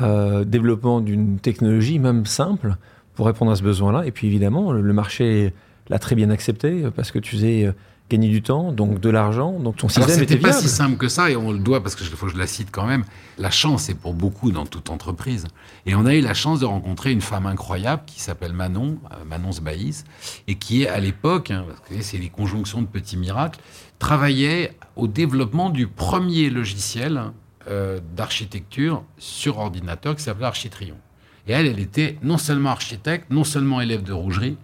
euh, 0.00 0.44
développement 0.44 1.00
d'une 1.00 1.38
technologie, 1.38 1.98
même 1.98 2.26
simple, 2.26 2.76
pour 3.14 3.26
répondre 3.26 3.50
à 3.50 3.56
ce 3.56 3.62
besoin-là. 3.62 4.06
Et 4.06 4.10
puis 4.10 4.26
évidemment, 4.26 4.72
le 4.72 4.92
marché 4.92 5.52
l'a 5.88 5.98
très 5.98 6.14
bien 6.14 6.30
accepté, 6.30 6.84
parce 6.94 7.10
que 7.10 7.18
tu 7.18 7.36
sais 7.36 7.72
gagner 8.10 8.28
du 8.28 8.42
temps, 8.42 8.70
donc 8.70 9.00
de 9.00 9.08
l'argent, 9.08 9.58
donc 9.58 9.76
ton 9.76 9.88
système 9.88 10.22
était 10.22 10.36
pas 10.36 10.52
si 10.52 10.68
simple 10.68 10.96
que 10.96 11.08
ça, 11.08 11.30
et 11.30 11.36
on 11.36 11.52
le 11.52 11.58
doit, 11.58 11.82
parce 11.82 11.94
que 11.94 12.04
faut 12.04 12.26
que 12.26 12.32
je 12.32 12.38
la 12.38 12.46
cite 12.46 12.68
quand 12.70 12.86
même, 12.86 13.04
la 13.38 13.50
chance 13.50 13.88
est 13.88 13.94
pour 13.94 14.12
beaucoup 14.12 14.52
dans 14.52 14.66
toute 14.66 14.90
entreprise. 14.90 15.46
Et 15.86 15.94
on 15.94 16.04
a 16.04 16.14
eu 16.14 16.20
la 16.20 16.34
chance 16.34 16.60
de 16.60 16.66
rencontrer 16.66 17.12
une 17.12 17.22
femme 17.22 17.46
incroyable 17.46 18.02
qui 18.06 18.20
s'appelle 18.20 18.52
Manon, 18.52 18.98
euh, 19.12 19.24
Manon 19.24 19.52
Sbaïs, 19.52 20.04
et 20.46 20.56
qui 20.56 20.82
est 20.82 20.88
à 20.88 21.00
l'époque, 21.00 21.50
hein, 21.50 21.64
parce 21.66 21.80
que 21.80 22.02
c'est 22.02 22.18
les 22.18 22.28
conjonctions 22.28 22.82
de 22.82 22.86
petits 22.86 23.16
miracles, 23.16 23.60
travaillait 23.98 24.76
au 24.96 25.08
développement 25.08 25.70
du 25.70 25.86
premier 25.86 26.50
logiciel 26.50 27.32
euh, 27.70 28.00
d'architecture 28.14 29.02
sur 29.16 29.58
ordinateur 29.58 30.14
qui 30.14 30.22
s'appelait 30.22 30.46
Architrion. 30.46 30.96
Et 31.46 31.52
elle, 31.52 31.66
elle 31.66 31.78
était 31.78 32.18
non 32.22 32.36
seulement 32.36 32.70
architecte, 32.70 33.30
non 33.30 33.44
seulement 33.44 33.80
élève 33.80 34.02
de 34.02 34.12
rougerie, 34.12 34.56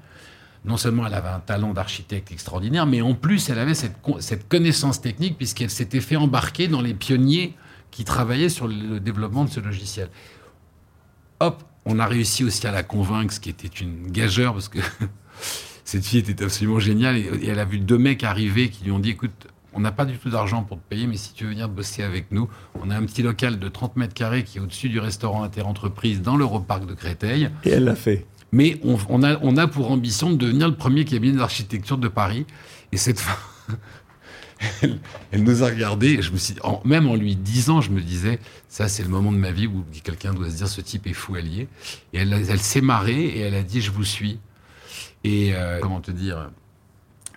non 0.65 0.77
seulement 0.77 1.07
elle 1.07 1.15
avait 1.15 1.29
un 1.29 1.41
talent 1.41 1.73
d'architecte 1.73 2.33
extraordinaire, 2.33 2.87
mais 2.87 3.01
en 3.01 3.15
plus 3.15 3.49
elle 3.49 3.59
avait 3.59 3.75
cette, 3.75 3.97
cette 4.21 4.49
connaissance 4.49 5.01
technique 5.01 5.37
puisqu'elle 5.37 5.71
s'était 5.71 6.01
fait 6.01 6.17
embarquer 6.17 6.69
dans 6.69 6.83
les 6.83 6.95
pionniers 6.95 7.55
qui 7.91 8.05
travaillaient 8.05 8.49
sur 8.49 8.69
le 8.69 9.01
développement 9.01 9.45
de 9.45 9.51
ce 9.51 9.61
logiciel. 9.61 10.09
Hop, 11.41 11.63
on 11.87 11.99
a 11.99 12.07
réussi 12.07 12.45
aussi 12.45 12.67
à 12.67 12.73
la 12.73 12.83
convaincre, 12.83 13.33
ce 13.33 13.41
qui 13.41 13.51
était 13.51 13.69
une 13.69 14.11
gageure 14.11 14.53
parce 14.53 14.69
que 14.69 14.79
cette 15.85 16.05
fille 16.05 16.21
était 16.21 16.45
absolument 16.45 16.79
géniale 16.79 17.17
et, 17.17 17.47
elle 17.47 17.59
a 17.59 17.65
vu 17.65 17.79
deux 17.79 17.99
mecs 17.99 18.23
arriver 18.23 18.69
qui 18.69 18.85
lui 18.85 18.93
ont 18.93 18.99
dit 18.99 19.11
écoute, 19.11 19.49
on 19.73 19.81
n'a 19.81 19.93
pas 19.93 20.05
du 20.05 20.19
tout 20.19 20.31
d'argent 20.31 20.65
pour 20.65 20.79
te 20.79 20.83
payer, 20.89 21.07
mais 21.07 21.17
si 21.17 21.33
tu 21.33 21.45
veux 21.45 21.51
venir 21.51 21.69
bosser 21.69 22.03
avec 22.03 22.33
nous, 22.33 22.49
on 22.83 22.91
a 22.91 22.97
un 22.97 23.05
petit 23.05 23.23
local 23.23 23.59
de 23.59 23.69
30 23.69 23.97
mètres 23.97 24.15
carrés 24.15 24.43
qui 24.43 24.59
est 24.59 24.61
au-dessus 24.61 24.89
du 24.89 24.99
restaurant 24.99 25.45
Interentreprise 25.45 26.23
dans 26.23 26.37
l'Europark 26.37 26.87
de 26.87 26.95
Créteil. 26.95 27.51
Et 27.65 27.71
elle 27.71 27.85
l'a 27.85 27.95
fait. 27.95 28.27
Mais 28.53 28.81
on, 28.83 29.23
a, 29.23 29.69
pour 29.69 29.91
ambition 29.91 30.31
de 30.31 30.37
devenir 30.37 30.69
le 30.69 30.75
premier 30.75 31.05
cabinet 31.05 31.39
d'architecture 31.39 31.99
de 31.99 32.09
Paris. 32.09 32.47
Et 32.93 32.97
cette 32.97 33.21
femme, 33.21 33.77
elle, 35.31 35.45
nous 35.45 35.63
a 35.63 35.67
regardé. 35.67 36.21
Je 36.21 36.33
me 36.33 36.37
suis, 36.37 36.57
même 36.85 37.09
en 37.09 37.15
lui 37.15 37.37
disant, 37.37 37.81
je 37.81 37.91
me 37.91 38.01
disais, 38.01 38.41
ça 38.69 38.89
c'est 38.89 39.05
le 39.05 39.09
moment 39.09 39.31
de 39.31 39.37
ma 39.37 39.53
vie 39.53 39.67
où 39.67 39.85
quelqu'un 40.03 40.35
doit 40.35 40.51
se 40.51 40.57
dire, 40.57 40.69
ce 40.69 40.81
type 40.81 41.07
est 41.07 41.13
fou 41.13 41.37
allié. 41.37 41.69
Et 42.13 42.19
elle, 42.19 42.33
elle 42.33 42.61
s'est 42.61 42.81
marrée 42.81 43.25
et 43.25 43.41
elle 43.41 43.55
a 43.55 43.63
dit, 43.63 43.81
je 43.81 43.93
vous 43.93 44.05
suis. 44.05 44.41
Et 45.23 45.55
euh, 45.55 45.79
comment 45.81 46.01
te 46.01 46.11
dire, 46.11 46.51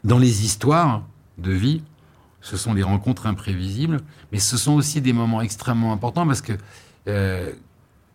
dans 0.04 0.18
les 0.18 0.46
histoires 0.46 1.04
de 1.38 1.52
vie, 1.52 1.82
ce 2.42 2.58
sont 2.58 2.74
les 2.74 2.84
rencontres 2.84 3.26
imprévisibles, 3.26 4.02
mais 4.32 4.40
ce 4.40 4.58
sont 4.58 4.74
aussi 4.74 5.02
des 5.02 5.14
moments 5.14 5.42
extrêmement 5.42 5.94
importants 5.94 6.28
parce 6.28 6.42
que 6.42 6.54
euh, 7.08 7.52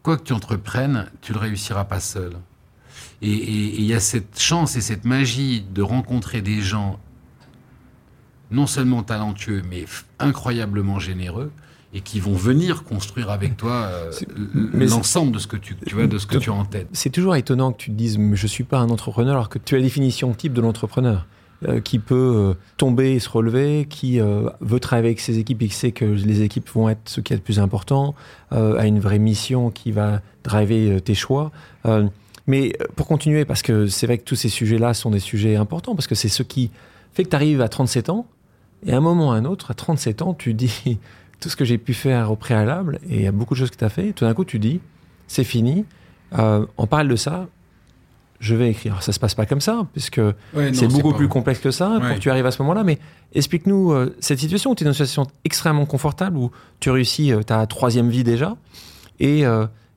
quoi 0.02 0.16
que 0.16 0.22
tu 0.22 0.32
entreprennes, 0.32 1.10
tu 1.22 1.32
ne 1.32 1.38
le 1.38 1.42
réussiras 1.42 1.84
pas 1.84 2.00
seul. 2.00 2.34
Et 3.22 3.28
il 3.28 3.84
y 3.84 3.94
a 3.94 4.00
cette 4.00 4.38
chance 4.38 4.76
et 4.76 4.80
cette 4.80 5.04
magie 5.04 5.64
de 5.74 5.82
rencontrer 5.82 6.40
des 6.40 6.60
gens 6.60 6.98
non 8.50 8.66
seulement 8.66 9.02
talentueux, 9.02 9.62
mais 9.68 9.84
incroyablement 10.18 10.98
généreux, 10.98 11.50
et 11.94 12.00
qui 12.00 12.20
vont 12.20 12.34
venir 12.34 12.84
construire 12.84 13.30
avec 13.30 13.56
toi 13.56 13.72
euh, 13.72 14.12
l'ensemble 14.72 15.32
de 15.32 15.38
ce 15.38 15.46
que 15.46 15.56
tu, 15.56 15.74
tu 15.86 15.94
vois, 15.94 16.06
de 16.06 16.18
ce 16.18 16.26
que 16.26 16.36
tu 16.36 16.50
as 16.50 16.52
en 16.52 16.64
tête. 16.64 16.86
C'est 16.92 17.10
toujours 17.10 17.34
étonnant 17.36 17.72
que 17.72 17.78
tu 17.78 17.90
te 17.90 17.96
dises 17.96 18.18
je 18.34 18.46
suis 18.46 18.64
pas 18.64 18.78
un 18.78 18.90
entrepreneur 18.90 19.34
alors 19.34 19.48
que 19.48 19.58
tu 19.58 19.74
as 19.74 19.78
la 19.78 19.84
définition 19.84 20.32
type 20.34 20.52
de 20.52 20.60
l'entrepreneur. 20.60 21.26
Euh, 21.66 21.80
qui 21.80 21.98
peut 21.98 22.14
euh, 22.14 22.54
tomber 22.76 23.14
et 23.14 23.18
se 23.18 23.28
relever, 23.28 23.88
qui 23.90 24.20
veut 24.20 24.78
travailler 24.78 25.08
avec 25.08 25.18
ses 25.18 25.40
équipes 25.40 25.60
et 25.62 25.66
qui 25.66 25.74
sait 25.74 25.90
que 25.90 26.04
les 26.04 26.42
équipes 26.42 26.70
vont 26.70 26.88
être 26.88 27.00
ce 27.06 27.20
qui 27.20 27.32
est 27.32 27.36
le 27.36 27.42
plus 27.42 27.58
important, 27.58 28.14
a 28.52 28.86
une 28.86 29.00
vraie 29.00 29.18
mission 29.18 29.72
qui 29.72 29.90
va 29.90 30.20
driver 30.44 31.00
tes 31.02 31.14
choix. 31.14 31.50
Mais 32.48 32.72
euh, 32.80 32.86
pour 32.96 33.06
continuer, 33.06 33.44
parce 33.44 33.62
que 33.62 33.86
c'est 33.86 34.06
vrai 34.06 34.18
que 34.18 34.24
tous 34.24 34.34
ces 34.34 34.48
sujets-là 34.48 34.94
sont 34.94 35.10
des 35.10 35.20
sujets 35.20 35.54
importants, 35.54 35.94
parce 35.94 36.08
que 36.08 36.16
c'est 36.16 36.30
ce 36.30 36.42
qui 36.42 36.72
fait 37.12 37.22
que 37.22 37.28
tu 37.28 37.36
arrives 37.36 37.60
à 37.60 37.68
37 37.68 38.08
ans, 38.08 38.26
et 38.84 38.92
à 38.92 38.96
un 38.96 39.00
moment 39.00 39.28
ou 39.28 39.30
à 39.30 39.34
un 39.34 39.44
autre, 39.44 39.70
à 39.70 39.74
37 39.74 40.22
ans, 40.22 40.34
tu 40.34 40.54
dis 40.54 40.98
tout 41.40 41.50
ce 41.50 41.56
que 41.56 41.64
j'ai 41.64 41.78
pu 41.78 41.94
faire 41.94 42.32
au 42.32 42.36
préalable, 42.36 42.98
et 43.08 43.16
il 43.16 43.22
y 43.22 43.26
a 43.26 43.32
beaucoup 43.32 43.54
de 43.54 43.60
choses 43.60 43.70
que 43.70 43.76
tu 43.76 43.84
as 43.84 43.90
fait, 43.90 44.12
tout 44.12 44.24
d'un 44.24 44.34
coup 44.34 44.44
tu 44.44 44.58
dis, 44.58 44.80
c'est 45.28 45.44
fini, 45.44 45.84
euh, 46.38 46.64
on 46.78 46.86
parle 46.86 47.06
de 47.06 47.16
ça, 47.16 47.46
je 48.40 48.54
vais 48.54 48.70
écrire. 48.70 48.92
Alors, 48.92 49.02
ça 49.02 49.12
se 49.12 49.18
passe 49.18 49.34
pas 49.34 49.44
comme 49.44 49.60
ça, 49.60 49.86
puisque 49.92 50.20
c'est 50.72 50.88
beaucoup 50.88 51.12
plus 51.12 51.28
complexe 51.28 51.60
que 51.60 51.70
ça 51.70 51.98
pour 52.00 52.14
que 52.14 52.20
tu 52.20 52.30
arrives 52.30 52.46
à 52.46 52.52
ce 52.52 52.62
moment-là. 52.62 52.84
Mais 52.84 52.98
explique-nous 53.34 53.92
euh, 53.92 54.16
cette 54.20 54.38
situation 54.38 54.70
où 54.70 54.74
tu 54.74 54.84
es 54.84 54.86
dans 54.86 54.92
une 54.92 54.94
situation 54.94 55.26
extrêmement 55.44 55.86
confortable, 55.86 56.38
où 56.38 56.50
tu 56.78 56.90
réussis 56.90 57.32
ta 57.46 57.66
troisième 57.66 58.08
vie 58.08 58.22
déjà. 58.22 58.56
Et, 59.18 59.42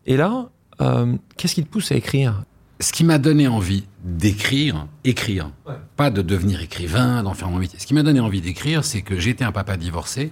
et 0.07 0.17
là, 0.17 0.49
euh, 0.79 1.15
qu'est-ce 1.37 1.55
qui 1.55 1.63
te 1.63 1.69
pousse 1.69 1.91
à 1.91 1.95
écrire? 1.95 2.43
Ce 2.79 2.91
qui 2.91 3.03
m'a 3.03 3.19
donné 3.19 3.47
envie 3.47 3.83
d'écrire, 4.03 4.87
écrire, 5.03 5.51
pas 5.95 6.09
de 6.09 6.21
devenir 6.21 6.61
écrivain, 6.61 7.21
d'en 7.21 7.33
faire 7.33 7.49
mon 7.49 7.57
métier. 7.57 7.77
Ce 7.77 7.85
qui 7.85 7.93
m'a 7.93 8.01
donné 8.01 8.19
envie 8.19 8.41
d'écrire, 8.41 8.83
c'est 8.83 9.01
que 9.01 9.19
j'étais 9.19 9.43
un 9.43 9.51
papa 9.51 9.77
divorcé, 9.77 10.31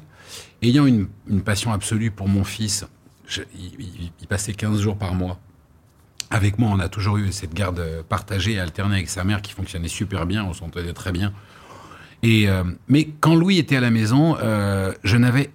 ayant 0.63 0.87
une, 0.87 1.07
passion 1.43 1.71
absolue 1.71 2.09
pour 2.09 2.27
mon 2.27 2.43
fils. 2.43 2.87
il, 3.55 4.27
passait 4.27 4.53
15 4.53 4.81
jours 4.81 4.97
par 4.97 5.13
mois. 5.13 5.39
Avec 6.31 6.57
moi, 6.57 6.71
on 6.71 6.79
a 6.79 6.89
toujours 6.89 7.17
eu 7.17 7.31
cette 7.31 7.53
garde 7.53 8.03
partagée 8.07 8.53
et 8.53 8.59
alternée 8.59 8.95
avec 8.95 9.09
sa 9.09 9.23
mère 9.23 9.41
qui 9.41 9.53
fonctionnait 9.53 9.87
super 9.87 10.25
bien, 10.25 10.43
on 10.43 10.53
s'entendait 10.53 10.93
très 10.93 11.11
bien. 11.11 11.33
Et, 12.23 12.49
euh, 12.49 12.63
mais 12.87 13.09
quand 13.19 13.35
Louis 13.35 13.59
était 13.59 13.77
à 13.77 13.81
la 13.81 13.91
maison, 13.91 14.37
euh, 14.39 14.91
je 15.03 15.17
n'avais 15.17 15.51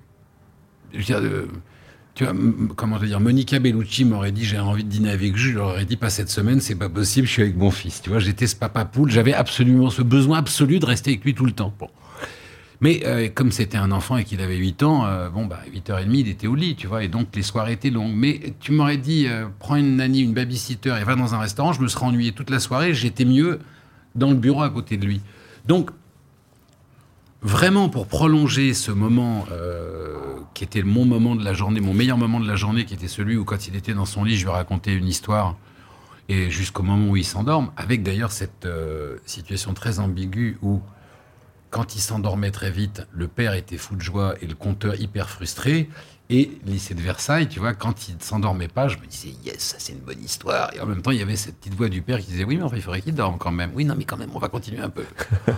tu 2.14 2.24
vois, 2.24 2.32
comment 2.76 2.98
te 2.98 3.04
dire, 3.04 3.18
Monica 3.18 3.58
Bellucci 3.58 4.04
m'aurait 4.04 4.30
dit 4.30 4.44
j'ai 4.44 4.58
envie 4.58 4.84
de 4.84 4.88
dîner 4.88 5.10
avec 5.10 5.36
Jules, 5.36 5.52
je 5.52 5.58
leur 5.58 5.68
aurais 5.70 5.84
dit 5.84 5.96
pas 5.96 6.10
cette 6.10 6.30
semaine, 6.30 6.60
c'est 6.60 6.76
pas 6.76 6.88
possible, 6.88 7.26
je 7.26 7.32
suis 7.32 7.42
avec 7.42 7.56
mon 7.56 7.72
fils. 7.72 8.02
Tu 8.02 8.10
vois, 8.10 8.20
j'étais 8.20 8.46
ce 8.46 8.54
papa 8.54 8.84
poule, 8.84 9.10
j'avais 9.10 9.34
absolument 9.34 9.90
ce 9.90 10.02
besoin 10.02 10.38
absolu 10.38 10.78
de 10.78 10.86
rester 10.86 11.10
avec 11.10 11.24
lui 11.24 11.34
tout 11.34 11.44
le 11.44 11.52
temps. 11.52 11.74
Mais 12.80 13.02
euh, 13.04 13.28
comme 13.34 13.50
c'était 13.50 13.78
un 13.78 13.90
enfant 13.90 14.16
et 14.16 14.24
qu'il 14.24 14.40
avait 14.40 14.56
8 14.56 14.82
ans, 14.84 15.06
euh, 15.06 15.28
bon, 15.28 15.46
bah, 15.46 15.60
8h30, 15.72 16.14
il 16.14 16.28
était 16.28 16.46
au 16.46 16.54
lit, 16.54 16.76
tu 16.76 16.86
vois, 16.86 17.02
et 17.02 17.08
donc 17.08 17.28
les 17.34 17.42
soirées 17.42 17.72
étaient 17.72 17.90
longues. 17.90 18.14
Mais 18.14 18.54
tu 18.60 18.72
m'aurais 18.72 18.96
dit, 18.96 19.26
euh, 19.26 19.46
prends 19.58 19.76
une 19.76 19.96
nanny, 19.96 20.20
une 20.20 20.34
babysitter 20.34 20.94
et 21.00 21.04
va 21.04 21.16
dans 21.16 21.34
un 21.34 21.38
restaurant, 21.38 21.72
je 21.72 21.80
me 21.80 21.88
serais 21.88 22.06
ennuyé 22.06 22.32
toute 22.32 22.50
la 22.50 22.60
soirée, 22.60 22.94
j'étais 22.94 23.24
mieux 23.24 23.58
dans 24.14 24.30
le 24.30 24.36
bureau 24.36 24.62
à 24.62 24.70
côté 24.70 24.96
de 24.96 25.06
lui. 25.06 25.20
Donc, 25.66 25.90
vraiment 27.44 27.88
pour 27.88 28.08
prolonger 28.08 28.74
ce 28.74 28.90
moment 28.90 29.44
euh, 29.52 30.16
qui 30.54 30.64
était 30.64 30.82
mon 30.82 31.04
moment 31.04 31.36
de 31.36 31.44
la 31.44 31.52
journée, 31.52 31.80
mon 31.80 31.94
meilleur 31.94 32.16
moment 32.16 32.40
de 32.40 32.48
la 32.48 32.56
journée, 32.56 32.84
qui 32.86 32.94
était 32.94 33.06
celui 33.06 33.36
où 33.36 33.44
quand 33.44 33.68
il 33.68 33.76
était 33.76 33.94
dans 33.94 34.06
son 34.06 34.24
lit, 34.24 34.36
je 34.36 34.44
lui 34.44 34.50
racontais 34.50 34.94
une 34.94 35.06
histoire 35.06 35.54
et 36.28 36.50
jusqu'au 36.50 36.82
moment 36.82 37.10
où 37.10 37.16
il 37.16 37.24
s'endorme, 37.24 37.70
avec 37.76 38.02
d'ailleurs 38.02 38.32
cette 38.32 38.64
euh, 38.64 39.18
situation 39.26 39.74
très 39.74 39.98
ambiguë 39.98 40.58
où, 40.62 40.80
quand 41.70 41.96
il 41.96 42.00
s'endormait 42.00 42.50
très 42.50 42.70
vite, 42.70 43.06
le 43.12 43.28
père 43.28 43.52
était 43.52 43.76
fou 43.76 43.96
de 43.96 44.00
joie 44.00 44.34
et 44.40 44.46
le 44.46 44.54
conteur 44.54 44.98
hyper 44.98 45.28
frustré. 45.28 45.90
Et 46.30 46.52
lycée 46.64 46.94
de 46.94 47.02
Versailles, 47.02 47.48
tu 47.48 47.58
vois, 47.58 47.74
quand 47.74 48.08
il 48.08 48.14
ne 48.14 48.22
s'endormait 48.22 48.68
pas, 48.68 48.88
je 48.88 48.96
me 48.96 49.04
disais, 49.04 49.34
yes, 49.44 49.58
ça 49.58 49.76
c'est 49.78 49.92
une 49.92 49.98
bonne 49.98 50.22
histoire. 50.22 50.72
Et 50.74 50.80
en 50.80 50.86
même 50.86 51.02
temps, 51.02 51.10
il 51.10 51.18
y 51.18 51.22
avait 51.22 51.36
cette 51.36 51.56
petite 51.56 51.74
voix 51.74 51.90
du 51.90 52.00
père 52.00 52.18
qui 52.20 52.30
disait, 52.30 52.44
oui, 52.44 52.56
mais 52.56 52.62
enfin, 52.62 52.76
il 52.76 52.82
faudrait 52.82 53.02
qu'il 53.02 53.14
dorme 53.14 53.36
quand 53.36 53.50
même. 53.50 53.72
Oui, 53.74 53.84
non, 53.84 53.94
mais 53.98 54.04
quand 54.04 54.16
même, 54.16 54.30
on 54.34 54.38
va 54.38 54.48
continuer 54.48 54.80
un 54.80 54.88
peu. 54.88 55.04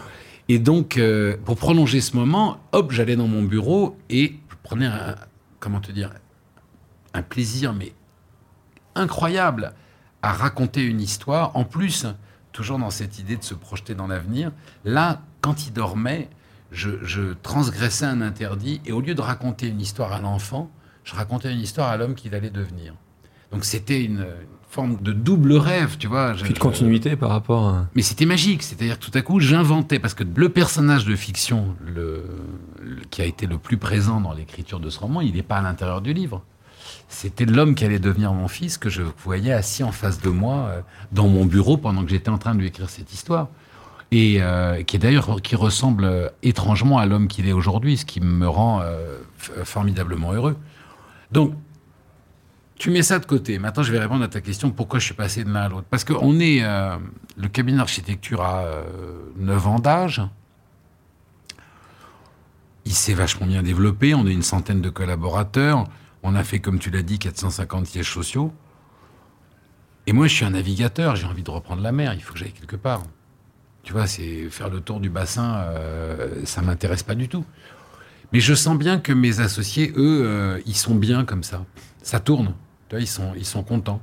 et 0.48 0.58
donc, 0.58 0.96
euh, 0.96 1.36
pour 1.44 1.56
prolonger 1.56 2.00
ce 2.00 2.16
moment, 2.16 2.58
hop, 2.72 2.92
j'allais 2.92 3.16
dans 3.16 3.26
mon 3.26 3.42
bureau 3.42 3.98
et 4.08 4.36
je 4.48 4.56
prenais 4.62 4.86
un, 4.86 5.16
comment 5.58 5.80
te 5.80 5.90
dire, 5.90 6.12
un 7.14 7.22
plaisir, 7.22 7.72
mais 7.72 7.92
incroyable 8.94 9.72
à 10.22 10.32
raconter 10.32 10.84
une 10.84 11.00
histoire. 11.00 11.56
En 11.56 11.64
plus, 11.64 12.06
toujours 12.52 12.78
dans 12.78 12.90
cette 12.90 13.18
idée 13.18 13.36
de 13.36 13.42
se 13.42 13.54
projeter 13.54 13.94
dans 13.94 14.06
l'avenir, 14.06 14.52
là, 14.84 15.22
quand 15.40 15.66
il 15.66 15.72
dormait, 15.72 16.28
je, 16.70 17.32
transgressais 17.42 18.06
un 18.06 18.20
interdit 18.20 18.80
et 18.84 18.92
au 18.92 19.00
lieu 19.00 19.14
de 19.14 19.20
raconter 19.20 19.68
une 19.68 19.80
histoire 19.80 20.12
à 20.12 20.20
l'enfant, 20.20 20.70
je 21.04 21.14
racontais 21.14 21.52
une 21.52 21.60
histoire 21.60 21.88
à 21.88 21.96
l'homme 21.96 22.14
qu'il 22.14 22.34
allait 22.34 22.50
devenir. 22.50 22.94
Donc 23.52 23.64
c'était 23.64 24.02
une, 24.02 24.26
forme 24.76 24.98
de 25.00 25.12
double 25.12 25.54
rêve, 25.54 25.96
tu 25.98 26.06
vois. 26.06 26.34
Puis 26.34 26.52
de 26.52 26.58
continuité 26.58 27.16
par 27.16 27.30
rapport 27.30 27.66
à... 27.66 27.86
Mais 27.94 28.02
c'était 28.02 28.26
magique, 28.26 28.62
c'est-à-dire 28.62 28.98
tout 28.98 29.10
à 29.14 29.22
coup 29.22 29.40
j'inventais, 29.40 29.98
parce 29.98 30.12
que 30.12 30.22
le 30.22 30.48
personnage 30.50 31.06
de 31.06 31.16
fiction 31.16 31.74
le, 31.86 32.24
qui 33.10 33.22
a 33.22 33.24
été 33.24 33.46
le 33.46 33.56
plus 33.56 33.78
présent 33.78 34.20
dans 34.20 34.34
l'écriture 34.34 34.78
de 34.78 34.90
ce 34.90 34.98
roman, 34.98 35.22
il 35.22 35.34
n'est 35.34 35.42
pas 35.42 35.56
à 35.56 35.62
l'intérieur 35.62 36.02
du 36.02 36.12
livre 36.12 36.42
c'était 37.08 37.44
l'homme 37.44 37.74
qui 37.74 37.84
allait 37.84 37.98
devenir 37.98 38.32
mon 38.32 38.48
fils 38.48 38.78
que 38.78 38.90
je 38.90 39.02
voyais 39.24 39.52
assis 39.52 39.82
en 39.82 39.92
face 39.92 40.20
de 40.20 40.28
moi 40.28 40.68
euh, 40.68 40.80
dans 41.12 41.28
mon 41.28 41.44
bureau 41.44 41.76
pendant 41.76 42.04
que 42.04 42.10
j'étais 42.10 42.30
en 42.30 42.38
train 42.38 42.54
de 42.54 42.60
lui 42.60 42.68
écrire 42.68 42.90
cette 42.90 43.12
histoire. 43.12 43.48
Et 44.12 44.36
euh, 44.40 44.82
qui 44.84 44.96
est 44.96 44.98
d'ailleurs 44.98 45.42
qui 45.42 45.56
ressemble 45.56 46.04
euh, 46.04 46.28
étrangement 46.42 46.98
à 46.98 47.06
l'homme 47.06 47.28
qu'il 47.28 47.48
est 47.48 47.52
aujourd'hui, 47.52 47.96
ce 47.96 48.04
qui 48.04 48.20
me 48.20 48.48
rend 48.48 48.82
formidablement 49.64 50.32
heureux. 50.32 50.56
Donc, 51.32 51.54
tu 52.78 52.90
mets 52.90 53.02
ça 53.02 53.18
de 53.18 53.26
côté. 53.26 53.58
Maintenant, 53.58 53.82
je 53.82 53.92
vais 53.92 53.98
répondre 53.98 54.22
à 54.24 54.28
ta 54.28 54.40
question 54.40 54.70
pourquoi 54.70 54.98
je 54.98 55.06
suis 55.06 55.14
passé 55.14 55.44
de 55.44 55.50
l'un 55.50 55.62
à 55.62 55.68
l'autre? 55.68 55.86
Parce 55.88 56.04
qu'on 56.04 56.38
est. 56.40 56.62
le 57.36 57.48
cabinet 57.48 57.78
d'architecture 57.78 58.42
a 58.42 58.66
9 59.36 59.66
ans 59.66 59.78
d'âge. 59.78 60.22
Il 62.84 62.92
s'est 62.92 63.14
vachement 63.14 63.46
bien 63.46 63.62
développé. 63.62 64.14
On 64.14 64.26
est 64.26 64.32
une 64.32 64.42
centaine 64.42 64.80
de 64.80 64.90
collaborateurs. 64.90 65.84
On 66.22 66.34
a 66.34 66.44
fait, 66.44 66.60
comme 66.60 66.78
tu 66.78 66.90
l'as 66.90 67.02
dit, 67.02 67.18
450 67.18 67.86
sièges 67.86 68.12
sociaux. 68.12 68.52
Et 70.06 70.12
moi, 70.12 70.28
je 70.28 70.34
suis 70.34 70.44
un 70.44 70.50
navigateur, 70.50 71.16
j'ai 71.16 71.26
envie 71.26 71.42
de 71.42 71.50
reprendre 71.50 71.82
la 71.82 71.92
mer, 71.92 72.14
il 72.14 72.22
faut 72.22 72.32
que 72.32 72.38
j'aille 72.38 72.52
quelque 72.52 72.76
part. 72.76 73.02
Tu 73.82 73.92
vois, 73.92 74.06
c'est 74.06 74.48
faire 74.50 74.68
le 74.68 74.80
tour 74.80 75.00
du 75.00 75.10
bassin, 75.10 75.56
euh, 75.56 76.44
ça 76.44 76.62
m'intéresse 76.62 77.02
pas 77.02 77.14
du 77.14 77.28
tout. 77.28 77.44
Mais 78.32 78.40
je 78.40 78.54
sens 78.54 78.78
bien 78.78 78.98
que 78.98 79.12
mes 79.12 79.40
associés, 79.40 79.92
eux, 79.96 80.22
euh, 80.24 80.60
ils 80.66 80.76
sont 80.76 80.94
bien 80.94 81.24
comme 81.24 81.42
ça. 81.42 81.64
Ça 82.02 82.20
tourne. 82.20 82.54
Tu 82.88 82.94
vois, 82.94 83.00
ils 83.00 83.06
sont, 83.06 83.32
ils 83.36 83.46
sont 83.46 83.62
contents. 83.62 84.00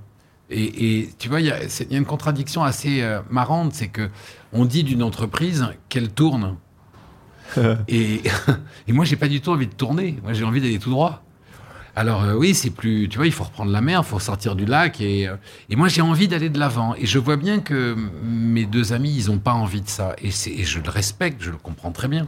Et, 0.49 1.09
tu 1.17 1.29
vois, 1.29 1.41
il 1.41 1.47
y, 1.47 1.51
a 1.51 1.97
une 1.97 2.05
contradiction 2.05 2.63
assez 2.63 3.01
euh, 3.01 3.21
marrante, 3.31 3.73
c'est 3.73 3.87
que 3.87 4.09
on 4.51 4.65
dit 4.65 4.83
d'une 4.83 5.01
entreprise 5.01 5.65
qu'elle 5.89 6.11
tourne. 6.11 6.57
et, 7.87 8.21
et 8.87 8.93
moi, 8.93 9.05
j'ai 9.05 9.15
pas 9.15 9.29
du 9.29 9.41
tout 9.41 9.51
envie 9.51 9.67
de 9.67 9.73
tourner. 9.73 10.19
Moi, 10.21 10.33
j'ai 10.33 10.43
envie 10.43 10.61
d'aller 10.61 10.79
tout 10.79 10.91
droit. 10.91 11.23
Alors 11.95 12.23
euh, 12.23 12.33
oui, 12.33 12.55
c'est 12.55 12.71
plus, 12.71 13.07
tu 13.07 13.17
vois, 13.17 13.27
il 13.27 13.31
faut 13.31 13.43
reprendre 13.43 13.71
la 13.71 13.81
mer, 13.81 14.01
il 14.03 14.07
faut 14.07 14.19
sortir 14.19 14.55
du 14.55 14.65
lac, 14.65 14.99
et, 14.99 15.27
euh, 15.27 15.35
et 15.69 15.75
moi 15.75 15.89
j'ai 15.89 16.01
envie 16.01 16.27
d'aller 16.27 16.49
de 16.49 16.57
l'avant. 16.57 16.95
Et 16.95 17.05
je 17.05 17.19
vois 17.19 17.37
bien 17.37 17.59
que 17.59 17.95
mes 18.23 18.65
deux 18.65 18.93
amis, 18.93 19.13
ils 19.15 19.31
n'ont 19.31 19.37
pas 19.37 19.53
envie 19.53 19.81
de 19.81 19.87
ça, 19.87 20.15
et, 20.19 20.29
et, 20.29 20.63
je 20.63 20.79
le 20.79 20.89
respecte, 20.89 21.43
je 21.43 21.51
le 21.51 21.57
comprends 21.57 21.91
très 21.91 22.07
bien. 22.07 22.27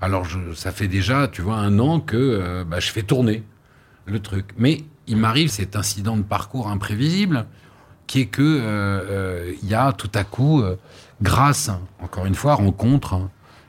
Alors 0.00 0.24
je, 0.24 0.54
ça 0.54 0.70
fait 0.70 0.86
déjà, 0.86 1.26
tu 1.26 1.42
vois, 1.42 1.56
un 1.56 1.80
an 1.80 1.98
que 1.98 2.16
euh, 2.16 2.64
bah, 2.64 2.78
je 2.78 2.90
fais 2.90 3.02
tourner 3.02 3.42
le 4.06 4.20
truc. 4.20 4.46
Mais 4.56 4.84
il 5.08 5.16
m'arrive 5.16 5.48
cet 5.48 5.76
incident 5.76 6.16
de 6.16 6.22
parcours 6.22 6.68
imprévisible, 6.68 7.46
qui 8.06 8.20
est 8.20 8.26
que 8.26 9.56
il 9.62 9.68
y 9.68 9.74
a 9.74 9.92
tout 9.92 10.10
à 10.14 10.24
coup, 10.24 10.62
grâce, 11.20 11.70
encore 12.00 12.26
une 12.26 12.34
fois, 12.34 12.54
rencontre 12.54 13.20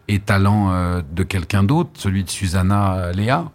et 0.08 0.20
talent 0.20 1.02
de 1.02 1.24
quelqu'un 1.24 1.64
d'autre, 1.64 1.90
celui 1.96 2.24
de 2.24 2.30
Susanna 2.30 3.12
Léa 3.12 3.52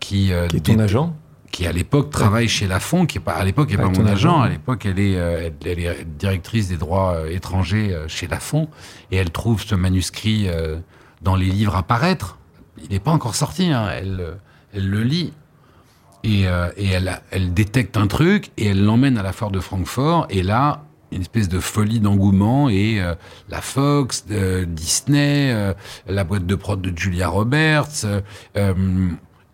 qui, 0.00 0.32
euh, 0.32 0.46
qui 0.48 0.56
est 0.56 0.60
ton 0.60 0.78
agent 0.78 1.14
qui 1.50 1.66
à 1.66 1.72
l'époque 1.72 2.10
travaille 2.10 2.46
chez 2.46 2.66
Lafont, 2.66 3.06
qui 3.06 3.16
est 3.16 3.22
pas 3.22 3.32
à 3.32 3.42
l'époque 3.42 3.70
n'est 3.70 3.78
pas 3.78 3.88
mon 3.88 4.04
agent. 4.04 4.38
À 4.38 4.50
l'époque, 4.50 4.84
elle 4.84 4.98
est, 4.98 5.16
euh, 5.16 5.48
elle, 5.64 5.78
est 5.78 6.04
directrice 6.04 6.68
des 6.68 6.76
droits 6.76 7.14
euh, 7.14 7.30
étrangers 7.30 7.96
chez 8.06 8.26
Lafont, 8.26 8.68
et 9.10 9.16
elle 9.16 9.30
trouve 9.30 9.62
ce 9.62 9.74
manuscrit 9.74 10.46
dans 11.22 11.36
les 11.36 11.46
livres 11.46 11.74
à 11.74 11.82
paraître. 11.82 12.36
Il 12.82 12.90
n'est 12.90 13.00
pas 13.00 13.12
encore 13.12 13.34
sorti. 13.34 13.72
Hein. 13.72 13.88
Elle, 13.90 14.36
elle 14.74 14.90
le 14.90 15.02
lit 15.02 15.32
et, 16.24 16.42
et 16.76 16.86
elle, 16.86 17.54
détecte 17.54 17.96
un 17.96 18.06
truc 18.06 18.50
et 18.56 18.66
elle 18.66 18.84
l'emmène 18.84 19.18
à 19.18 19.22
la 19.22 19.32
foire 19.32 19.50
de 19.50 19.60
Francfort. 19.60 20.26
Et 20.30 20.42
là, 20.42 20.84
une 21.12 21.22
espèce 21.22 21.48
de 21.48 21.60
folie 21.60 22.00
d'engouement 22.00 22.68
et 22.68 23.00
la 23.48 23.60
Fox, 23.60 24.26
Disney, 24.66 25.74
la 26.06 26.24
boîte 26.24 26.46
de 26.46 26.54
prod 26.54 26.80
de 26.80 26.96
Julia 26.96 27.28
Roberts 27.28 28.04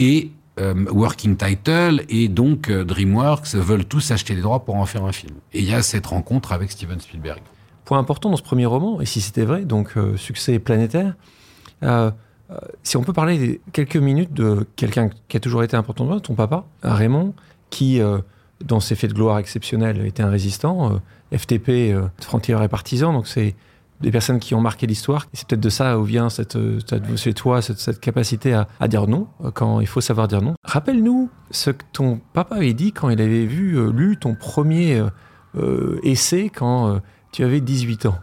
et 0.00 0.30
euh, 0.60 0.84
Working 0.88 1.36
Title 1.36 2.04
et 2.08 2.28
donc 2.28 2.70
euh, 2.70 2.84
DreamWorks 2.84 3.54
veulent 3.54 3.84
tous 3.84 4.12
acheter 4.12 4.36
les 4.36 4.42
droits 4.42 4.64
pour 4.64 4.76
en 4.76 4.86
faire 4.86 5.04
un 5.04 5.10
film. 5.10 5.34
Et 5.52 5.58
il 5.58 5.68
y 5.68 5.74
a 5.74 5.82
cette 5.82 6.06
rencontre 6.06 6.52
avec 6.52 6.70
Steven 6.70 7.00
Spielberg. 7.00 7.40
Point 7.84 7.98
important 7.98 8.30
dans 8.30 8.36
ce 8.36 8.42
premier 8.42 8.64
roman, 8.64 9.00
et 9.00 9.06
si 9.06 9.20
c'était 9.20 9.44
vrai, 9.44 9.64
donc 9.64 9.96
euh, 9.96 10.16
succès 10.16 10.60
planétaire, 10.60 11.14
si 12.82 12.96
on 12.96 13.02
peut 13.02 13.12
parler 13.12 13.60
quelques 13.72 13.96
minutes 13.96 14.32
de 14.32 14.66
quelqu'un 14.76 15.10
qui 15.28 15.36
a 15.36 15.40
toujours 15.40 15.62
été 15.62 15.76
important 15.76 16.04
pour 16.04 16.14
toi, 16.14 16.20
ton 16.20 16.34
papa, 16.34 16.64
Raymond, 16.82 17.34
qui, 17.70 18.00
dans 18.64 18.80
ses 18.80 18.94
faits 18.94 19.10
de 19.10 19.14
gloire 19.14 19.38
exceptionnels, 19.38 20.04
était 20.06 20.22
un 20.22 20.30
résistant, 20.30 21.00
FTP, 21.32 21.94
frontière 22.20 22.62
et 22.62 22.68
partisan, 22.68 23.12
donc 23.12 23.26
c'est 23.26 23.54
des 24.00 24.10
personnes 24.10 24.38
qui 24.38 24.54
ont 24.54 24.60
marqué 24.60 24.86
l'histoire. 24.86 25.26
C'est 25.32 25.48
peut-être 25.48 25.60
de 25.60 25.68
ça 25.68 25.98
où 25.98 26.04
vient 26.04 26.28
cette, 26.30 26.58
cette 26.86 27.16
chez 27.16 27.32
toi 27.32 27.62
cette, 27.62 28.00
capacité 28.00 28.52
à, 28.52 28.88
dire 28.88 29.06
non 29.06 29.28
euh, 29.42 29.50
quand 29.50 29.80
il 29.80 29.86
faut 29.86 30.00
savoir 30.00 30.28
dire 30.28 30.42
non. 30.42 30.54
Rappelle-nous 30.64 31.30
ce 31.50 31.70
que 31.70 31.84
ton 31.92 32.20
papa 32.32 32.56
avait 32.56 32.74
dit 32.74 32.92
quand 32.92 33.08
il 33.08 33.20
avait 33.20 33.46
vu, 33.46 33.78
euh, 33.78 33.90
lu 33.90 34.16
ton 34.16 34.34
premier 34.34 35.02
euh, 35.56 36.00
essai 36.02 36.50
quand 36.54 37.00
tu 37.32 37.44
avais 37.44 37.60
18 37.60 38.06
ans. 38.06 38.18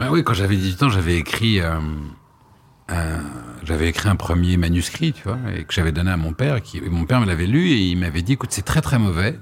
Ben 0.00 0.10
oui, 0.10 0.24
quand 0.24 0.34
j'avais 0.34 0.56
18 0.56 0.82
ans, 0.84 0.88
j'avais 0.88 1.16
écrit, 1.16 1.60
j'avais 3.64 3.88
écrit 3.88 4.08
un 4.08 4.16
premier 4.16 4.56
manuscrit, 4.56 5.12
tu 5.12 5.22
vois, 5.24 5.38
et 5.56 5.64
que 5.64 5.72
j'avais 5.72 5.92
donné 5.92 6.10
à 6.10 6.16
mon 6.16 6.32
père. 6.32 6.62
Qui, 6.62 6.80
mon 6.82 7.04
père 7.04 7.20
me 7.20 7.26
l'avait 7.26 7.46
lu 7.46 7.70
et 7.70 7.78
il 7.78 7.96
m'avait 7.96 8.22
dit, 8.22 8.32
écoute, 8.34 8.50
c'est 8.52 8.64
très 8.64 8.80
très 8.80 8.98
mauvais. 8.98 9.38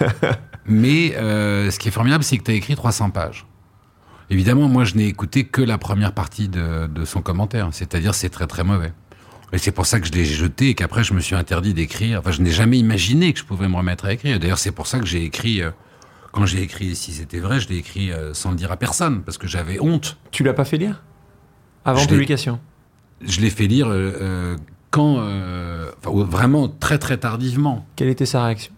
mais 0.66 1.12
ce 1.12 1.78
qui 1.78 1.88
est 1.88 1.92
formidable, 1.92 2.24
c'est 2.24 2.38
que 2.38 2.44
tu 2.44 2.50
as 2.50 2.54
écrit 2.54 2.76
300 2.76 3.10
pages. 3.10 3.46
Évidemment, 4.30 4.68
moi, 4.68 4.84
je 4.84 4.94
n'ai 4.94 5.06
écouté 5.06 5.44
que 5.44 5.62
la 5.62 5.78
première 5.78 6.12
partie 6.12 6.48
de, 6.48 7.04
son 7.04 7.22
commentaire, 7.22 7.68
c'est-à-dire 7.72 8.14
c'est 8.14 8.28
très 8.28 8.46
très 8.46 8.64
mauvais. 8.64 8.92
Et 9.52 9.58
c'est 9.58 9.72
pour 9.72 9.86
ça 9.86 9.98
que 9.98 10.06
je 10.06 10.12
l'ai 10.12 10.26
jeté 10.26 10.68
et 10.68 10.74
qu'après 10.74 11.02
je 11.02 11.14
me 11.14 11.20
suis 11.20 11.34
interdit 11.34 11.72
d'écrire. 11.72 12.18
Enfin, 12.18 12.32
je 12.32 12.42
n'ai 12.42 12.50
jamais 12.50 12.78
imaginé 12.78 13.32
que 13.32 13.38
je 13.38 13.44
pouvais 13.44 13.66
me 13.66 13.76
remettre 13.76 14.04
à 14.04 14.12
écrire. 14.12 14.38
D'ailleurs, 14.38 14.58
c'est 14.58 14.72
pour 14.72 14.86
ça 14.86 14.98
que 14.98 15.06
j'ai 15.06 15.24
écrit. 15.24 15.62
Euh, 15.62 15.70
quand 16.32 16.44
j'ai 16.44 16.60
écrit, 16.60 16.94
si 16.94 17.12
c'était 17.12 17.38
vrai, 17.38 17.58
je 17.58 17.68
l'ai 17.70 17.78
écrit 17.78 18.12
euh, 18.12 18.34
sans 18.34 18.50
le 18.50 18.56
dire 18.56 18.70
à 18.70 18.76
personne 18.76 19.22
parce 19.22 19.38
que 19.38 19.48
j'avais 19.48 19.80
honte. 19.80 20.18
Tu 20.30 20.44
l'as 20.44 20.52
pas 20.52 20.66
fait 20.66 20.76
lire? 20.76 21.02
Avant 21.86 22.04
publication? 22.04 22.60
Je 23.20 23.40
l'ai 23.40 23.50
fait 23.50 23.66
lire 23.66 23.88
euh, 23.90 24.56
quand, 24.90 25.16
enfin, 25.16 26.24
vraiment 26.24 26.68
très 26.68 26.98
très 26.98 27.16
tardivement. 27.18 27.86
Quelle 27.96 28.08
était 28.08 28.26
sa 28.26 28.44
réaction? 28.44 28.72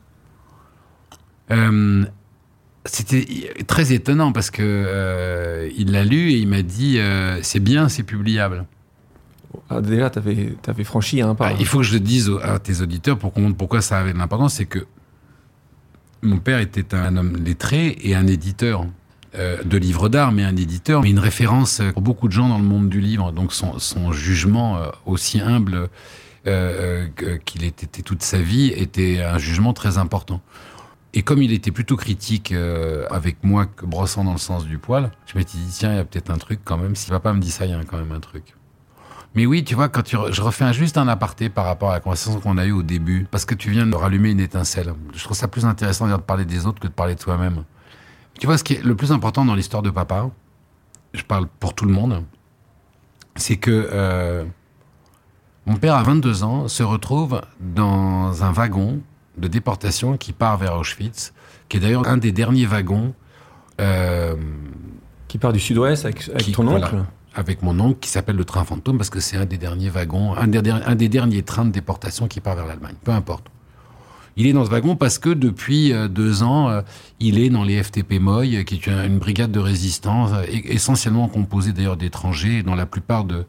C'était 2.87 3.53
très 3.67 3.93
étonnant 3.93 4.33
parce 4.33 4.51
que 4.51 4.63
euh, 4.65 5.69
il 5.77 5.93
l'a 5.93 6.05
lu 6.05 6.31
et 6.31 6.39
il 6.39 6.49
m'a 6.49 6.63
dit 6.63 6.99
euh, 6.99 7.39
c'est 7.43 7.61
bien, 7.61 7.91
c'est 7.91 8.05
publiable. 8.05 8.65
Ah, 9.69 9.83
déjà, 9.83 10.09
tu 10.09 10.19
avais, 10.19 10.85
franchi 10.85 11.21
un 11.21 11.35
pas. 11.35 11.49
Ah, 11.49 11.57
il 11.59 11.67
faut 11.67 11.79
que 11.79 11.85
je 11.85 11.93
le 11.93 12.01
dise 12.01 12.31
à 12.43 12.59
tes 12.59 12.81
auditeurs 12.81 13.19
pour 13.19 13.33
comprendre 13.35 13.57
pourquoi 13.57 13.83
ça 13.83 13.99
avait 13.99 14.15
de 14.15 14.19
l'importance. 14.19 14.55
C'est 14.55 14.65
que 14.65 14.87
mon 16.23 16.39
père 16.39 16.59
était 16.61 16.95
un 16.95 17.17
homme 17.17 17.37
lettré 17.37 17.99
et 18.01 18.15
un 18.15 18.27
éditeur 18.27 18.83
euh, 18.83 18.87
de 19.35 19.77
livres 19.77 20.09
d'art, 20.09 20.33
mais 20.33 20.45
un 20.45 20.57
éditeur, 20.57 21.03
mais 21.03 21.11
une 21.11 21.19
référence 21.19 21.81
pour 21.93 22.03
beaucoup 22.03 22.27
de 22.27 22.33
gens 22.33 22.49
dans 22.49 22.59
le 22.59 22.65
monde 22.65 22.89
du 22.89 23.01
livre. 23.01 23.33
Donc 23.33 23.53
son, 23.53 23.79
son 23.79 24.13
jugement, 24.13 24.79
aussi 25.07 25.41
humble 25.41 25.89
qu'il 26.45 27.65
était 27.65 28.03
toute 28.03 28.23
sa 28.23 28.39
vie, 28.39 28.69
était 28.69 29.23
un 29.23 29.39
jugement 29.39 29.73
très 29.73 29.99
important. 29.99 30.41
Et 31.13 31.23
comme 31.23 31.43
il 31.43 31.53
était 31.53 31.73
plutôt 31.73 31.97
critique 31.97 32.53
euh, 32.53 33.05
avec 33.11 33.43
moi 33.43 33.67
que 33.67 33.85
brossant 33.85 34.23
dans 34.23 34.33
le 34.33 34.39
sens 34.39 34.65
du 34.65 34.79
poil, 34.79 35.11
je 35.27 35.37
m'étais 35.37 35.59
dit, 35.59 35.73
tiens, 35.73 35.93
il 35.93 35.97
y 35.97 35.99
a 35.99 36.05
peut-être 36.05 36.31
un 36.31 36.39
truc 36.39 36.61
quand 36.65 36.77
même. 36.77 36.95
Si 36.95 37.11
papa 37.11 37.33
me 37.33 37.41
dit 37.41 37.51
ça, 37.51 37.67
il 37.67 37.73
y 37.73 37.75
a 37.75 37.83
quand 37.85 37.99
même 37.99 38.13
un 38.13 38.21
truc. 38.21 38.55
Mais 39.35 39.45
oui, 39.47 39.65
tu 39.65 39.75
vois, 39.75 39.89
quand 39.89 40.03
tu 40.03 40.17
je 40.31 40.43
refais 40.43 40.73
juste 40.73 40.99
un 40.99 41.09
aparté 41.09 41.49
par 41.49 41.65
rapport 41.65 41.91
à 41.91 41.95
la 41.95 42.01
conversation 42.01 42.41
qu'on 42.41 42.59
a 42.59 42.67
eue 42.67 42.73
au 42.73 42.83
début, 42.83 43.27
parce 43.31 43.45
que 43.45 43.55
tu 43.55 43.71
viens 43.71 43.87
de 43.87 43.95
rallumer 43.95 44.31
une 44.31 44.41
étincelle. 44.41 44.93
Je 45.15 45.23
trouve 45.23 45.37
ça 45.37 45.49
plus 45.49 45.65
intéressant 45.65 46.09
de 46.09 46.17
parler 46.17 46.45
des 46.45 46.67
autres 46.67 46.81
que 46.81 46.89
de 46.89 46.93
parler 46.93 47.15
de 47.15 47.21
toi-même. 47.21 47.65
Tu 48.41 48.47
vois, 48.47 48.57
ce 48.57 48.65
qui 48.65 48.73
est 48.73 48.83
le 48.83 48.97
plus 48.97 49.13
important 49.13 49.45
dans 49.45 49.55
l'histoire 49.55 49.83
de 49.83 49.91
papa, 49.91 50.31
je 51.13 51.23
parle 51.23 51.47
pour 51.61 51.75
tout 51.75 51.85
le 51.85 51.93
monde, 51.93 52.25
c'est 53.37 53.57
que 53.57 53.89
euh, 53.93 54.45
mon 55.67 55.77
père, 55.77 55.95
à 55.95 56.03
22 56.03 56.43
ans, 56.43 56.67
se 56.67 56.83
retrouve 56.83 57.43
dans 57.61 58.43
un 58.43 58.51
wagon 58.51 59.01
de 59.37 59.47
déportation 59.47 60.17
qui 60.17 60.33
part 60.33 60.57
vers 60.57 60.75
Auschwitz, 60.77 61.35
qui 61.69 61.77
est 61.77 61.81
d'ailleurs 61.81 62.09
un 62.09 62.17
des 62.17 62.33
derniers 62.33 62.65
wagons. 62.65 63.15
Euh, 63.79 64.35
qui 65.29 65.37
part 65.37 65.53
du 65.53 65.61
sud-ouest 65.61 66.07
avec, 66.07 66.27
ton 66.53 66.67
oncle 66.67 67.05
Avec 67.35 67.63
mon 67.63 67.79
oncle, 67.79 67.99
qui 68.01 68.09
s'appelle 68.09 68.37
le 68.37 68.45
train 68.47 68.65
fantôme, 68.65 68.97
parce 68.97 69.11
que 69.11 69.21
c'est 69.21 69.37
un 69.37 69.45
des 69.45 69.59
derniers 69.59 69.91
wagons, 69.91 70.35
un 70.35 70.49
des, 70.49 70.71
un 70.71 70.95
des 70.95 71.09
derniers 71.11 71.43
trains 71.43 71.67
de 71.67 71.73
déportation 71.73 72.27
qui 72.27 72.41
part 72.41 72.57
vers 72.57 72.67
l'Allemagne. 72.67 72.97
Peu 73.05 73.13
importe. 73.13 73.47
Il 74.37 74.47
est 74.47 74.53
dans 74.53 74.65
ce 74.65 74.71
wagon 74.71 74.97
parce 74.97 75.19
que 75.19 75.31
depuis 75.31 75.93
euh, 75.93 76.09
deux 76.09 76.43
ans, 76.43 76.69
euh, 76.69 76.83
il 77.19 77.39
est 77.39 77.51
dans 77.51 77.65
les 77.65 77.83
FTP 77.83 78.21
Moy, 78.21 78.65
qui 78.65 78.75
est 78.75 78.87
une 78.87 79.19
brigade 79.19 79.51
de 79.51 79.59
résistance, 79.59 80.31
essentiellement 80.49 81.29
composée 81.29 81.73
d'ailleurs 81.73 81.97
d'étrangers, 81.97 82.63
dont 82.63 82.75
la 82.75 82.87
plupart 82.87 83.25
de, 83.25 83.45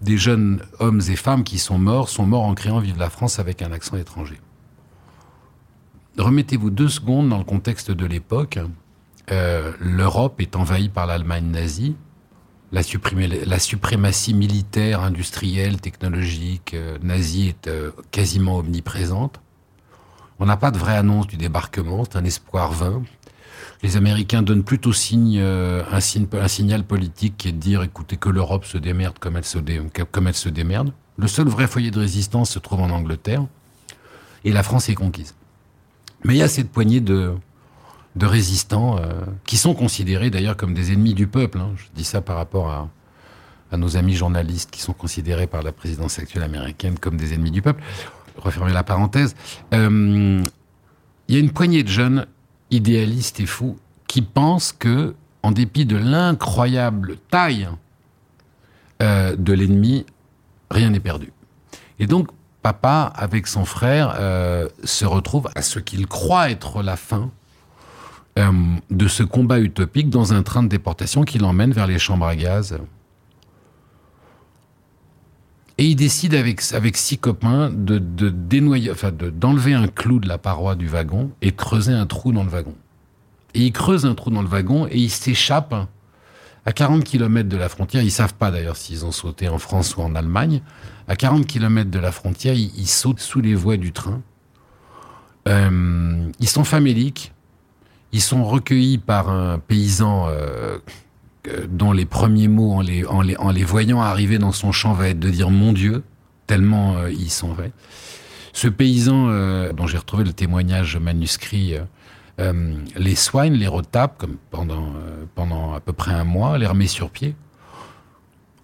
des 0.00 0.16
jeunes 0.16 0.60
hommes 0.80 1.00
et 1.08 1.16
femmes 1.16 1.44
qui 1.44 1.58
sont 1.58 1.78
morts 1.78 2.08
sont 2.08 2.26
morts 2.26 2.44
en 2.44 2.54
créant 2.54 2.80
Vive 2.80 2.98
la 2.98 3.10
France 3.10 3.38
avec 3.38 3.62
un 3.62 3.72
accent 3.72 3.96
étranger. 3.96 4.38
Remettez-vous 6.18 6.70
deux 6.70 6.88
secondes 6.88 7.28
dans 7.28 7.38
le 7.38 7.44
contexte 7.44 7.90
de 7.90 8.04
l'époque. 8.04 8.58
Euh, 9.30 9.72
L'Europe 9.80 10.40
est 10.40 10.56
envahie 10.56 10.90
par 10.90 11.06
l'Allemagne 11.06 11.46
nazie. 11.46 11.94
La, 12.72 12.82
suprématie 12.82 14.32
militaire, 14.32 15.00
industrielle, 15.00 15.78
technologique 15.78 16.74
nazie 17.02 17.48
est 17.48 17.70
quasiment 18.10 18.56
omniprésente. 18.58 19.41
On 20.38 20.46
n'a 20.46 20.56
pas 20.56 20.70
de 20.70 20.78
vraie 20.78 20.96
annonce 20.96 21.26
du 21.26 21.36
débarquement, 21.36 22.04
c'est 22.04 22.16
un 22.16 22.24
espoir 22.24 22.72
vain. 22.72 23.02
Les 23.82 23.96
Américains 23.96 24.42
donnent 24.42 24.62
plutôt 24.62 24.92
signe, 24.92 25.38
euh, 25.40 25.82
un, 25.90 26.48
signal 26.48 26.84
politique 26.84 27.36
qui 27.36 27.48
est 27.48 27.52
de 27.52 27.58
dire, 27.58 27.82
écoutez, 27.82 28.16
que 28.16 28.28
l'Europe 28.28 28.64
se 28.64 28.78
démerde 28.78 29.18
comme 29.18 29.36
elle 29.36 29.44
se, 29.44 30.48
démerde. 30.48 30.92
Le 31.16 31.28
seul 31.28 31.48
vrai 31.48 31.66
foyer 31.66 31.90
de 31.90 31.98
résistance 31.98 32.50
se 32.50 32.58
trouve 32.58 32.80
en 32.80 32.90
Angleterre, 32.90 33.44
et 34.44 34.52
la 34.52 34.62
France 34.62 34.88
est 34.88 34.94
conquise. 34.94 35.34
Mais 36.24 36.34
il 36.34 36.38
y 36.38 36.42
a 36.42 36.48
cette 36.48 36.70
poignée 36.70 37.00
de, 37.00 37.34
résistants 38.20 38.98
euh, 38.98 39.12
qui 39.44 39.56
sont 39.56 39.74
considérés 39.74 40.30
d'ailleurs 40.30 40.56
comme 40.56 40.74
des 40.74 40.92
ennemis 40.92 41.14
du 41.14 41.26
peuple. 41.26 41.58
Hein. 41.58 41.70
Je 41.76 41.84
dis 41.94 42.04
ça 42.04 42.20
par 42.20 42.36
rapport 42.36 42.70
à 42.70 43.76
nos 43.76 43.96
amis 43.96 44.14
journalistes 44.14 44.70
qui 44.70 44.80
sont 44.80 44.92
considérés 44.92 45.46
par 45.46 45.62
la 45.62 45.72
présidence 45.72 46.18
actuelle 46.18 46.42
américaine 46.42 46.98
comme 46.98 47.16
des 47.16 47.32
ennemis 47.32 47.50
du 47.50 47.62
peuple 47.62 47.82
refermer 48.36 48.72
la 48.72 48.82
parenthèse, 48.82 49.34
euh, 49.74 50.42
il 51.28 51.34
y 51.34 51.38
a 51.38 51.40
une 51.40 51.50
poignée 51.50 51.82
de 51.82 51.88
jeunes 51.88 52.26
idéalistes 52.70 53.40
et 53.40 53.46
fous 53.46 53.78
qui 54.06 54.22
pensent 54.22 54.72
que, 54.72 55.14
en 55.42 55.50
dépit 55.50 55.86
de 55.86 55.96
l'incroyable 55.96 57.16
taille 57.30 57.68
euh, 59.02 59.34
de 59.36 59.52
l'ennemi, 59.52 60.06
rien 60.70 60.90
n'est 60.90 61.00
perdu. 61.00 61.32
Et 61.98 62.06
donc, 62.06 62.28
papa, 62.62 63.12
avec 63.14 63.46
son 63.46 63.64
frère, 63.64 64.14
euh, 64.18 64.68
se 64.84 65.04
retrouve 65.04 65.48
à 65.54 65.62
ce 65.62 65.78
qu'il 65.78 66.06
croit 66.06 66.50
être 66.50 66.82
la 66.82 66.96
fin 66.96 67.30
de 68.90 69.08
ce 69.08 69.22
combat 69.22 69.60
utopique 69.60 70.08
dans 70.08 70.32
un 70.32 70.42
train 70.42 70.62
de 70.62 70.68
déportation 70.68 71.22
qui 71.22 71.36
l'emmène 71.36 71.72
vers 71.72 71.86
les 71.86 71.98
chambres 71.98 72.24
à 72.24 72.34
gaz 72.34 72.78
et 75.78 75.86
il 75.86 75.96
décide 75.96 76.34
avec, 76.34 76.60
avec 76.72 76.96
six 76.96 77.18
copains 77.18 77.70
de, 77.70 77.98
de 77.98 78.28
dénoyer, 78.28 78.90
enfin 78.90 79.10
d'enlever 79.12 79.74
un 79.74 79.88
clou 79.88 80.20
de 80.20 80.28
la 80.28 80.38
paroi 80.38 80.74
du 80.74 80.86
wagon 80.86 81.30
et 81.40 81.52
creuser 81.52 81.92
un 81.92 82.06
trou 82.06 82.32
dans 82.32 82.44
le 82.44 82.50
wagon. 82.50 82.74
Et 83.54 83.60
il 83.60 83.72
creuse 83.72 84.06
un 84.06 84.14
trou 84.14 84.30
dans 84.30 84.42
le 84.42 84.48
wagon 84.48 84.86
et 84.86 84.98
il 84.98 85.10
s'échappe 85.10 85.74
à 86.64 86.72
40 86.72 87.04
km 87.04 87.48
de 87.48 87.56
la 87.56 87.68
frontière. 87.68 88.02
Ils 88.02 88.10
savent 88.10 88.34
pas 88.34 88.50
d'ailleurs 88.50 88.76
s'ils 88.76 89.04
ont 89.04 89.12
sauté 89.12 89.48
en 89.48 89.58
France 89.58 89.96
ou 89.96 90.02
en 90.02 90.14
Allemagne. 90.14 90.62
À 91.08 91.16
40 91.16 91.46
km 91.46 91.90
de 91.90 91.98
la 91.98 92.12
frontière, 92.12 92.54
ils, 92.54 92.86
sautent 92.86 93.20
sous 93.20 93.40
les 93.40 93.54
voies 93.54 93.76
du 93.76 93.92
train. 93.92 94.22
Euh, 95.48 96.30
ils 96.38 96.48
sont 96.48 96.64
faméliques. 96.64 97.32
Ils 98.12 98.20
sont 98.20 98.44
recueillis 98.44 98.98
par 98.98 99.30
un 99.30 99.58
paysan 99.58 100.26
euh, 100.28 100.78
dont 101.68 101.92
les 101.92 102.04
premiers 102.04 102.48
mots 102.48 102.72
en 102.72 102.80
les, 102.82 103.64
voyant 103.64 104.00
arriver 104.00 104.38
dans 104.38 104.52
son 104.52 104.72
champ 104.72 104.92
va 104.92 105.08
être 105.08 105.18
de 105.18 105.30
dire 105.30 105.50
mon 105.50 105.72
Dieu, 105.72 106.04
tellement 106.46 106.96
euh, 106.96 107.10
ils 107.10 107.30
sont 107.30 107.52
vrais. 107.52 107.72
Ce 108.52 108.68
paysan, 108.68 109.28
euh, 109.28 109.72
dont 109.72 109.86
j'ai 109.86 109.98
retrouvé 109.98 110.24
le 110.24 110.32
témoignage 110.32 110.96
manuscrit, 110.96 111.74
euh, 112.38 112.74
les 112.96 113.14
soigne, 113.14 113.54
les 113.54 113.66
retape 113.66 114.18
comme 114.18 114.36
pendant, 114.50 115.74
à 115.74 115.80
peu 115.80 115.92
près 115.92 116.12
un 116.12 116.24
mois, 116.24 116.58
les 116.58 116.66
remet 116.66 116.86
sur 116.86 117.10
pied. 117.10 117.34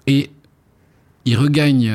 Et 0.07 0.31
ils 1.25 1.37
regagnent 1.37 1.93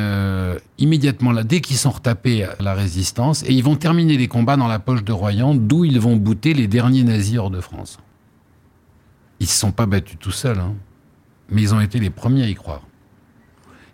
immédiatement 0.78 1.32
là, 1.32 1.44
dès 1.44 1.62
qu'ils 1.62 1.78
sont 1.78 1.90
retapés 1.90 2.48
la 2.60 2.74
résistance, 2.76 3.44
et 3.44 3.54
ils 3.54 3.64
vont 3.64 3.76
terminer 3.76 4.18
les 4.18 4.28
combats 4.28 4.58
dans 4.58 4.68
la 4.68 4.80
poche 4.80 5.04
de 5.04 5.12
Royan, 5.12 5.56
d'où 5.56 5.86
ils 5.86 6.00
vont 6.00 6.16
bouter 6.16 6.54
les 6.54 6.68
derniers 6.68 7.04
nazis 7.04 7.38
hors 7.38 7.50
de 7.50 7.60
France. 7.60 7.98
Ils 9.44 9.48
ne 9.48 9.50
se 9.50 9.58
sont 9.58 9.74
pas 9.74 9.88
battus 9.88 10.16
tout 10.18 10.32
seuls, 10.32 10.58
hein. 10.58 10.74
mais 11.50 11.62
ils 11.62 11.76
ont 11.76 11.82
été 11.82 12.00
les 12.00 12.10
premiers 12.10 12.44
à 12.44 12.48
y 12.48 12.56
croire. 12.56 12.84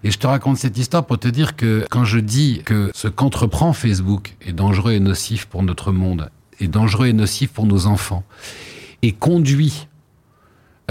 Et 0.03 0.11
je 0.11 0.19
te 0.19 0.27
raconte 0.27 0.57
cette 0.57 0.77
histoire 0.77 1.07
pour 1.07 1.17
te 1.17 1.27
dire 1.27 1.55
que 1.55 1.87
quand 1.89 2.05
je 2.05 2.19
dis 2.19 2.61
que 2.63 2.91
ce 2.93 3.07
qu'entreprend 3.07 3.73
Facebook 3.73 4.37
est 4.41 4.53
dangereux 4.53 4.91
et 4.91 4.99
nocif 4.99 5.47
pour 5.47 5.63
notre 5.63 5.91
monde, 5.91 6.29
est 6.59 6.67
dangereux 6.67 7.07
et 7.07 7.13
nocif 7.13 7.49
pour 7.49 7.65
nos 7.65 7.87
enfants, 7.87 8.23
et 9.01 9.11
conduit 9.11 9.87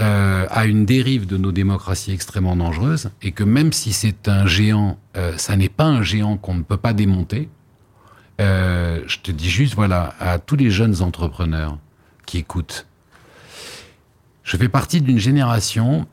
euh, 0.01 0.49
à 0.51 0.67
une 0.67 0.85
dérive 0.85 1.29
de 1.29 1.37
nos 1.37 1.53
démocraties 1.53 2.11
extrêmement 2.11 2.57
dangereuse, 2.57 3.11
et 3.23 3.31
que 3.31 3.45
même 3.45 3.73
si 3.73 3.93
c'est 3.93 4.27
un 4.27 4.49
géant, 4.49 4.99
euh, 5.17 5.39
ça 5.39 5.55
n'est 5.55 5.69
pas 5.69 5.87
un 5.87 6.03
géant 6.03 6.37
qu'on 6.37 6.55
ne 6.55 6.63
peut 6.63 6.77
pas 6.77 6.95
démonter, 6.95 7.49
euh, 8.41 9.05
je 9.07 9.19
te 9.21 9.31
dis 9.31 9.51
juste, 9.51 9.77
voilà, 9.77 10.17
à 10.19 10.41
tous 10.41 10.57
les 10.57 10.73
jeunes 10.73 11.01
entrepreneurs 11.01 11.79
qui 12.27 12.39
écoutent, 12.39 12.89
je 14.49 14.57
fais 14.57 14.71
partie 14.71 15.03
d'une 15.03 15.19
génération 15.19 16.07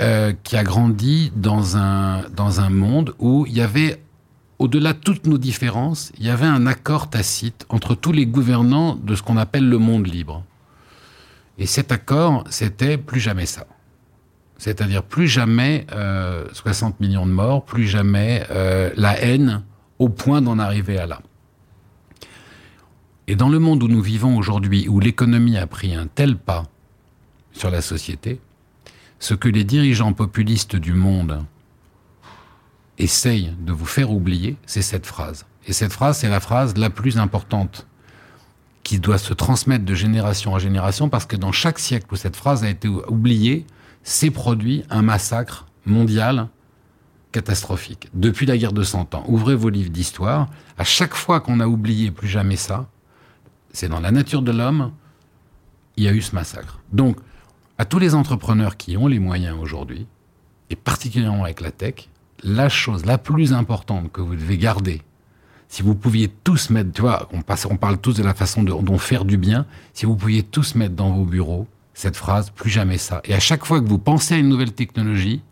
euh, 0.00 0.32
qui 0.42 0.56
a 0.56 0.64
grandi 0.64 1.30
dans 1.36 1.76
un, 1.76 2.70
monde 2.70 3.14
où 3.18 3.44
il 3.46 3.52
y 3.52 3.60
avait, 3.60 4.00
au-delà 4.58 4.94
de 4.94 4.98
toutes 4.98 5.26
nos 5.26 5.36
différences, 5.36 6.10
il 6.18 6.24
y 6.24 6.30
avait 6.30 6.46
un 6.46 6.66
accord 6.66 7.10
tacite 7.10 7.66
entre 7.68 7.94
tous 7.94 8.12
les 8.12 8.24
gouvernants 8.24 8.96
de 8.96 9.14
ce 9.14 9.22
qu'on 9.22 9.36
appelle 9.36 9.68
le 9.68 9.76
monde 9.76 10.06
libre. 10.06 10.44
Et 11.58 11.66
cet 11.66 11.92
accord, 11.92 12.44
c'était 12.48 12.96
plus 12.96 13.20
jamais 13.20 13.44
ça. 13.44 13.66
C'est-à-dire 14.56 15.02
plus 15.02 15.28
jamais 15.28 15.86
60 16.54 16.94
euh, 16.94 17.04
millions 17.04 17.26
de 17.26 17.32
morts, 17.32 17.66
plus 17.66 17.86
jamais 17.86 18.46
euh, 18.50 18.90
la 18.96 19.20
haine 19.20 19.62
au 19.98 20.08
point 20.08 20.40
d'en 20.40 20.58
arriver 20.58 20.96
à 20.96 21.06
là. 21.06 21.20
Et 23.26 23.36
dans 23.36 23.50
le 23.50 23.58
monde 23.58 23.82
où 23.82 23.88
nous 23.88 24.00
vivons 24.00 24.38
aujourd'hui, 24.38 24.88
où 24.88 25.00
l'économie 25.00 25.58
a 25.58 25.66
pris 25.66 25.94
un 25.94 26.06
tel 26.06 26.38
pas, 26.38 26.64
sur 27.58 27.70
la 27.70 27.82
société, 27.82 28.40
ce 29.18 29.34
que 29.34 29.48
les 29.48 29.64
dirigeants 29.64 30.12
populistes 30.12 30.76
du 30.76 30.92
monde 30.92 31.44
essayent 32.98 33.54
de 33.60 33.72
vous 33.72 33.86
faire 33.86 34.10
oublier, 34.10 34.56
c'est 34.66 34.82
cette 34.82 35.06
phrase. 35.06 35.46
Et 35.66 35.72
cette 35.72 35.92
phrase, 35.92 36.18
c'est 36.18 36.28
la 36.28 36.40
phrase 36.40 36.76
la 36.76 36.90
plus 36.90 37.18
importante 37.18 37.86
qui 38.82 38.98
doit 38.98 39.18
se 39.18 39.34
transmettre 39.34 39.84
de 39.84 39.94
génération 39.94 40.54
en 40.54 40.58
génération 40.58 41.08
parce 41.08 41.26
que 41.26 41.36
dans 41.36 41.52
chaque 41.52 41.78
siècle 41.78 42.06
où 42.12 42.16
cette 42.16 42.36
phrase 42.36 42.64
a 42.64 42.70
été 42.70 42.88
oubliée, 42.88 43.66
s'est 44.02 44.30
produit 44.30 44.84
un 44.88 45.02
massacre 45.02 45.66
mondial 45.84 46.48
catastrophique. 47.32 48.08
Depuis 48.14 48.46
la 48.46 48.56
guerre 48.56 48.72
de 48.72 48.82
Cent 48.82 49.14
Ans, 49.14 49.24
ouvrez 49.28 49.54
vos 49.54 49.68
livres 49.68 49.90
d'histoire, 49.90 50.48
à 50.78 50.84
chaque 50.84 51.14
fois 51.14 51.40
qu'on 51.40 51.60
a 51.60 51.66
oublié 51.66 52.10
plus 52.10 52.28
jamais 52.28 52.56
ça, 52.56 52.88
c'est 53.72 53.88
dans 53.88 54.00
la 54.00 54.10
nature 54.10 54.40
de 54.40 54.52
l'homme, 54.52 54.92
il 55.96 56.04
y 56.04 56.08
a 56.08 56.12
eu 56.12 56.22
ce 56.22 56.34
massacre. 56.34 56.80
Donc, 56.92 57.18
à 57.78 57.84
tous 57.84 57.98
les 57.98 58.14
entrepreneurs 58.14 58.76
qui 58.76 58.96
ont 58.96 59.06
les 59.06 59.20
moyens 59.20 59.56
aujourd'hui, 59.58 60.06
et 60.70 60.76
particulièrement 60.76 61.44
avec 61.44 61.60
la 61.60 61.70
tech, 61.70 62.08
la 62.42 62.68
chose 62.68 63.06
la 63.06 63.18
plus 63.18 63.52
importante 63.52 64.12
que 64.12 64.20
vous 64.20 64.36
devez 64.36 64.58
garder, 64.58 65.02
si 65.68 65.82
vous 65.82 65.94
pouviez 65.94 66.28
tous 66.28 66.70
mettre, 66.70 66.92
tu 66.92 67.02
vois, 67.02 67.28
on, 67.32 67.42
parle 67.76 67.98
tous 67.98 68.14
de 68.14 68.22
la 68.22 68.34
façon 68.34 68.62
dont 68.62 68.98
faire 68.98 69.24
du 69.24 69.36
bien, 69.36 69.66
si 69.92 70.06
vous 70.06 70.16
pouviez 70.16 70.42
tous 70.42 70.74
mettre 70.74 70.94
dans 70.94 71.12
vos 71.12 71.24
bureaux 71.24 71.66
cette 71.92 72.16
phrase, 72.16 72.50
plus 72.50 72.70
jamais 72.70 72.96
ça. 72.96 73.20
Et 73.24 73.34
à 73.34 73.40
chaque 73.40 73.64
fois 73.64 73.80
que 73.80 73.86
vous 73.86 73.98
pensez 73.98 74.34
à 74.34 74.38
une 74.38 74.48
nouvelle 74.48 74.72
technologie, 74.72 75.42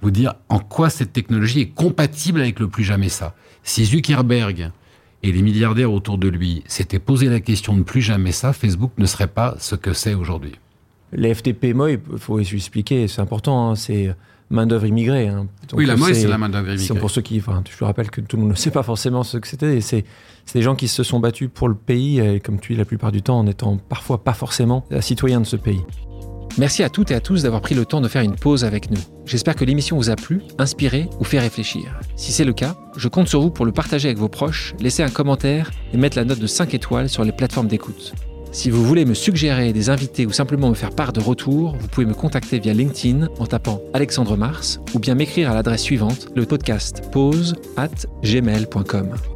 vous 0.00 0.10
dire 0.10 0.34
en 0.48 0.58
quoi 0.58 0.88
cette 0.88 1.12
technologie 1.12 1.60
est 1.60 1.68
compatible 1.68 2.40
avec 2.40 2.58
le 2.58 2.68
plus 2.68 2.84
jamais 2.84 3.08
ça. 3.08 3.34
Si 3.62 3.84
Zuckerberg 3.84 4.70
et 5.22 5.32
les 5.32 5.42
milliardaires 5.42 5.92
autour 5.92 6.16
de 6.16 6.28
lui 6.28 6.64
s'étaient 6.66 6.98
posé 6.98 7.28
la 7.28 7.40
question 7.40 7.76
de 7.76 7.82
plus 7.82 8.02
jamais 8.02 8.32
ça, 8.32 8.52
Facebook 8.52 8.92
ne 8.98 9.06
serait 9.06 9.28
pas 9.28 9.56
ce 9.58 9.74
que 9.74 9.92
c'est 9.92 10.14
aujourd'hui. 10.14 10.54
Les 11.12 11.34
FTP 11.34 11.74
MOI, 11.74 11.92
il 11.92 11.98
faut 12.18 12.38
expliquer, 12.40 13.06
c'est 13.08 13.20
important, 13.20 13.70
hein, 13.70 13.74
c'est 13.74 14.14
main-d'œuvre 14.50 14.86
immigrée. 14.86 15.28
hein. 15.28 15.46
Donc, 15.68 15.78
Oui, 15.78 15.86
la 15.86 15.96
MOI, 15.96 16.08
c'est- 16.08 16.22
c'est 16.22 16.28
la 16.28 16.38
main-d'œuvre 16.38 16.66
c'est 16.68 16.74
immigrée. 16.76 16.98
Pour 17.00 17.10
ceux 17.10 17.22
qui, 17.22 17.38
enfin, 17.38 17.62
je 17.78 17.84
rappelle 17.84 18.10
que 18.10 18.20
tout 18.20 18.36
le 18.36 18.42
monde 18.42 18.50
ne 18.52 18.56
sait 18.56 18.70
pas 18.70 18.82
forcément 18.82 19.22
ce 19.22 19.38
que 19.38 19.48
c'était. 19.48 19.80
C'est 19.80 20.04
c'est 20.44 20.58
des 20.58 20.62
gens 20.62 20.74
qui 20.74 20.88
se 20.88 21.02
sont 21.04 21.20
battus 21.20 21.48
pour 21.54 21.68
le 21.68 21.74
pays, 21.76 22.18
et 22.18 22.40
comme 22.40 22.58
tu 22.58 22.72
dis 22.72 22.78
la 22.78 22.84
plupart 22.84 23.12
du 23.12 23.22
temps, 23.22 23.38
en 23.38 23.46
étant 23.46 23.76
parfois 23.76 24.24
pas 24.24 24.32
forcément 24.32 24.84
citoyens 25.00 25.40
de 25.40 25.46
ce 25.46 25.54
pays. 25.56 25.80
Merci 26.58 26.82
à 26.82 26.90
toutes 26.90 27.10
et 27.12 27.14
à 27.14 27.20
tous 27.20 27.44
d'avoir 27.44 27.62
pris 27.62 27.74
le 27.74 27.86
temps 27.86 28.00
de 28.02 28.08
faire 28.08 28.22
une 28.22 28.34
pause 28.34 28.64
avec 28.64 28.90
nous. 28.90 28.98
J'espère 29.24 29.54
que 29.54 29.64
l'émission 29.64 29.96
vous 29.96 30.10
a 30.10 30.16
plu, 30.16 30.42
inspiré 30.58 31.08
ou 31.20 31.24
fait 31.24 31.38
réfléchir. 31.38 31.98
Si 32.16 32.32
c'est 32.32 32.44
le 32.44 32.52
cas, 32.52 32.76
je 32.96 33.08
compte 33.08 33.28
sur 33.28 33.40
vous 33.40 33.50
pour 33.50 33.64
le 33.64 33.72
partager 33.72 34.08
avec 34.08 34.18
vos 34.18 34.28
proches, 34.28 34.74
laisser 34.80 35.02
un 35.02 35.08
commentaire 35.08 35.70
et 35.94 35.96
mettre 35.96 36.18
la 36.18 36.24
note 36.24 36.40
de 36.40 36.46
5 36.46 36.74
étoiles 36.74 37.08
sur 37.08 37.24
les 37.24 37.32
plateformes 37.32 37.68
d'écoute. 37.68 38.12
Si 38.52 38.68
vous 38.68 38.84
voulez 38.84 39.06
me 39.06 39.14
suggérer 39.14 39.72
des 39.72 39.88
invités 39.88 40.26
ou 40.26 40.30
simplement 40.30 40.68
me 40.68 40.74
faire 40.74 40.90
part 40.90 41.14
de 41.14 41.20
retour, 41.20 41.74
vous 41.80 41.88
pouvez 41.88 42.06
me 42.06 42.12
contacter 42.12 42.58
via 42.58 42.74
LinkedIn 42.74 43.28
en 43.38 43.46
tapant 43.46 43.80
Alexandre 43.94 44.36
Mars 44.36 44.78
ou 44.94 44.98
bien 44.98 45.14
m'écrire 45.14 45.50
à 45.50 45.54
l'adresse 45.54 45.82
suivante, 45.82 46.28
le 46.36 46.44
podcast 46.44 47.02
pause 47.10 47.56
at 47.78 47.88
gmail.com. 48.22 49.31